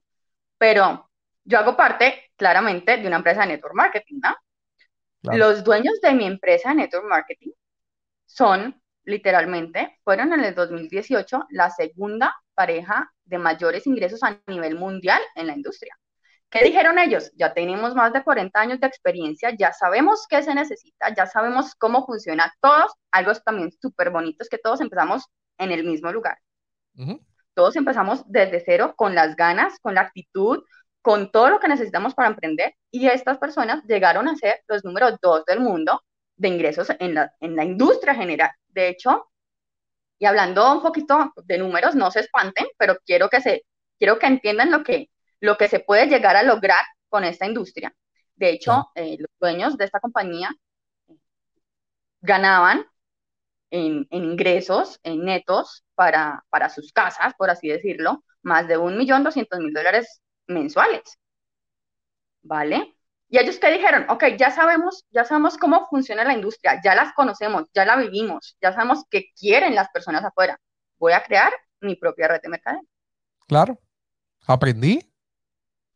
pero 0.59 1.11
yo 1.45 1.59
hago 1.59 1.77
parte 1.77 2.31
claramente 2.37 2.97
de 2.99 3.07
una 3.07 3.17
empresa 3.17 3.43
de 3.43 3.49
network 3.49 3.75
marketing, 3.75 4.21
¿no? 4.23 4.37
Los 5.37 5.65
dueños 5.65 6.01
de 6.01 6.13
mi 6.15 6.27
empresa 6.27 6.71
de 6.71 6.77
network 6.77 7.07
marketing 7.09 7.51
son, 8.27 8.81
literalmente, 9.05 9.99
fueron 10.05 10.33
en 10.33 10.45
el 10.45 10.55
2018 10.55 11.47
la 11.51 11.71
segunda 11.71 12.37
pareja 12.55 13.13
de 13.25 13.39
mayores 13.39 13.87
ingresos 13.87 14.23
a 14.23 14.41
nivel 14.47 14.77
mundial 14.77 15.21
en 15.35 15.47
la 15.49 15.55
industria. 15.55 15.97
¿Qué 16.51 16.65
dijeron 16.65 16.99
ellos? 16.99 17.31
Ya 17.37 17.53
tenemos 17.53 17.95
más 17.95 18.13
de 18.13 18.25
40 18.25 18.59
años 18.59 18.81
de 18.81 18.87
experiencia, 18.87 19.55
ya 19.59 19.73
sabemos 19.73 20.27
qué 20.29 20.43
se 20.43 20.55
necesita, 20.55 21.15
ya 21.15 21.27
sabemos 21.27 21.75
cómo 21.75 22.07
funciona 22.07 22.55
todos, 22.61 22.93
algo 23.11 23.35
también 23.45 23.71
súper 23.71 24.11
bonito 24.11 24.43
es 24.43 24.49
que 24.49 24.57
todos 24.57 24.81
empezamos 24.81 25.27
en 25.59 25.73
el 25.73 25.85
mismo 25.85 26.11
lugar. 26.11 26.39
Todos 27.55 27.77
empezamos 27.77 28.23
desde 28.27 28.63
cero, 28.65 28.95
con 28.97 29.15
las 29.15 29.37
ganas, 29.37 29.79
con 29.81 29.95
la 29.95 30.03
actitud, 30.03 30.65
con 31.03 31.31
todo 31.31 31.51
lo 31.51 31.61
que 31.61 31.69
necesitamos 31.69 32.15
para 32.15 32.29
emprender, 32.29 32.75
y 32.91 33.07
estas 33.07 33.39
personas 33.39 33.85
llegaron 33.85 34.27
a 34.27 34.37
ser 34.37 34.63
los 34.69 34.85
números 34.85 35.17
dos 35.21 35.45
del 35.45 35.61
mundo 35.61 36.03
de 36.37 36.49
ingresos 36.49 36.89
en 36.99 37.15
la, 37.15 37.33
en 37.41 37.57
la 37.57 37.65
industria 37.65 38.15
general. 38.15 38.51
De 38.69 38.89
hecho, 38.89 39.29
y 40.19 40.27
hablando 40.27 40.73
un 40.73 40.83
poquito 40.83 41.33
de 41.45 41.59
números, 41.59 41.95
no 41.95 42.11
se 42.11 42.21
espanten, 42.21 42.67
pero 42.79 42.97
quiero 43.05 43.29
que, 43.29 43.41
se, 43.41 43.65
quiero 43.99 44.19
que 44.19 44.27
entiendan 44.27 44.71
lo 44.71 44.83
que 44.83 45.11
lo 45.41 45.57
que 45.57 45.69
se 45.69 45.81
puede 45.81 46.07
llegar 46.07 46.37
a 46.37 46.43
lograr 46.43 46.85
con 47.09 47.25
esta 47.25 47.47
industria. 47.47 47.95
De 48.37 48.51
hecho, 48.51 48.91
eh, 48.95 49.17
los 49.19 49.31
dueños 49.41 49.77
de 49.77 49.85
esta 49.85 50.01
compañía 50.01 50.51
ganaban 52.21 52.87
en, 53.71 54.07
ingresos, 54.11 55.01
en 55.03 55.25
netos 55.25 55.85
para, 55.95 56.45
para 56.51 56.69
sus 56.69 56.93
casas, 56.93 57.35
por 57.37 57.51
así 57.51 57.69
decirlo, 57.69 58.25
más 58.43 58.69
de 58.69 58.77
un 58.77 58.97
millón 58.97 59.25
doscientos 59.25 59.59
mil 59.59 59.73
dólares 59.73 60.21
mensuales. 60.47 61.19
¿Vale? 62.43 62.95
Y 63.29 63.39
ellos 63.39 63.59
que 63.59 63.71
dijeron, 63.71 64.07
ok, 64.09 64.25
ya 64.39 64.51
sabemos, 64.51 65.05
ya 65.11 65.25
sabemos 65.25 65.59
cómo 65.59 65.87
funciona 65.89 66.25
la 66.25 66.33
industria, 66.33 66.81
ya 66.83 66.95
las 66.95 67.13
conocemos, 67.13 67.65
ya 67.75 67.85
la 67.85 67.97
vivimos, 67.97 68.57
ya 68.63 68.73
sabemos 68.73 69.05
qué 69.11 69.27
quieren 69.39 69.75
las 69.75 69.91
personas 69.91 70.25
afuera. 70.25 70.59
Voy 70.99 71.13
a 71.13 71.23
crear 71.23 71.53
mi 71.81 71.95
propia 71.97 72.29
red 72.29 72.41
de 72.41 72.49
mercadeo. 72.49 72.83
Claro. 73.47 73.79
Aprendí, 74.47 75.01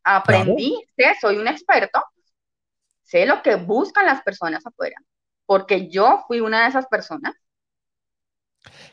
Aprendí, 0.03 0.83
sé, 0.97 1.13
soy 1.19 1.37
un 1.37 1.47
experto, 1.47 2.03
sé 3.03 3.25
lo 3.25 3.41
que 3.41 3.55
buscan 3.55 4.05
las 4.05 4.21
personas 4.21 4.65
afuera, 4.65 4.97
porque 5.45 5.89
yo 5.89 6.23
fui 6.27 6.39
una 6.39 6.63
de 6.63 6.69
esas 6.69 6.87
personas. 6.87 7.33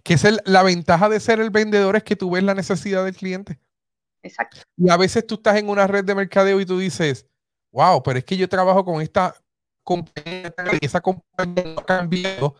Que 0.02 0.14
es 0.14 0.26
la 0.44 0.62
ventaja 0.62 1.08
de 1.08 1.20
ser 1.20 1.40
el 1.40 1.50
vendedor 1.50 1.96
es 1.96 2.02
que 2.02 2.16
tú 2.16 2.30
ves 2.30 2.42
la 2.42 2.54
necesidad 2.54 3.04
del 3.04 3.16
cliente. 3.16 3.58
Exacto. 4.22 4.58
Y 4.76 4.90
a 4.90 4.96
veces 4.96 5.26
tú 5.26 5.36
estás 5.36 5.56
en 5.56 5.68
una 5.68 5.86
red 5.86 6.04
de 6.04 6.14
mercadeo 6.14 6.60
y 6.60 6.66
tú 6.66 6.78
dices, 6.78 7.26
wow, 7.72 8.02
pero 8.02 8.18
es 8.18 8.24
que 8.24 8.36
yo 8.36 8.48
trabajo 8.48 8.84
con 8.84 9.00
esta 9.00 9.34
compañía 9.84 10.52
y 10.80 10.84
esa 10.84 11.00
compañía 11.00 11.64
no 11.64 11.80
ha 11.80 11.84
cambiado 11.84 12.56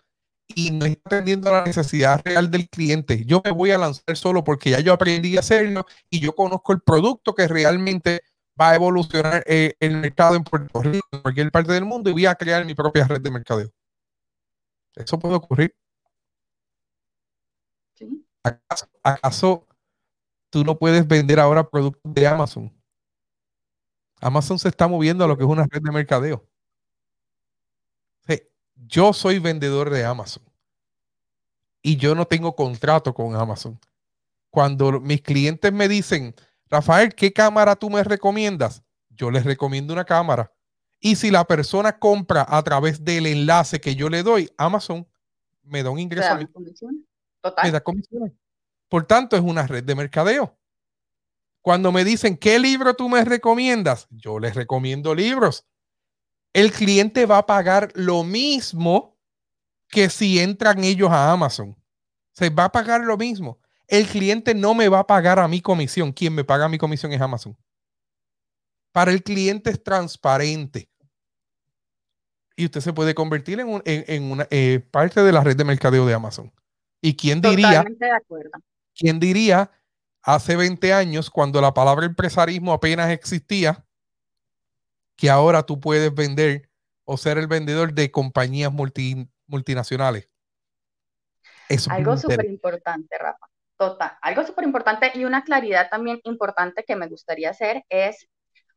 y 0.55 0.71
no 0.71 0.87
está 0.87 1.17
atendiendo 1.17 1.49
a 1.49 1.59
la 1.59 1.65
necesidad 1.65 2.21
real 2.25 2.51
del 2.51 2.69
cliente. 2.69 3.25
Yo 3.25 3.41
me 3.45 3.51
voy 3.51 3.71
a 3.71 3.79
lanzar 3.79 4.17
solo 4.17 4.43
porque 4.43 4.71
ya 4.71 4.81
yo 4.81 4.93
aprendí 4.93 5.37
a 5.37 5.41
hacerlo 5.41 5.87
y 6.09 6.21
yo 6.21 6.35
conozco 6.35 6.73
el 6.73 6.81
producto 6.81 7.35
que 7.35 7.47
realmente 7.47 8.23
va 8.61 8.71
a 8.71 8.75
evolucionar 8.75 9.43
eh, 9.47 9.75
el 9.81 9.97
mercado 9.97 10.35
en 10.35 10.45
Puerto 10.45 10.83
Rico, 10.83 11.07
en 11.13 11.23
cualquier 11.23 11.51
parte 11.51 11.73
del 11.73 11.85
mundo, 11.85 12.11
y 12.11 12.13
voy 12.13 12.27
a 12.27 12.35
crear 12.35 12.65
mi 12.65 12.75
propia 12.75 13.07
red 13.07 13.21
de 13.21 13.31
mercadeo. 13.31 13.71
Eso 14.95 15.19
puede 15.19 15.35
ocurrir. 15.37 15.75
¿Acaso, 19.03 19.67
tú 20.51 20.65
no 20.65 20.79
puedes 20.79 21.07
vender 21.07 21.41
ahora 21.41 21.69
productos 21.69 22.03
de 22.13 22.27
Amazon? 22.27 22.73
Amazon 24.21 24.59
se 24.59 24.69
está 24.69 24.87
moviendo 24.89 25.25
a 25.25 25.29
lo 25.29 25.37
que 25.37 25.45
es 25.45 25.49
una 25.49 25.67
red 25.71 25.81
de 25.83 25.93
mercadeo. 25.93 26.47
yo 28.87 29.13
soy 29.13 29.39
vendedor 29.39 29.91
de 29.91 30.05
Amazon 30.05 30.43
y 31.83 31.97
yo 31.97 32.15
no 32.15 32.27
tengo 32.27 32.57
contrato 32.57 33.15
con 33.15 33.35
Amazon. 33.35 33.79
Cuando 34.51 35.01
mis 35.01 35.23
clientes 35.23 35.73
me 35.73 35.87
dicen, 35.87 36.35
Rafael, 36.71 37.15
¿qué 37.15 37.33
cámara 37.33 37.75
tú 37.75 37.91
me 37.91 38.05
recomiendas? 38.05 38.85
Yo 39.09 39.31
les 39.31 39.45
recomiendo 39.45 39.93
una 39.93 40.05
cámara. 40.05 40.53
Y 41.01 41.17
si 41.17 41.31
la 41.31 41.45
persona 41.45 41.99
compra 41.99 42.47
a 42.49 42.63
través 42.63 43.05
del 43.05 43.27
enlace 43.27 43.81
que 43.81 43.97
yo 43.97 44.09
le 44.09 44.23
doy, 44.23 44.49
Amazon 44.57 45.09
me 45.63 45.83
da 45.83 45.91
un 45.91 45.99
ingreso. 45.99 46.37
Me 46.37 47.71
da 47.71 47.81
comisiones. 47.81 48.33
Por 48.89 49.07
tanto, 49.07 49.37
es 49.37 49.43
una 49.43 49.67
red 49.67 49.83
de 49.83 49.95
mercadeo. 49.95 50.57
Cuando 51.63 51.91
me 51.91 52.05
dicen, 52.05 52.37
¿qué 52.37 52.59
libro 52.59 52.95
tú 52.95 53.09
me 53.09 53.25
recomiendas? 53.25 54.07
Yo 54.11 54.39
les 54.39 54.55
recomiendo 54.55 55.15
libros. 55.15 55.67
El 56.53 56.73
cliente 56.73 57.27
va 57.27 57.39
a 57.39 57.47
pagar 57.47 57.93
lo 57.95 58.25
mismo 58.25 59.19
que 59.89 60.09
si 60.09 60.39
entran 60.39 60.85
ellos 60.85 61.11
a 61.11 61.33
Amazon. 61.33 61.77
Se 62.33 62.51
va 62.51 62.67
a 62.67 62.73
pagar 62.73 63.03
lo 63.03 63.17
mismo 63.17 63.60
el 63.91 64.07
cliente 64.07 64.55
no 64.55 64.75
me 64.75 64.89
va 64.89 65.01
a 65.01 65.07
pagar 65.07 65.41
a 65.41 65.49
mi 65.49 65.61
comisión. 65.61 66.13
Quien 66.13 66.35
me 66.35 66.45
paga 66.45 66.69
mi 66.69 66.79
comisión 66.79 67.13
es 67.13 67.21
Amazon. 67.21 67.57
Para 68.93 69.11
el 69.11 69.23
cliente 69.23 69.71
es 69.71 69.83
transparente. 69.83 70.89
Y 72.57 72.67
usted 72.67 72.81
se 72.81 72.93
puede 72.93 73.15
convertir 73.15 73.59
en, 73.59 74.23
una 74.23 74.47
eh, 74.51 74.81
parte 74.91 75.23
de 75.23 75.33
la 75.33 75.43
red 75.43 75.57
de 75.57 75.65
mercadeo 75.65 76.07
de 76.07 76.15
Amazon. 76.15 76.53
¿Y 77.01 77.17
quién 77.17 77.41
diría? 77.41 77.83
De. 77.83 78.21
¿Quién 78.95 79.19
diría 79.19 79.71
hace 80.23 80.55
20 80.57 80.93
años, 80.93 81.31
cuando 81.31 81.61
la 81.61 81.75
palabra 81.75 82.07
empresarismo 82.07 82.73
apenas 82.73 83.11
existía, 83.11 83.85
que 85.17 85.31
ahora 85.31 85.65
tú 85.65 85.81
puedes 85.81 86.15
vender 86.15 86.71
o 87.05 87.17
ser 87.17 87.39
el 87.39 87.49
vendedor 87.49 87.93
de 87.93 88.11
compañías 88.11 88.73
multinacionales? 89.47 90.29
Algo 91.89 92.17
súper 92.17 92.45
importante, 92.45 93.17
Rafa. 93.19 93.51
Total. 93.81 94.13
Algo 94.21 94.45
súper 94.45 94.65
importante 94.65 95.11
y 95.15 95.25
una 95.25 95.43
claridad 95.43 95.89
también 95.89 96.21
importante 96.25 96.85
que 96.85 96.97
me 96.97 97.09
gustaría 97.09 97.49
hacer 97.49 97.83
es 97.89 98.29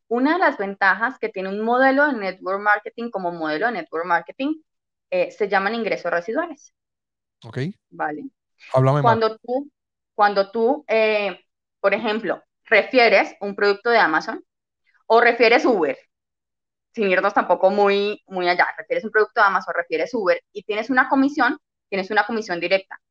una 0.08 0.36
de 0.36 0.39
las 0.39 0.58
ventajas 0.58 1.20
que 1.20 1.28
tiene 1.28 1.49
un 1.49 1.60
modelo 1.60 2.08
de 2.08 2.14
network 2.14 2.62
marketing 2.62 3.10
como 3.10 3.34
modelo 3.34 3.66
de 3.66 3.74
network 3.74 4.06
marketing 4.06 4.62
eh, 5.10 5.30
se 5.32 5.49
llaman 5.49 5.76
ingresos 5.76 6.10
residuales. 6.10 6.74
Ok. 7.43 7.58
Vale. 7.89 8.30
Háblame 8.74 9.01
cuando 9.01 9.38
tú, 9.39 9.70
cuando 10.16 10.51
tú, 10.51 10.86
eh, 10.88 11.38
por 11.82 11.93
ejemplo, 11.93 12.41
refieres 12.64 13.36
un 13.41 13.58
producto 13.58 13.89
de 13.89 13.97
Amazon 13.97 14.41
o 15.08 15.20
refieres 15.20 15.66
Uber, 15.66 15.97
sin 16.93 17.12
irnos 17.12 17.34
tampoco 17.34 17.70
muy, 17.72 18.24
muy 18.28 18.47
allá, 18.47 18.70
refieres 18.78 19.04
un 19.04 19.12
producto 19.12 19.41
de 19.41 19.47
Amazon, 19.47 19.74
refieres 19.76 20.14
Uber 20.14 20.41
y 20.54 20.64
tienes 20.64 20.89
una 20.89 21.10
comisión, 21.10 21.58
tienes 21.89 22.10
una 22.10 22.26
comisión 22.26 22.62
directa. 22.62 23.01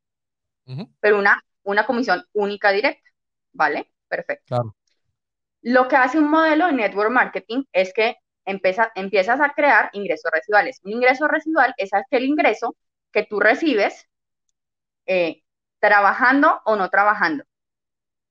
Pero 1.01 1.18
una 1.18 1.43
una 1.62 1.86
comisión 1.86 2.24
única 2.32 2.70
directa, 2.72 3.08
¿vale? 3.52 3.90
Perfecto. 4.08 4.74
Lo 5.62 5.88
que 5.88 5.96
hace 5.96 6.18
un 6.18 6.28
modelo 6.28 6.66
de 6.66 6.72
network 6.72 7.10
marketing 7.10 7.64
es 7.72 7.92
que 7.92 8.16
empieza, 8.44 8.90
empiezas 8.94 9.40
a 9.40 9.52
crear 9.54 9.90
ingresos 9.92 10.30
residuales. 10.32 10.80
Un 10.84 10.92
ingreso 10.92 11.28
residual 11.28 11.72
es 11.76 11.94
aquel 11.94 12.24
ingreso 12.24 12.76
que 13.12 13.24
tú 13.24 13.40
recibes 13.40 14.08
eh, 15.06 15.42
trabajando 15.78 16.60
o 16.64 16.76
no 16.76 16.90
trabajando. 16.90 17.44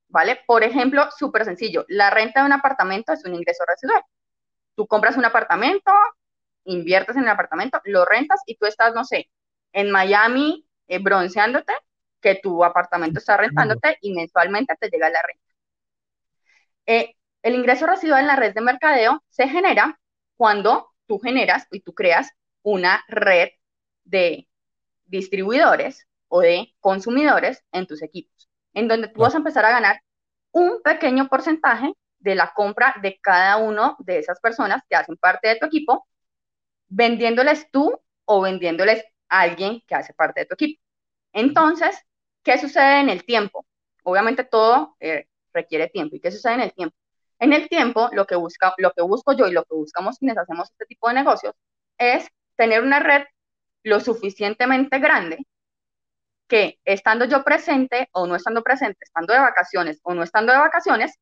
¿Vale? 0.10 0.42
Por 0.46 0.64
ejemplo, 0.64 1.08
súper 1.18 1.46
sencillo, 1.46 1.86
la 1.88 2.10
renta 2.10 2.42
de 2.42 2.46
un 2.46 2.52
apartamento 2.52 3.14
es 3.14 3.24
un 3.24 3.34
ingreso 3.34 3.64
residual. 3.66 4.04
Tú 4.76 4.86
compras 4.88 5.16
un 5.16 5.24
apartamento, 5.24 5.92
inviertes 6.66 7.16
en 7.16 7.24
el 7.24 7.30
apartamento, 7.30 7.80
lo 7.86 8.04
rentas 8.04 8.42
y 8.46 8.58
tú 8.58 8.66
estás, 8.66 8.94
no 8.94 9.06
sé, 9.06 9.30
en 9.72 9.90
Miami 9.90 10.68
eh, 10.88 11.00
bronceándote 11.00 11.74
que 12.22 12.36
tu 12.36 12.64
apartamento 12.64 13.20
está 13.20 13.38
rentándote 13.38 13.98
y 14.02 14.14
mensualmente 14.14 14.76
te 14.80 14.90
llega 14.90 15.10
la 15.10 15.22
renta. 15.22 15.44
Eh, 16.86 17.16
el 17.44 17.56
ingreso 17.56 17.88
residual 17.88 18.22
en 18.22 18.28
la 18.28 18.36
red 18.36 18.54
de 18.54 18.62
mercadeo 18.62 19.24
se 19.30 19.48
genera 19.48 20.00
cuando 20.36 20.92
tú 21.08 21.20
generas 21.20 21.68
y 21.72 21.82
tú 21.82 21.94
creas 21.94 22.32
una 22.64 23.04
red 23.08 23.50
de 24.04 24.48
distribuidores 25.06 26.08
o 26.28 26.42
de 26.42 26.74
consumidores 26.80 27.64
en 27.72 27.88
tus 27.88 28.02
equipos, 28.02 28.50
en 28.74 28.88
donde 28.88 29.10
tú 29.10 29.22
vas 29.22 29.34
a 29.34 29.38
empezar 29.38 29.66
a 29.66 29.72
ganar 29.72 30.02
un 30.52 30.82
pequeño 30.82 31.28
porcentaje 31.28 31.94
de 32.20 32.36
la 32.36 32.54
compra 32.54 32.96
de 33.02 33.20
cada 33.20 33.58
uno 33.58 33.98
de 34.00 34.20
esas 34.20 34.40
personas 34.40 34.82
que 34.88 34.96
hacen 34.96 35.18
parte 35.18 35.50
de 35.50 35.56
tu 35.58 35.66
equipo, 35.66 36.08
vendiéndoles 36.88 37.70
tú 37.72 38.00
o 38.26 38.42
vendiéndoles 38.42 39.04
a 39.30 39.42
alguien 39.42 39.82
que 39.88 39.96
hace 39.96 40.14
parte 40.14 40.42
de 40.42 40.46
tu 40.46 40.54
equipo. 40.54 40.82
Entonces, 41.34 41.98
¿qué 42.44 42.58
sucede 42.58 43.00
en 43.02 43.10
el 43.10 43.26
tiempo? 43.26 43.66
Obviamente 44.04 44.44
todo 44.44 44.96
eh, 45.00 45.28
requiere 45.54 45.90
tiempo. 45.90 46.16
¿Y 46.16 46.20
qué 46.20 46.32
sucede 46.32 46.54
en 46.56 46.62
el 46.62 46.74
tiempo? 46.74 46.96
En 47.40 47.54
el 47.54 47.70
tiempo, 47.70 48.10
lo 48.14 48.26
que, 48.26 48.36
busca, 48.36 48.74
lo 48.78 48.92
que 48.92 49.02
busco 49.02 49.34
yo 49.34 49.48
y 49.48 49.52
lo 49.52 49.64
que 49.64 49.76
buscamos 49.76 50.18
quienes 50.18 50.38
hacemos 50.38 50.70
este 50.72 50.86
tipo 50.86 51.08
de 51.08 51.16
negocios 51.16 51.56
es 51.98 52.28
tener 52.56 52.84
una 52.84 53.00
red 53.00 53.24
lo 53.84 54.00
suficientemente 54.00 55.00
grande 55.00 55.40
que 56.48 56.80
estando 56.86 57.26
yo 57.26 57.44
presente 57.44 58.10
o 58.12 58.28
no 58.28 58.36
estando 58.36 58.62
presente, 58.62 59.00
estando 59.02 59.34
de 59.34 59.40
vacaciones 59.40 60.00
o 60.04 60.14
no 60.14 60.22
estando 60.24 60.52
de 60.52 60.60
vacaciones, 60.60 61.18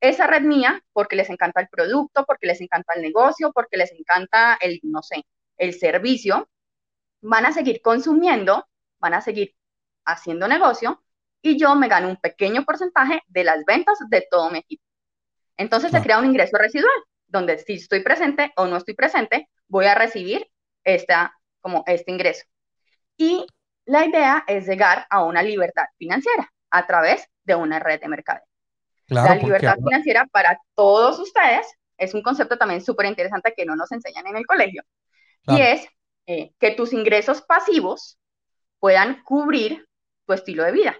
esa 0.00 0.26
red 0.26 0.42
mía, 0.42 0.82
porque 0.92 1.16
les 1.16 1.30
encanta 1.30 1.60
el 1.62 1.68
producto, 1.68 2.24
porque 2.26 2.46
les 2.46 2.60
encanta 2.60 2.92
el 2.94 3.02
negocio, 3.02 3.52
porque 3.52 3.78
les 3.78 3.92
encanta 3.92 4.58
el, 4.60 4.80
no 4.82 5.02
sé, 5.02 5.24
el 5.56 5.72
servicio, 5.72 6.48
van 7.22 7.46
a 7.46 7.52
seguir 7.52 7.80
consumiendo, 7.80 8.68
van 8.98 9.14
a 9.14 9.22
seguir 9.22 9.54
haciendo 10.04 10.48
negocio 10.48 11.02
y 11.42 11.58
yo 11.58 11.74
me 11.74 11.88
gano 11.88 12.08
un 12.08 12.16
pequeño 12.16 12.64
porcentaje 12.64 13.22
de 13.26 13.44
las 13.44 13.64
ventas 13.66 13.98
de 14.08 14.26
todo 14.30 14.50
mi 14.50 14.60
equipo. 14.60 14.82
Entonces 15.56 15.90
se 15.90 16.02
crea 16.02 16.18
un 16.18 16.26
ingreso 16.26 16.56
residual, 16.56 16.94
donde 17.26 17.58
si 17.58 17.74
estoy 17.74 18.00
presente 18.00 18.52
o 18.56 18.66
no 18.66 18.76
estoy 18.76 18.94
presente, 18.94 19.48
voy 19.68 19.86
a 19.86 19.94
recibir 19.94 20.48
esta, 20.84 21.34
como 21.60 21.84
este 21.86 22.10
ingreso. 22.10 22.44
Y 23.16 23.46
la 23.84 24.06
idea 24.06 24.44
es 24.46 24.66
llegar 24.66 25.06
a 25.10 25.24
una 25.24 25.42
libertad 25.42 25.84
financiera 25.98 26.50
a 26.70 26.86
través 26.86 27.28
de 27.44 27.54
una 27.54 27.78
red 27.78 28.00
de 28.00 28.08
mercado. 28.08 28.40
la 29.06 29.34
libertad 29.36 29.76
financiera 29.76 30.26
para 30.32 30.58
todos 30.74 31.18
ustedes 31.18 31.66
es 31.98 32.14
un 32.14 32.22
concepto 32.22 32.56
también 32.56 32.80
súper 32.82 33.06
interesante 33.06 33.52
que 33.56 33.66
no 33.66 33.76
nos 33.76 33.92
enseñan 33.92 34.26
en 34.26 34.36
el 34.36 34.46
colegio. 34.46 34.82
Y 35.46 35.60
es 35.60 35.86
eh, 36.26 36.52
que 36.58 36.70
tus 36.70 36.92
ingresos 36.92 37.42
pasivos 37.42 38.18
puedan 38.78 39.22
cubrir 39.22 39.86
tu 40.26 40.32
estilo 40.32 40.64
de 40.64 40.72
vida. 40.72 40.96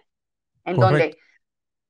En 0.64 0.76
donde 0.76 1.16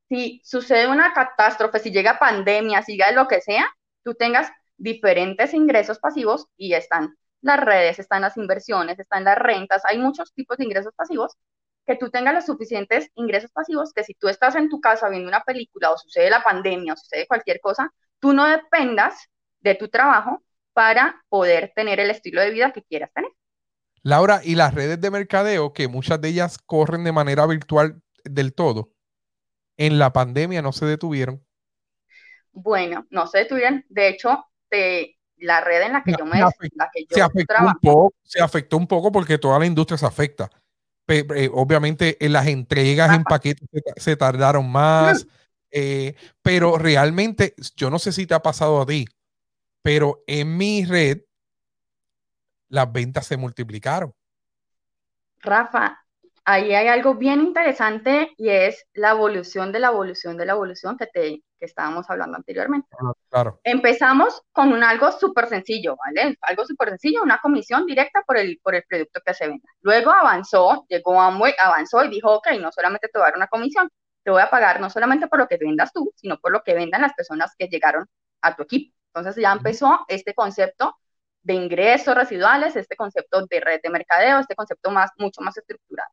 si 0.09 0.41
sucede 0.45 0.89
una 0.89 1.13
catástrofe, 1.13 1.79
si 1.79 1.91
llega 1.91 2.19
pandemia, 2.19 2.83
si 2.83 2.93
llega 2.93 3.13
lo 3.13 3.29
que 3.29 3.41
sea, 3.41 3.67
tú 4.03 4.15
tengas 4.15 4.51
diferentes 4.77 5.55
ingresos 5.55 5.99
pasivos 5.99 6.47
y 6.57 6.75
están 6.75 7.17
las 7.41 7.61
redes, 7.61 7.99
están 7.99 8.23
las 8.23 8.37
inversiones, 8.37 8.99
están 8.99 9.25
las 9.25 9.39
rentas, 9.39 9.83
hay 9.89 9.99
muchos 9.99 10.33
tipos 10.35 10.57
de 10.59 10.65
ingresos 10.65 10.95
pasivos, 10.95 11.37
que 11.87 11.97
tú 11.97 12.11
tengas 12.11 12.35
los 12.35 12.47
suficientes 12.47 13.11
ingresos 13.15 13.51
pasivos 13.53 13.93
que 13.93 14.05
si 14.05 14.15
tú 14.15 14.29
estás 14.29 14.55
en 14.57 14.69
tu 14.71 14.81
casa 14.81 15.09
viendo 15.09 15.29
una 15.29 15.43
película 15.43 15.91
o 15.91 15.99
sucede 15.99 16.31
la 16.31 16.43
pandemia 16.43 16.95
o 16.95 16.97
sucede 16.97 17.27
cualquier 17.27 17.61
cosa, 17.61 17.93
tú 18.19 18.33
no 18.33 18.47
dependas 18.47 19.15
de 19.61 19.75
tu 19.75 19.89
trabajo 19.89 20.43
para 20.73 21.23
poder 21.29 21.73
tener 21.75 22.01
el 22.01 22.11
estilo 22.11 22.41
de 22.41 22.51
vida 22.51 22.73
que 22.73 22.83
quieras 22.83 23.13
tener. 23.13 23.31
Laura, 24.05 24.43
y 24.45 24.55
las 24.55 24.75
redes 24.75 25.01
de 25.01 25.11
mercadeo, 25.11 25.73
que 25.73 25.89
muchas 25.89 26.21
de 26.21 26.29
ellas 26.29 26.59
corren 26.59 27.05
de 27.05 27.13
manera 27.13 27.47
virtual 27.47 28.03
del 28.23 28.53
todo, 28.53 28.93
en 29.79 29.99
la 29.99 30.13
pandemia 30.13 30.61
no 30.61 30.73
se 30.73 30.85
detuvieron. 30.85 31.43
Bueno, 32.53 33.07
no 33.11 33.27
se 33.27 33.39
detuvieron. 33.39 33.85
De 33.89 34.09
hecho, 34.09 34.45
te, 34.69 35.19
la 35.39 35.63
red 35.63 35.83
en 35.83 35.95
la 35.95 36.03
que 36.03 36.15
yo 36.19 36.27
me 36.27 36.39
la 36.39 36.51
que 36.93 37.05
yo 37.09 37.15
se 37.15 37.23
afectó 37.23 37.55
un 37.61 37.75
poco, 37.81 38.15
se 38.23 38.43
afectó 38.43 38.77
un 38.77 38.87
poco 38.87 39.11
porque 39.11 39.39
toda 39.39 39.59
la 39.59 39.67
industria 39.67 39.97
se 39.97 40.07
afecta. 40.07 40.51
Obviamente 41.53 42.17
en 42.25 42.33
las 42.33 42.47
entregas 42.47 43.15
en 43.15 43.25
paquetes 43.25 43.69
se, 43.97 44.17
tardaron 44.17 44.71
más, 44.71 45.27
eh, 45.71 46.15
pero 46.43 46.79
realmente 46.79 47.55
yo 47.77 47.91
no 47.91 47.99
sé 47.99 48.13
si 48.13 48.27
te 48.27 48.35
ha 48.35 48.43
pasado 48.43 48.81
a 48.81 48.87
ti, 48.87 49.07
pero 49.83 50.23
en 50.27 50.57
mi 50.57 50.85
red 50.85 51.23
las 52.69 52.93
ventas 52.93 53.27
se 53.27 53.37
multiplicaron. 53.37 54.13
Rafa, 55.41 56.05
ahí 56.45 56.75
hay 56.75 56.89
algo 56.89 57.15
bien 57.15 57.41
interesante 57.41 58.33
y 58.37 58.49
es 58.49 58.87
la 58.95 59.11
evolución 59.11 59.73
de 59.73 59.79
la 59.81 59.89
evolución 59.89 60.37
de 60.37 60.47
la 60.47 60.53
evolución 60.53 60.97
que, 60.97 61.07
te, 61.07 61.43
que 61.59 61.65
estábamos 61.65 62.09
hablando 62.09 62.37
anteriormente. 62.37 62.89
Ah, 62.93 63.13
claro. 63.31 63.61
Empezamos 63.65 64.43
con 64.53 64.73
un 64.73 64.83
algo 64.83 65.13
súper 65.13 65.49
sencillo, 65.49 65.97
¿vale? 66.05 66.37
Algo 66.43 66.65
súper 66.65 66.91
sencillo, 66.91 67.23
una 67.23 67.39
comisión 67.39 67.87
directa 67.87 68.23
por 68.27 68.37
el, 68.37 68.59
por 68.63 68.75
el 68.75 68.85
producto 68.89 69.21
que 69.25 69.35
se 69.35 69.49
venda. 69.49 69.69
Luego 69.81 70.11
avanzó, 70.11 70.87
llegó 70.89 71.21
Amway, 71.21 71.55
avanzó 71.63 72.05
y 72.05 72.09
dijo, 72.09 72.33
ok, 72.33 72.49
no 72.61 72.71
solamente 72.73 73.09
te 73.09 73.19
voy 73.19 73.25
a 73.25 73.31
dar 73.31 73.37
una 73.37 73.49
comisión, 73.49 73.89
te 74.23 74.31
voy 74.31 74.43
a 74.43 74.51
pagar 74.51 74.81
no 74.81 74.91
solamente 74.91 75.29
por 75.29 75.39
lo 75.39 75.47
que 75.47 75.59
vendas 75.59 75.93
tú, 75.93 76.13
sino 76.17 76.39
por 76.39 76.53
lo 76.53 76.63
que 76.63 76.75
vendan 76.75 77.03
las 77.03 77.15
personas 77.15 77.55
que 77.59 77.69
llegaron 77.69 78.07
a 78.41 78.57
tu 78.57 78.63
equipo. 78.63 78.95
Entonces 79.15 79.41
ya 79.41 79.53
empezó 79.53 80.05
este 80.09 80.35
concepto 80.35 80.97
de 81.45 81.55
ingresos 81.55 82.15
residuales, 82.15 82.75
este 82.77 82.97
concepto 82.97 83.47
de 83.47 83.61
red 83.61 83.81
de 83.83 83.91
mercadeo, 83.91 84.41
este 84.41 84.57
concepto 84.57 84.91
más, 84.91 85.11
mucho 85.19 85.43
más 85.43 85.57
estructurado. 85.57 86.11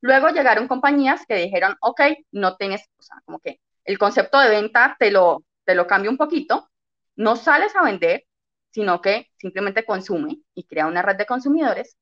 Luego 0.00 0.28
llegaron 0.30 0.68
compañías 0.68 1.24
que 1.26 1.36
dijeron, 1.36 1.76
ok, 1.80 2.00
no 2.32 2.56
tienes, 2.56 2.82
o 2.98 3.02
sea, 3.02 3.16
como 3.24 3.40
que 3.40 3.60
el 3.84 3.98
concepto 3.98 4.38
de 4.40 4.50
venta 4.50 4.96
te 4.98 5.10
lo, 5.10 5.44
te 5.64 5.74
lo 5.74 5.86
cambio 5.86 6.10
un 6.10 6.18
poquito, 6.18 6.70
no 7.16 7.36
sales 7.36 7.74
a 7.76 7.82
vender, 7.82 8.24
sino 8.70 9.00
que 9.00 9.30
simplemente 9.38 9.84
consume 9.84 10.40
y 10.54 10.64
crea 10.64 10.86
una 10.86 11.02
red 11.02 11.16
de 11.16 11.26
consumidores. 11.26 11.96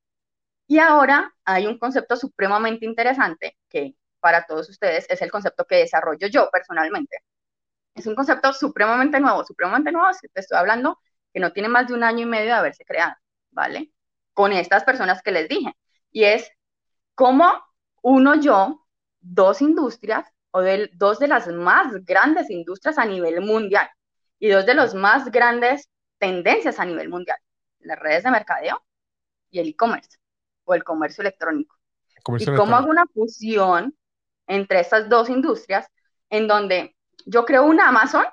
Y 0.67 0.79
ahora 0.79 1.35
hay 1.45 1.67
un 1.67 1.79
concepto 1.79 2.17
supremamente 2.17 2.87
interesante 2.87 3.59
que 3.69 3.95
para 4.21 4.47
todos 4.47 4.71
ustedes 4.71 5.07
es 5.11 5.23
el 5.23 5.31
concepto 5.31 5.67
que 5.67 5.77
desarrollo 5.77 6.29
yo 6.29 6.49
personalmente. 6.51 7.19
Es 7.95 8.07
un 8.07 8.15
concepto 8.15 8.53
supremamente 8.53 9.21
nuevo, 9.21 9.45
supremamente 9.45 9.93
nuevo, 9.93 10.09
te 10.33 10.41
estoy 10.41 10.59
hablando 10.59 10.99
que 11.33 11.41
no 11.41 11.53
tiene 11.53 11.69
más 11.69 11.89
de 11.89 11.95
un 11.95 12.05
año 12.05 12.21
y 12.21 12.27
medio 12.27 12.47
de 12.47 12.53
haberse 12.53 12.85
creado, 12.85 13.15
¿vale? 13.51 13.93
Con 14.33 14.53
estas 14.53 14.85
personas 14.85 15.23
que 15.23 15.33
les 15.33 15.49
dije. 15.49 15.75
Y 16.11 16.25
es 16.25 16.51
cómo 17.15 17.53
uno 18.03 18.35
yo, 18.35 18.87
dos 19.21 19.63
industrias, 19.63 20.27
o 20.53 20.61
de, 20.61 20.91
dos 20.95 21.19
de 21.19 21.29
las 21.29 21.49
más 21.49 22.05
grandes 22.05 22.51
industrias 22.51 22.99
a 22.99 23.05
nivel 23.05 23.41
mundial 23.41 23.89
y 24.39 24.49
dos 24.49 24.67
de 24.67 24.75
las 24.75 24.95
más 24.95 25.31
grandes 25.31 25.89
tendencias 26.19 26.79
a 26.79 26.85
nivel 26.85 27.09
mundial, 27.09 27.39
las 27.81 27.99
redes 27.99 28.23
de 28.23 28.31
mercadeo 28.31 28.85
y 29.51 29.61
el 29.61 29.69
e-commerce 29.69 30.19
o 30.65 30.75
el 30.75 30.85
comercio 30.85 31.23
electrónico. 31.23 31.77
y 32.39 32.47
cómo 32.55 32.77
hago 32.77 32.91
una 32.91 33.07
fusión 33.07 33.97
entre 34.47 34.81
estas 34.81 35.09
dos 35.09 35.31
industrias 35.31 35.87
en 36.29 36.47
donde 36.47 36.97
yo 37.25 37.45
creo 37.45 37.65
un 37.65 37.81
Amazon, 37.81 38.25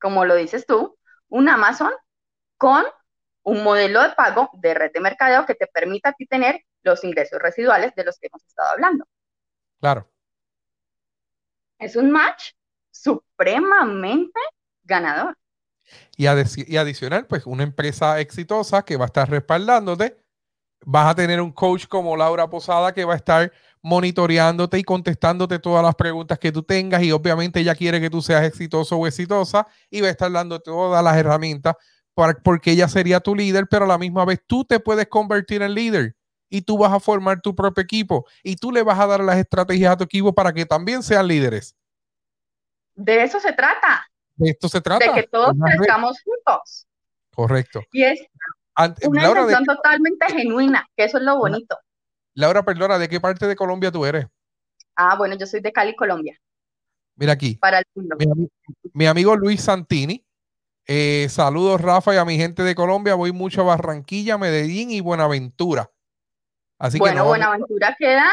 como 0.00 0.24
lo 0.24 0.34
dices 0.34 0.66
tú, 0.66 0.98
un 1.28 1.48
Amazon 1.48 1.92
con 2.60 2.84
un 3.42 3.64
modelo 3.64 4.02
de 4.02 4.10
pago 4.10 4.50
de 4.52 4.74
red 4.74 4.92
de 4.92 5.00
mercadeo 5.00 5.46
que 5.46 5.54
te 5.54 5.66
permita 5.66 6.10
a 6.10 6.12
ti 6.12 6.26
tener 6.26 6.62
los 6.82 7.02
ingresos 7.04 7.40
residuales 7.40 7.94
de 7.94 8.04
los 8.04 8.18
que 8.18 8.26
hemos 8.26 8.46
estado 8.46 8.68
hablando. 8.68 9.06
Claro. 9.80 10.06
Es 11.78 11.96
un 11.96 12.10
match 12.10 12.52
supremamente 12.90 14.38
ganador. 14.84 15.38
Y, 16.18 16.24
y, 16.24 16.76
adicional, 16.76 17.26
pues 17.26 17.46
una 17.46 17.62
empresa 17.62 18.20
exitosa 18.20 18.82
que 18.82 18.98
va 18.98 19.04
a 19.04 19.06
estar 19.06 19.30
respaldándote. 19.30 20.22
Vas 20.84 21.10
a 21.10 21.14
tener 21.14 21.40
un 21.40 21.52
coach 21.52 21.86
como 21.86 22.14
Laura 22.14 22.48
Posada 22.50 22.92
que 22.92 23.06
va 23.06 23.14
a 23.14 23.16
estar 23.16 23.50
monitoreándote 23.80 24.78
y 24.78 24.84
contestándote 24.84 25.58
todas 25.58 25.82
las 25.82 25.94
preguntas 25.94 26.38
que 26.38 26.52
tú 26.52 26.62
tengas 26.62 27.02
y 27.02 27.10
obviamente 27.10 27.60
ella 27.60 27.74
quiere 27.74 28.02
que 28.02 28.10
tú 28.10 28.20
seas 28.20 28.44
exitoso 28.44 28.96
o 28.96 29.06
exitosa 29.06 29.66
y 29.88 30.02
va 30.02 30.08
a 30.08 30.10
estar 30.10 30.30
dando 30.30 30.60
todas 30.60 31.02
las 31.02 31.16
herramientas 31.16 31.76
porque 32.14 32.72
ella 32.72 32.88
sería 32.88 33.20
tu 33.20 33.34
líder, 33.34 33.66
pero 33.68 33.84
a 33.84 33.88
la 33.88 33.98
misma 33.98 34.24
vez 34.24 34.40
tú 34.46 34.64
te 34.64 34.80
puedes 34.80 35.06
convertir 35.08 35.62
en 35.62 35.74
líder 35.74 36.16
y 36.48 36.62
tú 36.62 36.76
vas 36.76 36.92
a 36.92 37.00
formar 37.00 37.40
tu 37.40 37.54
propio 37.54 37.82
equipo 37.82 38.26
y 38.42 38.56
tú 38.56 38.72
le 38.72 38.82
vas 38.82 38.98
a 38.98 39.06
dar 39.06 39.20
las 39.20 39.38
estrategias 39.38 39.92
a 39.92 39.96
tu 39.96 40.04
equipo 40.04 40.34
para 40.34 40.52
que 40.52 40.66
también 40.66 41.02
sean 41.02 41.26
líderes. 41.26 41.76
De 42.94 43.22
eso 43.22 43.40
se 43.40 43.52
trata. 43.52 44.06
De 44.36 44.50
esto 44.50 44.68
se 44.68 44.80
trata. 44.80 45.06
De 45.06 45.20
que 45.20 45.28
todos 45.28 45.54
crezcamos 45.64 46.20
juntos. 46.22 46.86
Correcto. 47.34 47.82
Y 47.92 48.02
es 48.02 48.20
una 49.06 49.22
Laura, 49.22 49.46
totalmente 49.64 50.26
genuina, 50.28 50.86
que 50.96 51.04
eso 51.04 51.18
es 51.18 51.24
lo 51.24 51.38
bonito. 51.38 51.78
Laura, 52.34 52.62
perdona, 52.64 52.98
¿de 52.98 53.08
qué 53.08 53.20
parte 53.20 53.46
de 53.46 53.56
Colombia 53.56 53.90
tú 53.90 54.04
eres? 54.04 54.26
Ah, 54.94 55.16
bueno, 55.16 55.36
yo 55.36 55.46
soy 55.46 55.60
de 55.60 55.72
Cali, 55.72 55.94
Colombia. 55.96 56.38
Mira 57.16 57.32
aquí. 57.32 57.56
Para 57.56 57.78
el 57.78 57.84
mundo. 57.94 58.16
Mi, 58.94 59.06
amigo 59.06 59.36
Luis 59.36 59.62
Santini. 59.62 60.24
Eh, 60.92 61.28
saludos, 61.30 61.80
Rafa, 61.80 62.14
y 62.14 62.18
a 62.18 62.24
mi 62.24 62.36
gente 62.36 62.64
de 62.64 62.74
Colombia. 62.74 63.14
Voy 63.14 63.32
mucho 63.32 63.60
a 63.60 63.64
Barranquilla, 63.64 64.38
Medellín 64.38 64.90
y 64.90 65.00
Buenaventura 65.00 65.90
bueno, 66.98 67.24
Buenaventura 67.24 67.94
queda 67.98 68.30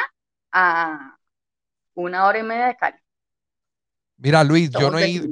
a 0.52 1.18
una 1.96 2.26
hora 2.26 2.40
y 2.40 2.44
media 2.44 2.68
de 2.68 2.78
Cali. 2.78 2.98
Mira, 4.18 4.44
Luis, 4.44 4.70
yo 4.72 4.90
no 4.90 4.98
he 4.98 5.10
ido. 5.10 5.28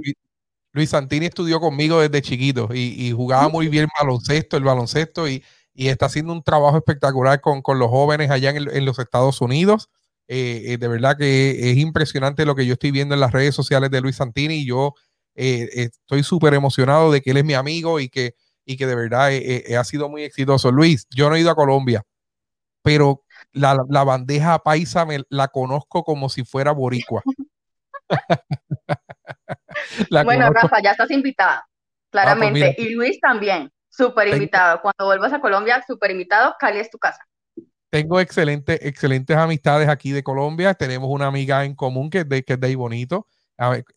Luis 0.73 0.89
Santini 0.89 1.28
estudió 1.28 1.61
conmigo 1.61 2.01
desde 2.01 2.21
chiquito 2.21 2.67
y, 2.73 3.11
jugaba 3.11 3.47
muy 3.47 3.69
bien 3.69 3.88
baloncesto, 3.97 4.57
el 4.57 4.63
baloncesto, 4.63 5.30
y, 5.30 5.43
está 5.73 6.07
haciendo 6.07 6.34
un 6.34 6.43
trabajo 6.43 6.78
espectacular 6.78 7.39
con, 7.39 7.61
los 7.80 7.89
jóvenes 7.89 8.30
allá 8.30 8.49
en, 8.49 8.86
los 8.86 8.99
Estados 8.99 9.39
Unidos. 9.39 9.89
Eh, 10.28 10.63
eh, 10.73 10.78
de 10.78 10.88
verdad 10.88 11.17
que 11.17 11.71
es 11.71 11.78
impresionante 11.78 12.45
lo 12.45 12.55
que 12.55 12.65
yo 12.65 12.73
estoy 12.73 12.91
viendo 12.91 13.13
en 13.13 13.21
las 13.21 13.32
redes 13.32 13.53
sociales 13.53 13.91
de 13.91 14.01
Luis 14.01 14.15
Santini 14.15 14.55
y 14.55 14.65
yo 14.65 14.95
eh, 15.36 15.69
estoy 15.73 16.23
súper 16.23 16.53
emocionado 16.53 17.11
de 17.11 17.21
que 17.21 17.31
él 17.31 17.38
es 17.38 17.45
mi 17.45 17.53
amigo 17.53 17.99
y 17.99 18.09
que, 18.09 18.36
y 18.65 18.77
que 18.77 18.88
de 18.88 18.95
verdad 18.95 19.31
ha 19.77 19.83
sido 19.83 20.09
muy 20.09 20.23
exitoso. 20.23 20.71
Luis, 20.71 21.07
yo 21.09 21.29
no 21.29 21.36
he 21.36 21.41
ido 21.41 21.51
a 21.51 21.55
Colombia, 21.55 22.03
pero 22.81 23.23
la, 23.51 23.77
la 23.89 24.03
bandeja 24.03 24.59
paisa 24.59 25.05
me 25.05 25.19
la 25.29 25.47
conozco 25.47 26.03
como 26.03 26.29
si 26.29 26.43
fuera 26.43 26.71
boricua. 26.71 27.21
bueno, 30.25 30.51
Rafa, 30.51 30.81
ya 30.81 30.91
estás 30.91 31.11
invitada, 31.11 31.57
ah, 31.57 31.65
pues 31.65 32.11
claramente. 32.11 32.75
y 32.77 32.89
Luis 32.89 33.19
también, 33.19 33.71
súper 33.89 34.29
invitado. 34.29 34.81
Cuando 34.81 35.05
vuelvas 35.05 35.33
a 35.33 35.41
Colombia, 35.41 35.83
súper 35.86 36.11
invitado. 36.11 36.55
Cali 36.59 36.79
es 36.79 36.89
tu 36.89 36.97
casa. 36.97 37.25
Tengo 37.89 38.19
excelentes, 38.19 38.79
excelentes 38.81 39.38
amistades 39.38 39.88
aquí 39.88 40.11
de 40.11 40.23
Colombia. 40.23 40.73
Tenemos 40.73 41.09
una 41.09 41.27
amiga 41.27 41.63
en 41.63 41.75
común 41.75 42.09
que 42.09 42.19
es 42.19 42.29
de, 42.29 42.43
que 42.43 42.53
es 42.53 42.59
de 42.59 42.67
ahí 42.67 42.75
bonito, 42.75 43.25
eh, 43.25 43.29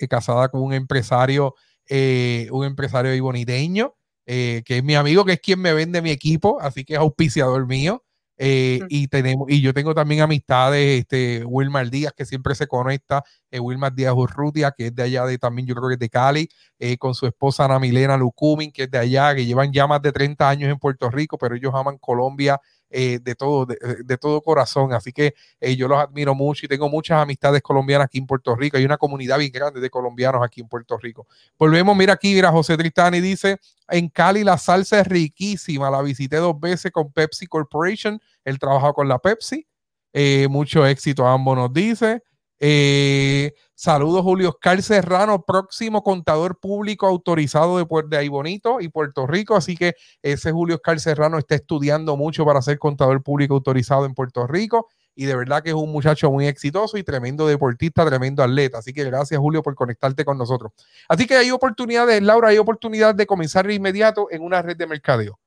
casada 0.09 0.49
con 0.49 0.63
un 0.63 0.73
empresario, 0.73 1.55
eh, 1.89 2.49
un 2.53 2.65
empresario 2.65 3.13
ahí 3.13 3.21
boniteño, 3.21 3.95
eh, 4.27 4.63
que 4.65 4.79
es 4.79 4.85
mi 4.85 4.95
amigo, 4.95 5.25
que 5.25 5.33
es 5.35 5.41
quien 5.41 5.61
me 5.61 5.73
vende 5.73 6.03
mi 6.03 6.11
equipo, 6.11 6.61
así 6.61 6.85
que 6.85 6.95
es 6.95 6.99
auspiciador 7.01 7.67
mío. 7.67 8.05
Eh, 8.41 8.81
y 8.89 9.09
tenemos, 9.09 9.51
y 9.51 9.61
yo 9.61 9.75
tengo 9.75 9.95
también 9.95 10.21
amistades, 10.21 11.01
este, 11.01 11.45
Wilmar 11.45 11.91
Díaz, 11.91 12.13
que 12.17 12.25
siempre 12.25 12.55
se 12.55 12.69
conecta, 12.69 13.25
eh, 13.51 13.59
Wilmar 13.59 13.93
Díaz 13.93 14.15
Urrutia, 14.15 14.71
que 14.71 14.87
es 14.87 14.95
de 14.95 15.03
allá 15.03 15.27
de 15.27 15.39
también, 15.39 15.67
yo 15.67 15.75
creo 15.75 15.89
que 15.89 15.95
es 15.95 15.99
de 15.99 16.09
Cali, 16.09 16.49
eh, 16.79 16.97
con 16.99 17.15
su 17.15 17.27
esposa 17.27 17.65
Ana 17.65 17.81
Milena 17.81 18.17
Lucumin, 18.17 18.71
que 18.71 18.85
es 18.85 18.91
de 18.93 18.99
allá, 18.99 19.35
que 19.35 19.45
llevan 19.45 19.73
ya 19.73 19.89
más 19.89 20.01
de 20.03 20.13
30 20.13 20.49
años 20.49 20.71
en 20.71 20.79
Puerto 20.79 21.11
Rico, 21.11 21.37
pero 21.37 21.57
ellos 21.57 21.75
aman 21.75 21.99
Colombia 21.99 22.61
eh, 22.91 23.19
de, 23.23 23.35
todo, 23.35 23.67
de, 23.67 24.19
todo 24.19 24.41
corazón. 24.41 24.93
Así 24.93 25.13
que 25.13 25.35
eh, 25.61 25.77
yo 25.77 25.89
los 25.89 25.99
admiro 25.99 26.35
mucho 26.35 26.65
y 26.65 26.69
tengo 26.69 26.89
muchas 26.89 27.21
amistades 27.21 27.63
colombianas 27.63 28.07
aquí 28.07 28.19
en 28.19 28.27
Puerto 28.27 28.55
Rico. 28.57 28.77
Hay 28.77 28.85
una 28.85 28.97
comunidad 28.97 29.39
bien 29.39 29.53
grande 29.53 29.81
de 29.81 29.91
colombianos 29.91 30.43
aquí 30.43 30.61
en 30.61 30.69
Puerto 30.69 30.97
Rico. 30.97 31.27
Volvemos, 31.59 31.97
mira 31.97 32.15
aquí, 32.15 32.35
mira, 32.35 32.51
José 32.51 32.77
Tristani 32.77 33.21
dice, 33.21 33.59
en 33.89 34.09
Cali 34.09 34.45
la 34.45 34.59
salsa 34.59 35.01
es 35.01 35.07
riquísima. 35.07 35.91
La 35.91 36.03
visité 36.03 36.37
dos 36.37 36.59
veces 36.59 36.91
con 36.91 37.13
Pepsi 37.13 37.47
Corporation. 37.47 38.21
Él 38.45 38.59
trabaja 38.59 38.93
con 38.93 39.09
la 39.09 39.19
Pepsi. 39.19 39.67
Eh, 40.13 40.49
mucho 40.49 40.87
éxito 40.87 41.27
ambos 41.27 41.57
nos 41.57 41.73
dice. 41.73 42.23
Eh, 42.61 43.55
saludos, 43.75 44.23
Julio 44.23 44.49
Oscar 44.51 44.83
Serrano, 44.83 45.45
próximo 45.45 46.03
contador 46.03 46.59
público 46.59 47.07
autorizado 47.07 47.79
de, 47.79 47.87
de 48.09 48.17
ahí 48.17 48.29
bonito 48.29 48.81
y 48.81 48.89
Puerto 48.89 49.27
Rico. 49.27 49.57
Así 49.57 49.77
que 49.77 49.95
ese 50.23 50.51
Julio 50.51 50.77
Oscar 50.77 50.99
Serrano 50.99 51.39
está 51.39 51.55
estudiando 51.55 52.17
mucho 52.17 52.45
para 52.45 52.61
ser 52.63 52.79
contador 52.79 53.23
público 53.23 53.55
autorizado 53.55 54.07
en 54.07 54.15
Puerto 54.15 54.47
Rico. 54.47 54.89
Y 55.15 55.27
de 55.27 55.35
verdad 55.35 55.63
que 55.63 55.71
es 55.71 55.75
un 55.75 55.91
muchacho 55.91 56.31
muy 56.31 56.47
exitoso 56.47 56.97
y 56.97 57.03
tremendo 57.03 57.47
deportista, 57.47 58.07
tremendo 58.07 58.43
atleta. 58.43 58.79
Así 58.79 58.93
que 58.93 59.05
gracias, 59.05 59.39
Julio, 59.41 59.63
por 59.63 59.75
conectarte 59.75 60.25
con 60.25 60.39
nosotros. 60.39 60.73
Así 61.09 61.27
que 61.27 61.37
hay 61.37 61.51
oportunidades, 61.51 62.23
Laura, 62.23 62.49
hay 62.49 62.59
oportunidades 62.59 63.17
de 63.17 63.27
comenzar 63.27 63.67
de 63.67 63.75
inmediato 63.75 64.29
en 64.31 64.43
una 64.43 64.63
red 64.63 64.77
de 64.77 64.87
mercadeo. 64.87 65.39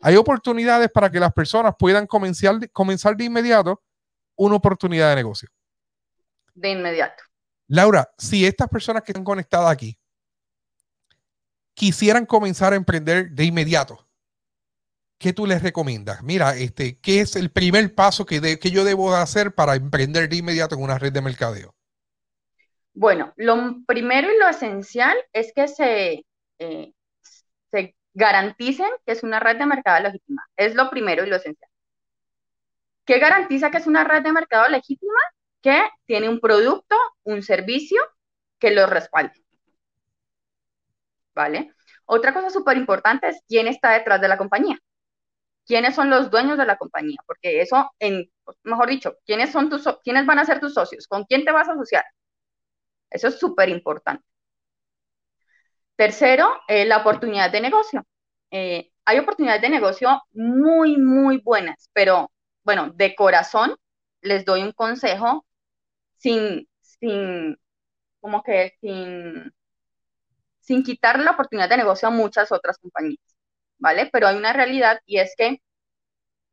Hay 0.00 0.14
oportunidades 0.14 0.90
para 0.92 1.10
que 1.10 1.18
las 1.18 1.32
personas 1.32 1.74
puedan 1.76 2.06
comenzar, 2.06 2.70
comenzar 2.70 3.16
de 3.16 3.24
inmediato 3.24 3.82
una 4.36 4.54
oportunidad 4.54 5.10
de 5.10 5.16
negocio 5.16 5.48
de 6.60 6.70
inmediato. 6.70 7.22
Laura, 7.68 8.08
si 8.16 8.46
estas 8.46 8.68
personas 8.68 9.02
que 9.02 9.12
están 9.12 9.24
conectadas 9.24 9.70
aquí 9.70 9.98
quisieran 11.74 12.26
comenzar 12.26 12.72
a 12.72 12.76
emprender 12.76 13.30
de 13.30 13.44
inmediato, 13.44 14.08
¿qué 15.18 15.32
tú 15.32 15.46
les 15.46 15.62
recomiendas? 15.62 16.22
Mira, 16.22 16.56
este, 16.56 16.98
¿qué 16.98 17.20
es 17.20 17.36
el 17.36 17.50
primer 17.50 17.94
paso 17.94 18.24
que, 18.24 18.58
que 18.58 18.70
yo 18.70 18.84
debo 18.84 19.14
hacer 19.14 19.54
para 19.54 19.74
emprender 19.74 20.28
de 20.28 20.36
inmediato 20.36 20.74
en 20.74 20.82
una 20.82 20.98
red 20.98 21.12
de 21.12 21.20
mercadeo? 21.20 21.74
Bueno, 22.94 23.32
lo 23.36 23.76
primero 23.86 24.32
y 24.32 24.38
lo 24.38 24.48
esencial 24.48 25.16
es 25.32 25.52
que 25.54 25.68
se, 25.68 26.26
eh, 26.58 26.92
se 27.70 27.94
garanticen 28.14 28.90
que 29.06 29.12
es 29.12 29.22
una 29.22 29.38
red 29.38 29.56
de 29.56 29.66
mercado 29.66 30.02
legítima. 30.02 30.44
Es 30.56 30.74
lo 30.74 30.90
primero 30.90 31.24
y 31.24 31.28
lo 31.28 31.36
esencial. 31.36 31.70
¿Qué 33.04 33.18
garantiza 33.18 33.70
que 33.70 33.78
es 33.78 33.86
una 33.86 34.04
red 34.04 34.22
de 34.22 34.32
mercado 34.32 34.68
legítima? 34.68 35.20
Que 35.68 35.90
tiene 36.06 36.30
un 36.30 36.40
producto, 36.40 36.96
un 37.24 37.42
servicio 37.42 38.00
que 38.58 38.70
lo 38.70 38.86
respalde. 38.86 39.34
¿Vale? 41.34 41.74
Otra 42.06 42.32
cosa 42.32 42.48
súper 42.48 42.78
importante 42.78 43.28
es 43.28 43.42
quién 43.46 43.68
está 43.68 43.90
detrás 43.90 44.20
de 44.20 44.28
la 44.28 44.38
compañía. 44.38 44.78
¿Quiénes 45.66 45.94
son 45.94 46.08
los 46.08 46.30
dueños 46.30 46.56
de 46.56 46.64
la 46.64 46.78
compañía? 46.78 47.18
Porque 47.26 47.60
eso, 47.60 47.90
en, 47.98 48.30
mejor 48.62 48.88
dicho, 48.88 49.18
¿quiénes, 49.26 49.52
son 49.52 49.68
tus, 49.68 49.84
¿quiénes 50.02 50.24
van 50.24 50.38
a 50.38 50.46
ser 50.46 50.58
tus 50.60 50.72
socios? 50.72 51.06
¿Con 51.06 51.24
quién 51.24 51.44
te 51.44 51.52
vas 51.52 51.68
a 51.68 51.72
asociar? 51.72 52.04
Eso 53.10 53.28
es 53.28 53.38
súper 53.38 53.68
importante. 53.68 54.24
Tercero, 55.96 56.48
eh, 56.68 56.86
la 56.86 56.98
oportunidad 56.98 57.50
de 57.50 57.60
negocio. 57.60 58.06
Eh, 58.50 58.90
hay 59.04 59.18
oportunidades 59.18 59.60
de 59.62 59.68
negocio 59.68 60.22
muy, 60.32 60.96
muy 60.96 61.38
buenas, 61.38 61.90
pero 61.92 62.30
bueno, 62.64 62.90
de 62.94 63.14
corazón 63.14 63.76
les 64.22 64.44
doy 64.46 64.62
un 64.62 64.72
consejo 64.72 65.44
sin, 66.18 66.68
sin, 66.82 67.58
como 68.20 68.42
que 68.42 68.74
sin, 68.80 69.52
sin 70.60 70.82
quitar 70.82 71.18
la 71.18 71.32
oportunidad 71.32 71.68
de 71.68 71.78
negocio 71.78 72.08
a 72.08 72.10
muchas 72.10 72.52
otras 72.52 72.78
compañías, 72.78 73.22
¿vale? 73.78 74.10
Pero 74.12 74.28
hay 74.28 74.36
una 74.36 74.52
realidad 74.52 75.00
y 75.06 75.18
es 75.18 75.34
que 75.36 75.62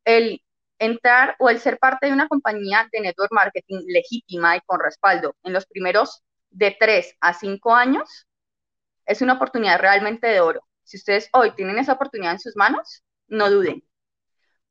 el 0.04 0.42
entrar 0.78 1.36
o 1.38 1.50
el 1.50 1.60
ser 1.60 1.78
parte 1.78 2.06
de 2.06 2.12
una 2.12 2.28
compañía 2.28 2.88
de 2.92 3.00
network 3.00 3.32
marketing 3.32 3.82
legítima 3.88 4.56
y 4.56 4.60
con 4.62 4.80
respaldo 4.80 5.34
en 5.42 5.52
los 5.52 5.66
primeros 5.66 6.22
de 6.50 6.76
tres 6.78 7.14
a 7.20 7.34
cinco 7.34 7.74
años 7.74 8.26
es 9.06 9.22
una 9.22 9.34
oportunidad 9.34 9.80
realmente 9.80 10.26
de 10.26 10.40
oro. 10.40 10.62
Si 10.84 10.96
ustedes 10.96 11.28
hoy 11.32 11.52
tienen 11.54 11.78
esa 11.78 11.94
oportunidad 11.94 12.32
en 12.32 12.40
sus 12.40 12.56
manos, 12.56 13.02
no 13.28 13.50
duden, 13.50 13.82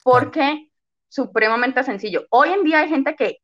porque 0.04 0.72
supremamente 1.10 1.84
sencillo. 1.84 2.26
Hoy 2.30 2.50
en 2.50 2.64
día 2.64 2.80
hay 2.80 2.90
gente 2.90 3.16
que 3.16 3.40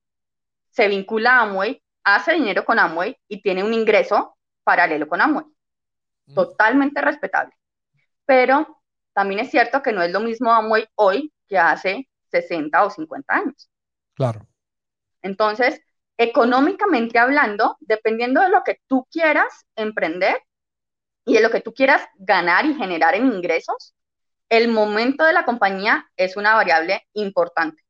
se 0.71 0.87
vincula 0.87 1.37
a 1.37 1.41
Amway, 1.41 1.81
hace 2.03 2.33
dinero 2.33 2.65
con 2.65 2.79
Amway 2.79 3.15
y 3.27 3.41
tiene 3.41 3.63
un 3.63 3.73
ingreso 3.73 4.37
paralelo 4.63 5.07
con 5.07 5.21
Amway. 5.21 5.45
Totalmente 6.33 7.01
respetable. 7.01 7.53
Pero 8.25 8.81
también 9.13 9.41
es 9.41 9.51
cierto 9.51 9.81
que 9.81 9.91
no 9.91 10.01
es 10.01 10.11
lo 10.11 10.21
mismo 10.21 10.51
Amway 10.51 10.87
hoy 10.95 11.31
que 11.47 11.57
hace 11.57 12.09
60 12.29 12.85
o 12.85 12.89
50 12.89 13.33
años. 13.33 13.69
Claro. 14.13 14.47
Entonces, 15.21 15.81
económicamente 16.17 17.19
hablando, 17.19 17.77
dependiendo 17.81 18.41
de 18.41 18.49
lo 18.49 18.63
que 18.63 18.79
tú 18.87 19.05
quieras 19.11 19.65
emprender 19.75 20.41
y 21.25 21.33
de 21.33 21.41
lo 21.41 21.51
que 21.51 21.61
tú 21.61 21.73
quieras 21.73 22.03
ganar 22.15 22.65
y 22.65 22.75
generar 22.75 23.15
en 23.15 23.27
ingresos, 23.27 23.93
el 24.49 24.69
momento 24.69 25.23
de 25.25 25.33
la 25.33 25.45
compañía 25.45 26.09
es 26.15 26.37
una 26.37 26.55
variable 26.55 27.05
importante, 27.13 27.83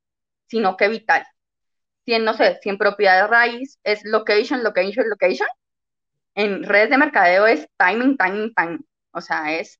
sino 0.48 0.76
que 0.78 0.90
vital 0.90 1.26
si 2.06 2.14
en, 2.14 2.24
no 2.24 2.34
sé, 2.34 2.60
si 2.62 2.70
en 2.70 2.78
propiedad 2.78 3.22
de 3.22 3.28
raíz 3.28 3.80
es 3.84 4.04
location, 4.04 4.64
location, 4.64 5.10
location, 5.10 5.48
en 6.36 6.64
redes 6.64 6.90
de 6.90 6.98
mercadeo 6.98 7.46
es 7.46 7.68
timing, 7.78 8.18
timing, 8.18 8.54
timing. 8.54 8.86
O 9.12 9.22
sea, 9.22 9.58
es 9.58 9.80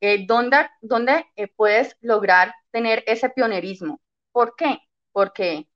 eh, 0.00 0.26
donde, 0.26 0.68
donde 0.80 1.26
eh, 1.36 1.48
puedes 1.48 1.96
lograr 2.00 2.52
tener 2.70 3.04
ese 3.06 3.30
pionerismo. 3.30 4.00
¿Por 4.32 4.56
qué? 4.56 4.78
Porque 5.12 5.68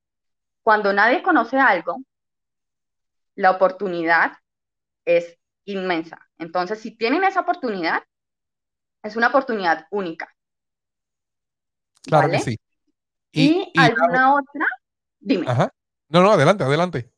cuando 0.63 0.93
nadie 0.93 1.23
conoce 1.23 1.59
algo, 1.59 2.03
la 3.37 3.53
oportunidad 3.53 4.33
es 5.05 5.39
inmensa. 5.65 6.19
Entonces, 6.39 6.81
si 6.81 6.97
tienen 6.97 7.25
esa 7.25 7.41
oportunidad, 7.41 8.03
es 9.03 9.17
una 9.17 9.29
oportunidad 9.29 9.87
única. 9.91 10.35
Claro 12.03 12.31
que 12.31 12.41
sí. 12.41 12.59
Y, 13.33 13.73
alguna 13.77 14.35
otra, 14.35 14.67
dime. 15.21 15.47
Ajá. 15.49 15.71
No, 16.09 16.23
no, 16.23 16.33
adelante, 16.33 16.65
adelante. 16.65 17.13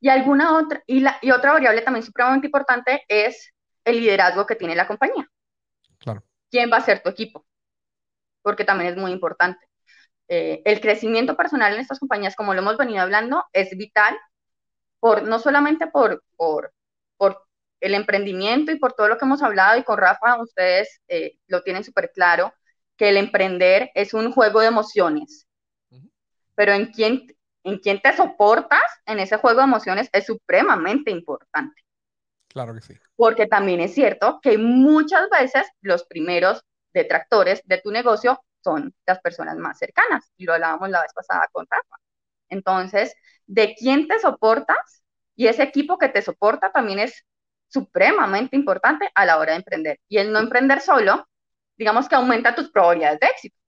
Y 0.00 0.08
alguna 0.08 0.56
otra, 0.58 0.82
y, 0.86 1.00
la, 1.00 1.18
y 1.22 1.30
otra 1.30 1.52
variable 1.52 1.82
también 1.82 2.04
supremamente 2.04 2.46
importante 2.46 3.04
es 3.08 3.52
el 3.84 4.00
liderazgo 4.00 4.46
que 4.46 4.56
tiene 4.56 4.76
la 4.76 4.86
compañía. 4.86 5.28
Claro. 5.98 6.22
¿Quién 6.50 6.70
va 6.70 6.76
a 6.76 6.82
ser 6.82 7.02
tu 7.02 7.08
equipo? 7.08 7.46
Porque 8.42 8.64
también 8.64 8.92
es 8.92 8.96
muy 8.96 9.12
importante. 9.12 9.66
Eh, 10.28 10.62
el 10.64 10.80
crecimiento 10.80 11.36
personal 11.36 11.72
en 11.72 11.80
estas 11.80 11.98
compañías, 11.98 12.36
como 12.36 12.54
lo 12.54 12.60
hemos 12.60 12.76
venido 12.76 13.00
hablando, 13.00 13.44
es 13.52 13.76
vital, 13.76 14.16
por, 15.00 15.22
no 15.22 15.38
solamente 15.38 15.86
por, 15.86 16.22
por, 16.36 16.72
por 17.16 17.46
el 17.80 17.94
emprendimiento 17.94 18.72
y 18.72 18.78
por 18.78 18.94
todo 18.94 19.08
lo 19.08 19.18
que 19.18 19.24
hemos 19.24 19.42
hablado, 19.42 19.78
y 19.78 19.84
con 19.84 19.98
Rafa 19.98 20.40
ustedes 20.40 21.00
eh, 21.08 21.38
lo 21.46 21.62
tienen 21.62 21.84
súper 21.84 22.10
claro, 22.12 22.52
que 22.96 23.10
el 23.10 23.16
emprender 23.16 23.90
es 23.94 24.14
un 24.14 24.32
juego 24.32 24.60
de 24.60 24.68
emociones. 24.68 25.46
Pero 26.54 26.72
en 26.72 26.86
quién, 26.86 27.26
en 27.66 27.78
quién 27.80 28.00
te 28.00 28.16
soportas 28.16 28.80
en 29.06 29.18
ese 29.18 29.38
juego 29.38 29.58
de 29.58 29.64
emociones 29.64 30.08
es 30.12 30.24
supremamente 30.24 31.10
importante. 31.10 31.82
Claro 32.46 32.72
que 32.72 32.80
sí. 32.80 32.94
Porque 33.16 33.46
también 33.46 33.80
es 33.80 33.92
cierto 33.92 34.38
que 34.40 34.56
muchas 34.56 35.28
veces 35.30 35.66
los 35.80 36.04
primeros 36.04 36.62
detractores 36.94 37.60
de 37.64 37.80
tu 37.80 37.90
negocio 37.90 38.40
son 38.62 38.94
las 39.04 39.20
personas 39.20 39.56
más 39.56 39.78
cercanas, 39.78 40.30
y 40.36 40.44
lo 40.44 40.54
hablábamos 40.54 40.90
la 40.90 41.02
vez 41.02 41.12
pasada 41.12 41.48
con 41.50 41.66
Rafa. 41.68 41.96
Entonces, 42.48 43.14
de 43.46 43.74
quién 43.74 44.06
te 44.06 44.20
soportas 44.20 45.02
y 45.34 45.48
ese 45.48 45.64
equipo 45.64 45.98
que 45.98 46.08
te 46.08 46.22
soporta 46.22 46.70
también 46.70 47.00
es 47.00 47.24
supremamente 47.68 48.54
importante 48.54 49.10
a 49.14 49.26
la 49.26 49.38
hora 49.38 49.52
de 49.52 49.58
emprender. 49.58 50.00
Y 50.08 50.18
el 50.18 50.30
no 50.32 50.38
emprender 50.38 50.80
solo, 50.80 51.28
digamos 51.76 52.08
que 52.08 52.14
aumenta 52.14 52.54
tus 52.54 52.70
probabilidades 52.70 53.18
de 53.18 53.26
éxito. 53.26 53.58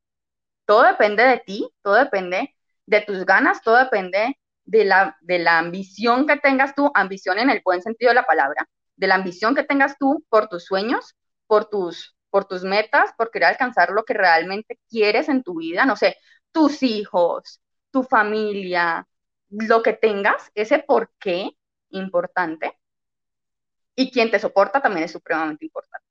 Todo 0.66 0.84
depende 0.84 1.24
de 1.24 1.38
ti, 1.38 1.68
todo 1.82 1.94
depende 1.94 2.54
de 2.88 3.02
tus 3.02 3.24
ganas, 3.26 3.62
todo 3.62 3.76
depende 3.76 4.38
de 4.64 4.84
la, 4.84 5.16
de 5.20 5.38
la 5.38 5.58
ambición 5.58 6.26
que 6.26 6.36
tengas 6.38 6.74
tú, 6.74 6.90
ambición 6.94 7.38
en 7.38 7.50
el 7.50 7.60
buen 7.62 7.82
sentido 7.82 8.10
de 8.10 8.14
la 8.14 8.26
palabra, 8.26 8.66
de 8.96 9.06
la 9.06 9.14
ambición 9.16 9.54
que 9.54 9.62
tengas 9.62 9.96
tú 9.98 10.24
por 10.30 10.48
tus 10.48 10.64
sueños, 10.64 11.14
por 11.46 11.66
tus, 11.66 12.16
por 12.30 12.46
tus 12.46 12.62
metas, 12.64 13.12
por 13.16 13.30
querer 13.30 13.48
alcanzar 13.48 13.90
lo 13.90 14.04
que 14.04 14.14
realmente 14.14 14.78
quieres 14.88 15.28
en 15.28 15.42
tu 15.42 15.58
vida, 15.58 15.84
no 15.84 15.96
sé, 15.96 16.16
tus 16.50 16.82
hijos, 16.82 17.60
tu 17.90 18.02
familia, 18.04 19.06
lo 19.50 19.82
que 19.82 19.92
tengas, 19.92 20.50
ese 20.54 20.78
por 20.78 21.10
qué 21.20 21.50
importante. 21.90 22.78
Y 23.96 24.10
quien 24.10 24.30
te 24.30 24.38
soporta 24.38 24.80
también 24.80 25.04
es 25.04 25.12
supremamente 25.12 25.66
importante. 25.66 26.07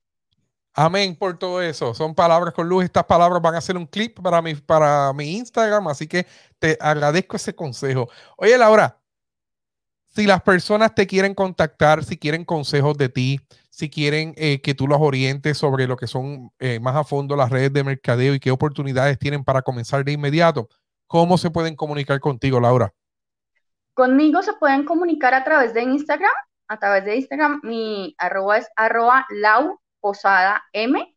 Amén 0.80 1.16
por 1.16 1.36
todo 1.36 1.60
eso. 1.60 1.92
Son 1.92 2.14
palabras 2.14 2.54
con 2.54 2.68
luz. 2.68 2.84
Estas 2.84 3.02
palabras 3.02 3.42
van 3.42 3.56
a 3.56 3.60
ser 3.60 3.76
un 3.76 3.84
clip 3.84 4.20
para 4.20 4.40
mi, 4.40 4.54
para 4.54 5.12
mi 5.12 5.36
Instagram, 5.36 5.88
así 5.88 6.06
que 6.06 6.24
te 6.60 6.78
agradezco 6.80 7.34
ese 7.34 7.52
consejo. 7.52 8.08
Oye, 8.36 8.56
Laura, 8.56 8.96
si 10.06 10.24
las 10.24 10.40
personas 10.40 10.94
te 10.94 11.08
quieren 11.08 11.34
contactar, 11.34 12.04
si 12.04 12.16
quieren 12.16 12.44
consejos 12.44 12.96
de 12.96 13.08
ti, 13.08 13.40
si 13.70 13.90
quieren 13.90 14.34
eh, 14.36 14.60
que 14.60 14.72
tú 14.72 14.86
los 14.86 15.00
orientes 15.00 15.58
sobre 15.58 15.88
lo 15.88 15.96
que 15.96 16.06
son 16.06 16.52
eh, 16.60 16.78
más 16.78 16.94
a 16.94 17.02
fondo 17.02 17.34
las 17.34 17.50
redes 17.50 17.72
de 17.72 17.82
mercadeo 17.82 18.34
y 18.34 18.38
qué 18.38 18.52
oportunidades 18.52 19.18
tienen 19.18 19.42
para 19.42 19.62
comenzar 19.62 20.04
de 20.04 20.12
inmediato, 20.12 20.68
¿cómo 21.08 21.38
se 21.38 21.50
pueden 21.50 21.74
comunicar 21.74 22.20
contigo, 22.20 22.60
Laura? 22.60 22.94
Conmigo 23.94 24.42
se 24.42 24.52
pueden 24.52 24.84
comunicar 24.84 25.34
a 25.34 25.42
través 25.42 25.74
de 25.74 25.82
Instagram. 25.82 26.30
A 26.68 26.78
través 26.78 27.04
de 27.04 27.16
Instagram, 27.16 27.62
mi 27.64 28.14
arroba 28.16 28.58
es 28.58 28.68
arroba 28.76 29.26
lau 29.30 29.80
posada 30.00 30.64
m. 30.72 31.16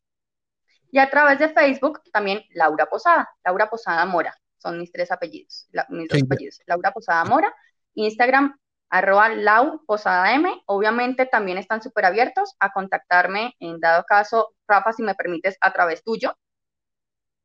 Y 0.92 1.00
a 1.00 1.10
través 1.10 1.40
de 1.40 1.50
Facebook 1.50 2.02
también 2.12 2.44
Laura 2.50 2.86
Posada, 2.86 3.30
Laura 3.46 3.70
Posada 3.70 4.06
Mora. 4.06 4.36
Son 4.58 4.78
mis 4.78 4.92
tres 4.92 5.12
apellidos, 5.12 5.68
mis 5.90 6.08
dos 6.08 6.22
apellidos. 6.22 6.60
Laura 6.66 6.92
Posada 6.92 7.24
Mora. 7.26 7.54
Instagram 7.94 8.56
arroba 8.92 9.30
lau 9.30 9.84
posada 9.86 10.34
m. 10.34 10.64
Obviamente 10.68 11.26
también 11.26 11.58
están 11.58 11.82
súper 11.82 12.06
abiertos 12.06 12.56
a 12.60 12.72
contactarme 12.72 13.56
en 13.60 13.80
dado 13.80 14.04
caso, 14.04 14.54
Rafa, 14.68 14.94
si 14.94 15.02
me 15.02 15.16
permites, 15.16 15.58
a 15.62 15.74
través 15.74 16.04
tuyo. 16.04 16.38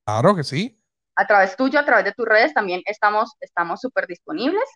Claro 0.05 0.35
que 0.37 0.45
sí. 0.45 0.81
A 1.15 1.27
través 1.27 1.57
tuyo, 1.57 1.79
a 1.79 1.85
través 1.85 2.05
de 2.05 2.13
tus 2.13 2.27
redes 2.27 2.53
también 2.53 2.83
estamos 2.85 3.37
estamos 3.41 3.81
súper 3.81 4.07
disponibles 4.07 4.69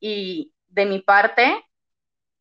y 0.00 0.52
de 0.68 0.86
mi 0.86 1.00
parte 1.00 1.64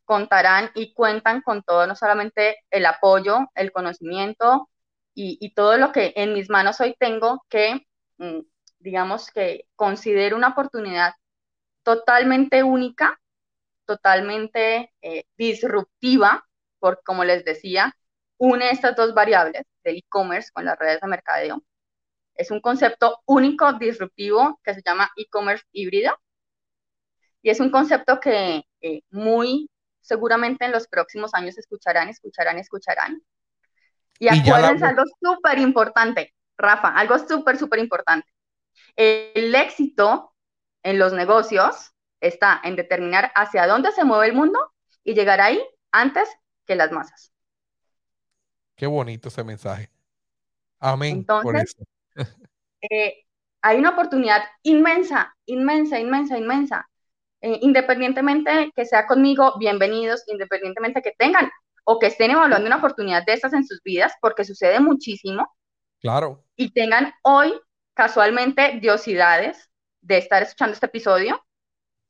contarán 0.05 0.71
y 0.75 0.93
cuentan 0.93 1.41
con 1.41 1.63
todo, 1.63 1.87
no 1.87 1.95
solamente 1.95 2.57
el 2.71 2.85
apoyo, 2.85 3.49
el 3.55 3.71
conocimiento 3.71 4.69
y, 5.15 5.53
todo 5.55 5.77
lo 5.77 5.91
que 5.91 6.13
en 6.17 6.33
mis 6.33 6.49
manos 6.49 6.81
hoy 6.81 6.95
tengo 6.99 7.43
que, 7.49 7.87
mm, 8.17 8.39
digamos 8.79 9.31
que 9.31 9.65
considero 9.75 10.37
una 10.37 10.49
oportunidad 10.49 11.13
totalmente 11.83 12.63
única, 12.63 13.19
totalmente 13.85 14.93
eh, 15.01 15.25
disruptiva, 15.37 16.45
porque 16.79 17.01
como 17.05 17.23
les 17.23 17.45
decía, 17.45 17.95
une 18.37 18.71
estas 18.71 18.95
dos 18.95 19.13
variables 19.13 19.63
del 19.83 19.97
e-commerce 19.97 20.51
con 20.53 20.65
las 20.65 20.77
redes 20.79 21.01
de 21.01 21.07
mercadeo. 21.07 21.63
Es 22.35 22.51
un 22.51 22.61
concepto 22.61 23.21
único, 23.25 23.73
disruptivo, 23.73 24.59
que 24.63 24.73
se 24.75 24.81
llama 24.85 25.11
e-commerce 25.17 25.65
híbrido, 25.71 26.17
y 27.41 27.49
es 27.51 27.59
un 27.59 27.69
concepto 27.71 28.19
que 28.19 28.63
eh, 28.81 29.01
muy 29.11 29.69
seguramente 30.05 30.65
en 30.65 30.71
los 30.71 30.87
próximos 30.87 31.33
años 31.33 31.57
escucharán, 31.57 32.09
escucharán, 32.09 32.59
escucharán. 32.59 33.21
Y, 34.19 34.27
acuérdense 34.27 34.85
algo 34.85 35.03
súper 35.19 35.57
importante, 35.57 36.33
Rafa, 36.57 36.89
algo 36.89 37.17
súper, 37.17 37.57
súper 37.57 37.79
importante. 37.79 38.27
El 38.95 39.53
éxito 39.55 40.33
en 40.83 40.99
los 40.99 41.11
negocios 41.11 41.91
está 42.21 42.61
en 42.63 42.75
determinar 42.75 43.31
hacia 43.35 43.67
dónde 43.67 43.91
se 43.91 44.05
mueve 44.05 44.27
el 44.27 44.33
mundo 44.33 44.59
y 45.03 45.15
llegar 45.15 45.41
ahí 45.41 45.61
antes 45.91 46.29
que 46.65 46.75
las 46.75 46.91
masas. 46.91 47.33
Qué 48.75 48.85
bonito 48.85 49.29
ese 49.29 49.43
mensaje. 49.43 49.89
Amén. 50.79 51.17
Entonces, 51.17 51.75
eh, 52.89 53.25
hay 53.61 53.77
una 53.77 53.89
oportunidad 53.89 54.43
inmensa, 54.61 55.35
inmensa, 55.45 55.99
inmensa, 55.99 56.37
inmensa 56.37 56.89
eh, 57.45 57.59
independientemente 57.61 58.71
que 58.75 58.85
sea 58.87 59.05
conmigo, 59.05 59.53
bienvenidos, 59.59 60.23
independientemente 60.25 61.03
que 61.03 61.13
tengan 61.15 61.51
o 61.83 61.99
que 61.99 62.07
estén 62.07 62.31
evaluando 62.31 62.65
una 62.65 62.77
oportunidad 62.77 63.23
de 63.23 63.33
estas 63.33 63.53
en 63.53 63.63
sus 63.67 63.83
vidas, 63.83 64.13
porque 64.19 64.43
sucede 64.43 64.79
muchísimo. 64.79 65.47
Claro. 66.01 66.43
Y 66.55 66.73
tengan 66.73 67.13
hoy 67.21 67.53
casualmente 67.93 68.79
diosidades 68.81 69.69
de 70.01 70.17
estar 70.17 70.41
escuchando 70.41 70.73
este 70.73 70.87
episodio. 70.87 71.45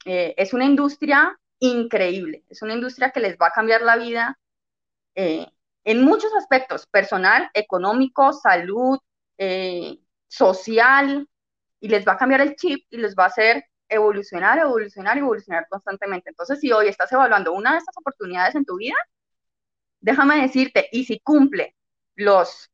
Eh, 0.06 0.34
es 0.38 0.54
una 0.54 0.64
industria 0.64 1.38
increíble, 1.60 2.46
es 2.48 2.62
una 2.62 2.74
industria 2.74 3.12
que 3.12 3.20
les 3.20 3.36
va 3.36 3.48
a 3.48 3.52
cambiar 3.52 3.82
la 3.82 3.98
vida 3.98 4.40
eh, 5.16 5.48
en 5.84 6.02
muchos 6.02 6.34
aspectos, 6.34 6.88
personal, 6.88 7.50
económico, 7.54 8.32
salud, 8.32 9.00
social, 10.30 11.28
y 11.82 11.90
les 11.90 12.08
va 12.08 12.14
a 12.14 12.18
cambiar 12.18 12.40
el 12.40 12.56
chip 12.56 12.86
y 12.90 12.96
les 12.96 13.18
va 13.18 13.26
a 13.26 13.28
hacer 13.28 13.66
evolucionar, 13.90 14.60
evolucionar, 14.60 15.18
evolucionar 15.18 15.68
constantemente. 15.70 16.30
Entonces, 16.30 16.60
si 16.60 16.72
hoy 16.72 16.88
estás 16.88 17.12
evaluando 17.12 17.54
una 17.54 17.74
de 17.74 17.80
estas 17.80 17.98
oportunidades 17.98 18.56
en 18.56 18.66
tu 18.66 18.78
vida, 18.78 18.96
déjame 20.00 20.42
decirte, 20.42 20.88
y 20.92 21.06
si 21.06 21.20
cumple 21.20 21.76
los, 22.16 22.72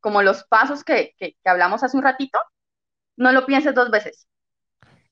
como 0.00 0.22
los 0.22 0.44
pasos 0.44 0.84
que, 0.84 1.14
que, 1.18 1.36
hablamos 1.44 1.82
hace 1.82 1.96
un 1.96 2.02
ratito, 2.02 2.38
no 3.16 3.32
lo 3.32 3.46
pienses 3.46 3.74
dos 3.74 3.90
veces. 3.90 4.28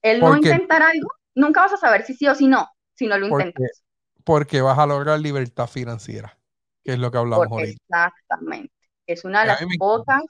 El 0.02 0.20
no 0.20 0.36
intentar 0.36 0.82
algo, 0.82 1.08
nunca 1.34 1.62
vas 1.62 1.72
a 1.72 1.78
saber 1.78 2.04
si 2.04 2.14
sí 2.14 2.28
o 2.28 2.34
si 2.34 2.46
no, 2.46 2.68
si 2.94 3.06
no 3.06 3.18
lo 3.18 3.26
intentas. 3.26 3.82
Porque 4.24 4.60
vas 4.60 4.78
a 4.78 4.86
lograr 4.86 5.18
libertad 5.20 5.66
financiera, 5.66 6.38
que 6.82 6.92
es 6.92 6.98
lo 6.98 7.10
que 7.10 7.18
hablamos 7.18 7.48
hoy. 7.50 7.76
Exactamente. 7.80 8.72
Es 9.06 9.24
una 9.24 9.40
de 9.40 9.46
las 9.46 9.64
pocas 9.78 10.22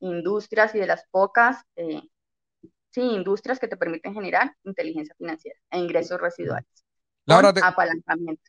industrias 0.00 0.74
y 0.74 0.78
de 0.78 0.86
las 0.86 1.04
pocas 1.10 1.64
eh, 1.76 2.02
sí, 2.96 3.02
industrias 3.02 3.58
que 3.58 3.68
te 3.68 3.76
permiten 3.76 4.14
generar 4.14 4.56
inteligencia 4.64 5.14
financiera 5.18 5.58
e 5.70 5.78
ingresos 5.78 6.18
residuales. 6.18 6.66
Laura, 7.26 7.52
apalancamiento. 7.62 8.42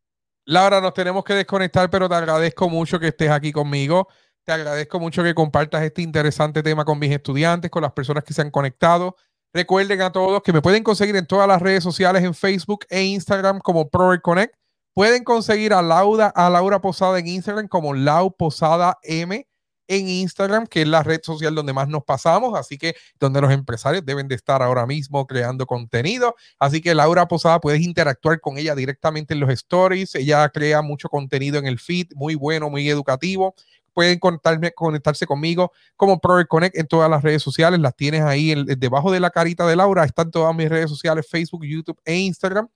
Laura, 0.46 0.80
nos 0.80 0.94
tenemos 0.94 1.26
que 1.26 1.34
desconectar, 1.34 1.90
pero 1.90 2.08
te 2.08 2.16
agradezco 2.16 2.70
mucho 2.70 2.98
que 2.98 3.10
estés 3.10 3.30
aquí 3.30 3.52
conmigo. 3.52 4.08
Te 4.46 4.54
agradezco 4.54 5.02
mucho 5.02 5.22
que 5.22 5.36
compartas 5.36 5.84
este 5.84 6.02
interesante 6.02 6.64
tema 6.64 6.86
con 6.86 6.98
mis 6.98 7.12
estudiantes, 7.12 7.70
con 7.70 7.82
las 7.82 7.92
personas 7.92 8.24
que 8.24 8.34
se 8.34 8.42
han 8.42 8.50
conectado. 8.50 9.18
Recuerden 9.52 10.02
a 10.02 10.14
todos 10.14 10.42
que 10.42 10.54
me 10.54 10.62
pueden 10.62 10.84
conseguir 10.84 11.18
en 11.18 11.26
todas 11.26 11.48
las 11.48 11.62
redes 11.62 11.84
sociales, 11.84 12.24
en 12.24 12.34
Facebook 12.34 12.86
e 12.90 13.04
Instagram 13.04 13.60
como 13.60 13.90
Prover 13.90 14.22
Connect. 14.22 14.56
Pueden 14.94 15.26
conseguir 15.26 15.74
a 15.74 15.82
Laura, 15.82 16.28
a 16.28 16.50
Laura 16.50 16.80
Posada 16.80 17.20
en 17.20 17.28
Instagram 17.28 17.68
como 17.68 17.94
Lau 17.94 18.34
Posada 18.36 18.98
M 19.04 19.46
en 19.88 20.08
Instagram, 20.08 20.68
que 20.68 20.82
es 20.82 20.88
la 20.88 21.04
red 21.04 21.22
social 21.24 21.56
donde 21.56 21.74
más 21.74 21.88
nos 21.88 22.04
pasamos, 22.04 22.58
así 22.58 22.78
que 22.78 22.96
donde 23.20 23.42
los 23.42 23.52
empresarios 23.52 24.06
deben 24.06 24.28
de 24.28 24.36
estar 24.36 24.62
ahora 24.62 24.86
mismo 24.86 25.26
creando 25.28 25.66
contenido. 25.66 26.36
Así 26.60 26.82
que 26.82 26.94
Laura 26.94 27.28
Posada, 27.28 27.60
puedes 27.60 27.82
interactuar 27.82 28.40
con 28.40 28.58
ella 28.58 28.76
directamente 28.76 29.34
en 29.34 29.40
los 29.40 29.50
stories. 29.50 30.16
Ella 30.16 30.48
crea 30.50 30.82
mucho 30.82 31.10
contenido 31.10 31.58
en 31.58 31.66
el 31.66 31.80
feed, 31.80 32.08
muy 32.16 32.36
bueno, 32.36 32.70
muy 32.70 32.90
educativo. 32.90 33.56
Pueden 33.94 34.20
conectarme, 34.20 34.72
conectarse 34.74 35.26
conmigo 35.26 35.72
como 35.96 36.20
Pro 36.20 36.46
Connect 36.48 36.78
en 36.78 36.88
todas 36.88 37.10
las 37.10 37.24
redes 37.24 37.42
sociales. 37.42 37.80
Las 37.80 37.96
tienes 37.96 38.22
ahí 38.22 38.54
debajo 38.78 39.12
de 39.12 39.20
la 39.20 39.32
carita 39.32 39.66
de 39.66 39.76
Laura. 39.76 40.04
Están 40.04 40.30
todas 40.30 40.56
mis 40.56 40.70
redes 40.70 40.90
sociales, 40.90 41.26
Facebook, 41.28 41.66
YouTube 41.66 42.00
e 42.06 42.16
Instagram. 42.16 42.68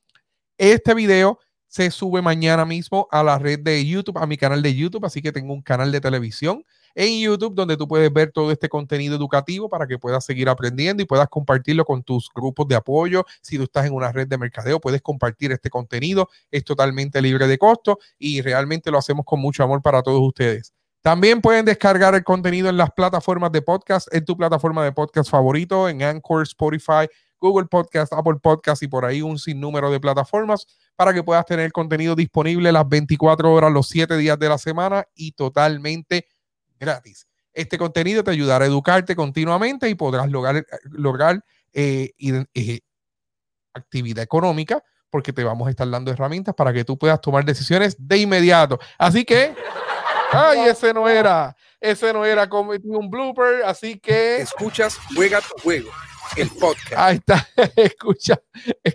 Este 0.57 0.93
video 0.93 1.39
se 1.67 1.89
sube 1.91 2.21
mañana 2.21 2.65
mismo 2.65 3.07
a 3.11 3.23
la 3.23 3.39
red 3.39 3.59
de 3.59 3.85
YouTube, 3.85 4.17
a 4.17 4.27
mi 4.27 4.35
canal 4.35 4.61
de 4.61 4.75
YouTube, 4.75 5.05
así 5.05 5.21
que 5.21 5.31
tengo 5.31 5.53
un 5.53 5.61
canal 5.61 5.91
de 5.91 6.01
televisión 6.01 6.65
en 6.95 7.19
YouTube, 7.19 7.55
donde 7.55 7.77
tú 7.77 7.87
puedes 7.87 8.11
ver 8.11 8.31
todo 8.31 8.51
este 8.51 8.69
contenido 8.69 9.15
educativo 9.15 9.69
para 9.69 9.87
que 9.87 9.97
puedas 9.97 10.25
seguir 10.25 10.49
aprendiendo 10.49 11.03
y 11.03 11.05
puedas 11.05 11.27
compartirlo 11.29 11.85
con 11.85 12.03
tus 12.03 12.29
grupos 12.33 12.67
de 12.67 12.75
apoyo. 12.75 13.25
Si 13.41 13.57
tú 13.57 13.63
estás 13.63 13.85
en 13.85 13.93
una 13.93 14.11
red 14.11 14.27
de 14.27 14.37
mercadeo, 14.37 14.79
puedes 14.79 15.01
compartir 15.01 15.51
este 15.51 15.69
contenido. 15.69 16.29
Es 16.49 16.63
totalmente 16.63 17.21
libre 17.21 17.47
de 17.47 17.57
costo 17.57 17.99
y 18.17 18.41
realmente 18.41 18.91
lo 18.91 18.97
hacemos 18.97 19.25
con 19.25 19.39
mucho 19.39 19.63
amor 19.63 19.81
para 19.81 20.01
todos 20.01 20.21
ustedes. 20.21 20.73
También 21.01 21.41
pueden 21.41 21.65
descargar 21.65 22.13
el 22.13 22.23
contenido 22.23 22.69
en 22.69 22.77
las 22.77 22.91
plataformas 22.91 23.51
de 23.51 23.63
podcast, 23.63 24.07
en 24.13 24.23
tu 24.23 24.37
plataforma 24.37 24.83
de 24.83 24.91
podcast 24.91 25.31
favorito, 25.31 25.89
en 25.89 26.03
Anchor, 26.03 26.43
Spotify, 26.43 27.07
Google 27.39 27.65
Podcast, 27.65 28.13
Apple 28.13 28.35
Podcast 28.35 28.83
y 28.83 28.87
por 28.87 29.03
ahí 29.03 29.23
un 29.23 29.39
sinnúmero 29.39 29.89
de 29.91 29.99
plataformas 29.99 30.67
para 30.95 31.11
que 31.11 31.23
puedas 31.23 31.43
tener 31.45 31.71
contenido 31.71 32.15
disponible 32.15 32.71
las 32.71 32.87
24 32.87 33.51
horas, 33.51 33.71
los 33.71 33.87
7 33.87 34.15
días 34.15 34.37
de 34.37 34.47
la 34.47 34.59
semana 34.59 35.07
y 35.15 35.31
totalmente 35.31 36.27
gratis. 36.81 37.27
Este 37.53 37.77
contenido 37.77 38.23
te 38.23 38.31
ayudará 38.31 38.65
a 38.65 38.67
educarte 38.67 39.15
continuamente 39.15 39.87
y 39.87 39.95
podrás 39.95 40.29
lograr, 40.29 40.65
lograr 40.83 41.43
eh, 41.73 42.11
eh, 42.17 42.79
actividad 43.73 44.23
económica 44.23 44.83
porque 45.09 45.33
te 45.33 45.43
vamos 45.43 45.67
a 45.67 45.69
estar 45.69 45.89
dando 45.89 46.11
herramientas 46.11 46.55
para 46.55 46.73
que 46.73 46.83
tú 46.83 46.97
puedas 46.97 47.21
tomar 47.21 47.45
decisiones 47.45 47.95
de 47.99 48.17
inmediato. 48.17 48.79
Así 48.97 49.25
que, 49.25 49.53
ay, 50.31 50.69
ese 50.69 50.93
no 50.93 51.07
era, 51.07 51.55
ese 51.79 52.13
no 52.13 52.25
era 52.25 52.47
como 52.47 52.71
un 52.71 53.09
blooper, 53.09 53.63
así 53.65 53.99
que... 53.99 54.37
Escuchas, 54.37 54.97
juega 55.13 55.41
tu 55.41 55.61
juego, 55.61 55.91
el 56.37 56.49
podcast. 56.49 56.93
Ahí 56.95 57.17
está, 57.17 57.45
escucha, 57.75 58.41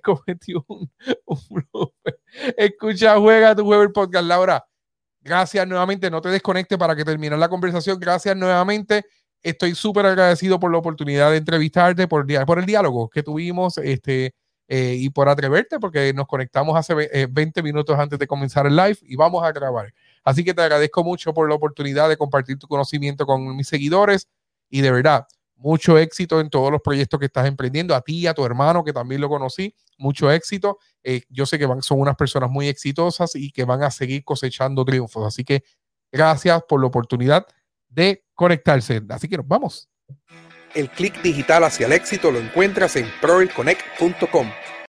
cometí 0.02 0.54
un, 0.54 0.90
un 1.26 1.40
blooper. 1.50 2.18
Escucha, 2.56 3.18
juega 3.18 3.54
tu 3.54 3.64
juego, 3.64 3.82
el 3.82 3.92
podcast. 3.92 4.24
Laura, 4.24 4.66
gracias 5.26 5.66
nuevamente, 5.66 6.10
no 6.10 6.20
te 6.20 6.28
desconectes 6.28 6.78
para 6.78 6.96
que 6.96 7.04
termine 7.04 7.36
la 7.36 7.48
conversación. 7.48 7.98
Gracias 7.98 8.36
nuevamente. 8.36 9.04
Estoy 9.42 9.74
súper 9.74 10.06
agradecido 10.06 10.58
por 10.58 10.72
la 10.72 10.78
oportunidad 10.78 11.30
de 11.30 11.36
entrevistarte, 11.36 12.08
por, 12.08 12.26
el 12.30 12.66
diálogo 12.66 13.10
que 13.10 13.22
tuvimos. 13.22 13.78
Este, 13.78 14.34
eh, 14.68 14.96
y 14.98 15.10
por 15.10 15.28
atreverte, 15.28 15.78
porque 15.78 16.12
nos 16.12 16.26
conectamos 16.26 16.76
hace 16.76 16.92
20 17.28 17.60
eh, 17.60 17.62
minutos 17.62 17.96
antes 17.96 18.18
de 18.18 18.26
comenzar 18.26 18.66
el 18.66 18.74
live 18.74 18.98
y 19.02 19.14
vamos 19.14 19.44
a 19.44 19.52
grabar. 19.52 19.94
Así 20.24 20.42
que 20.42 20.54
te 20.54 20.62
agradezco 20.62 21.04
mucho 21.04 21.32
por 21.32 21.48
la 21.48 21.54
oportunidad 21.54 22.08
de 22.08 22.16
compartir 22.16 22.58
tu 22.58 22.66
conocimiento 22.66 23.26
con 23.26 23.54
mis 23.54 23.68
seguidores 23.68 24.26
y 24.68 24.80
de 24.80 24.90
verdad, 24.90 25.26
mucho 25.56 25.98
éxito 25.98 26.40
en 26.40 26.50
todos 26.50 26.70
los 26.70 26.80
proyectos 26.80 27.18
que 27.18 27.26
estás 27.26 27.46
emprendiendo, 27.46 27.94
a 27.94 28.00
ti 28.00 28.26
a 28.26 28.34
tu 28.34 28.44
hermano 28.44 28.84
que 28.84 28.92
también 28.92 29.20
lo 29.20 29.28
conocí, 29.28 29.74
mucho 29.98 30.30
éxito. 30.30 30.78
Eh, 31.02 31.22
yo 31.28 31.46
sé 31.46 31.58
que 31.58 31.66
van, 31.66 31.82
son 31.82 32.00
unas 32.00 32.16
personas 32.16 32.50
muy 32.50 32.68
exitosas 32.68 33.34
y 33.34 33.50
que 33.50 33.64
van 33.64 33.82
a 33.82 33.90
seguir 33.90 34.24
cosechando 34.24 34.84
triunfos. 34.84 35.26
Así 35.26 35.44
que 35.44 35.64
gracias 36.12 36.62
por 36.68 36.80
la 36.80 36.86
oportunidad 36.86 37.46
de 37.88 38.24
conectarse. 38.34 39.02
Así 39.08 39.28
que 39.28 39.38
nos 39.38 39.48
vamos. 39.48 39.88
El 40.74 40.90
clic 40.90 41.22
digital 41.22 41.64
hacia 41.64 41.86
el 41.86 41.92
éxito 41.92 42.30
lo 42.30 42.38
encuentras 42.38 42.96
en 42.96 43.10
proelconnect.com 43.20 44.50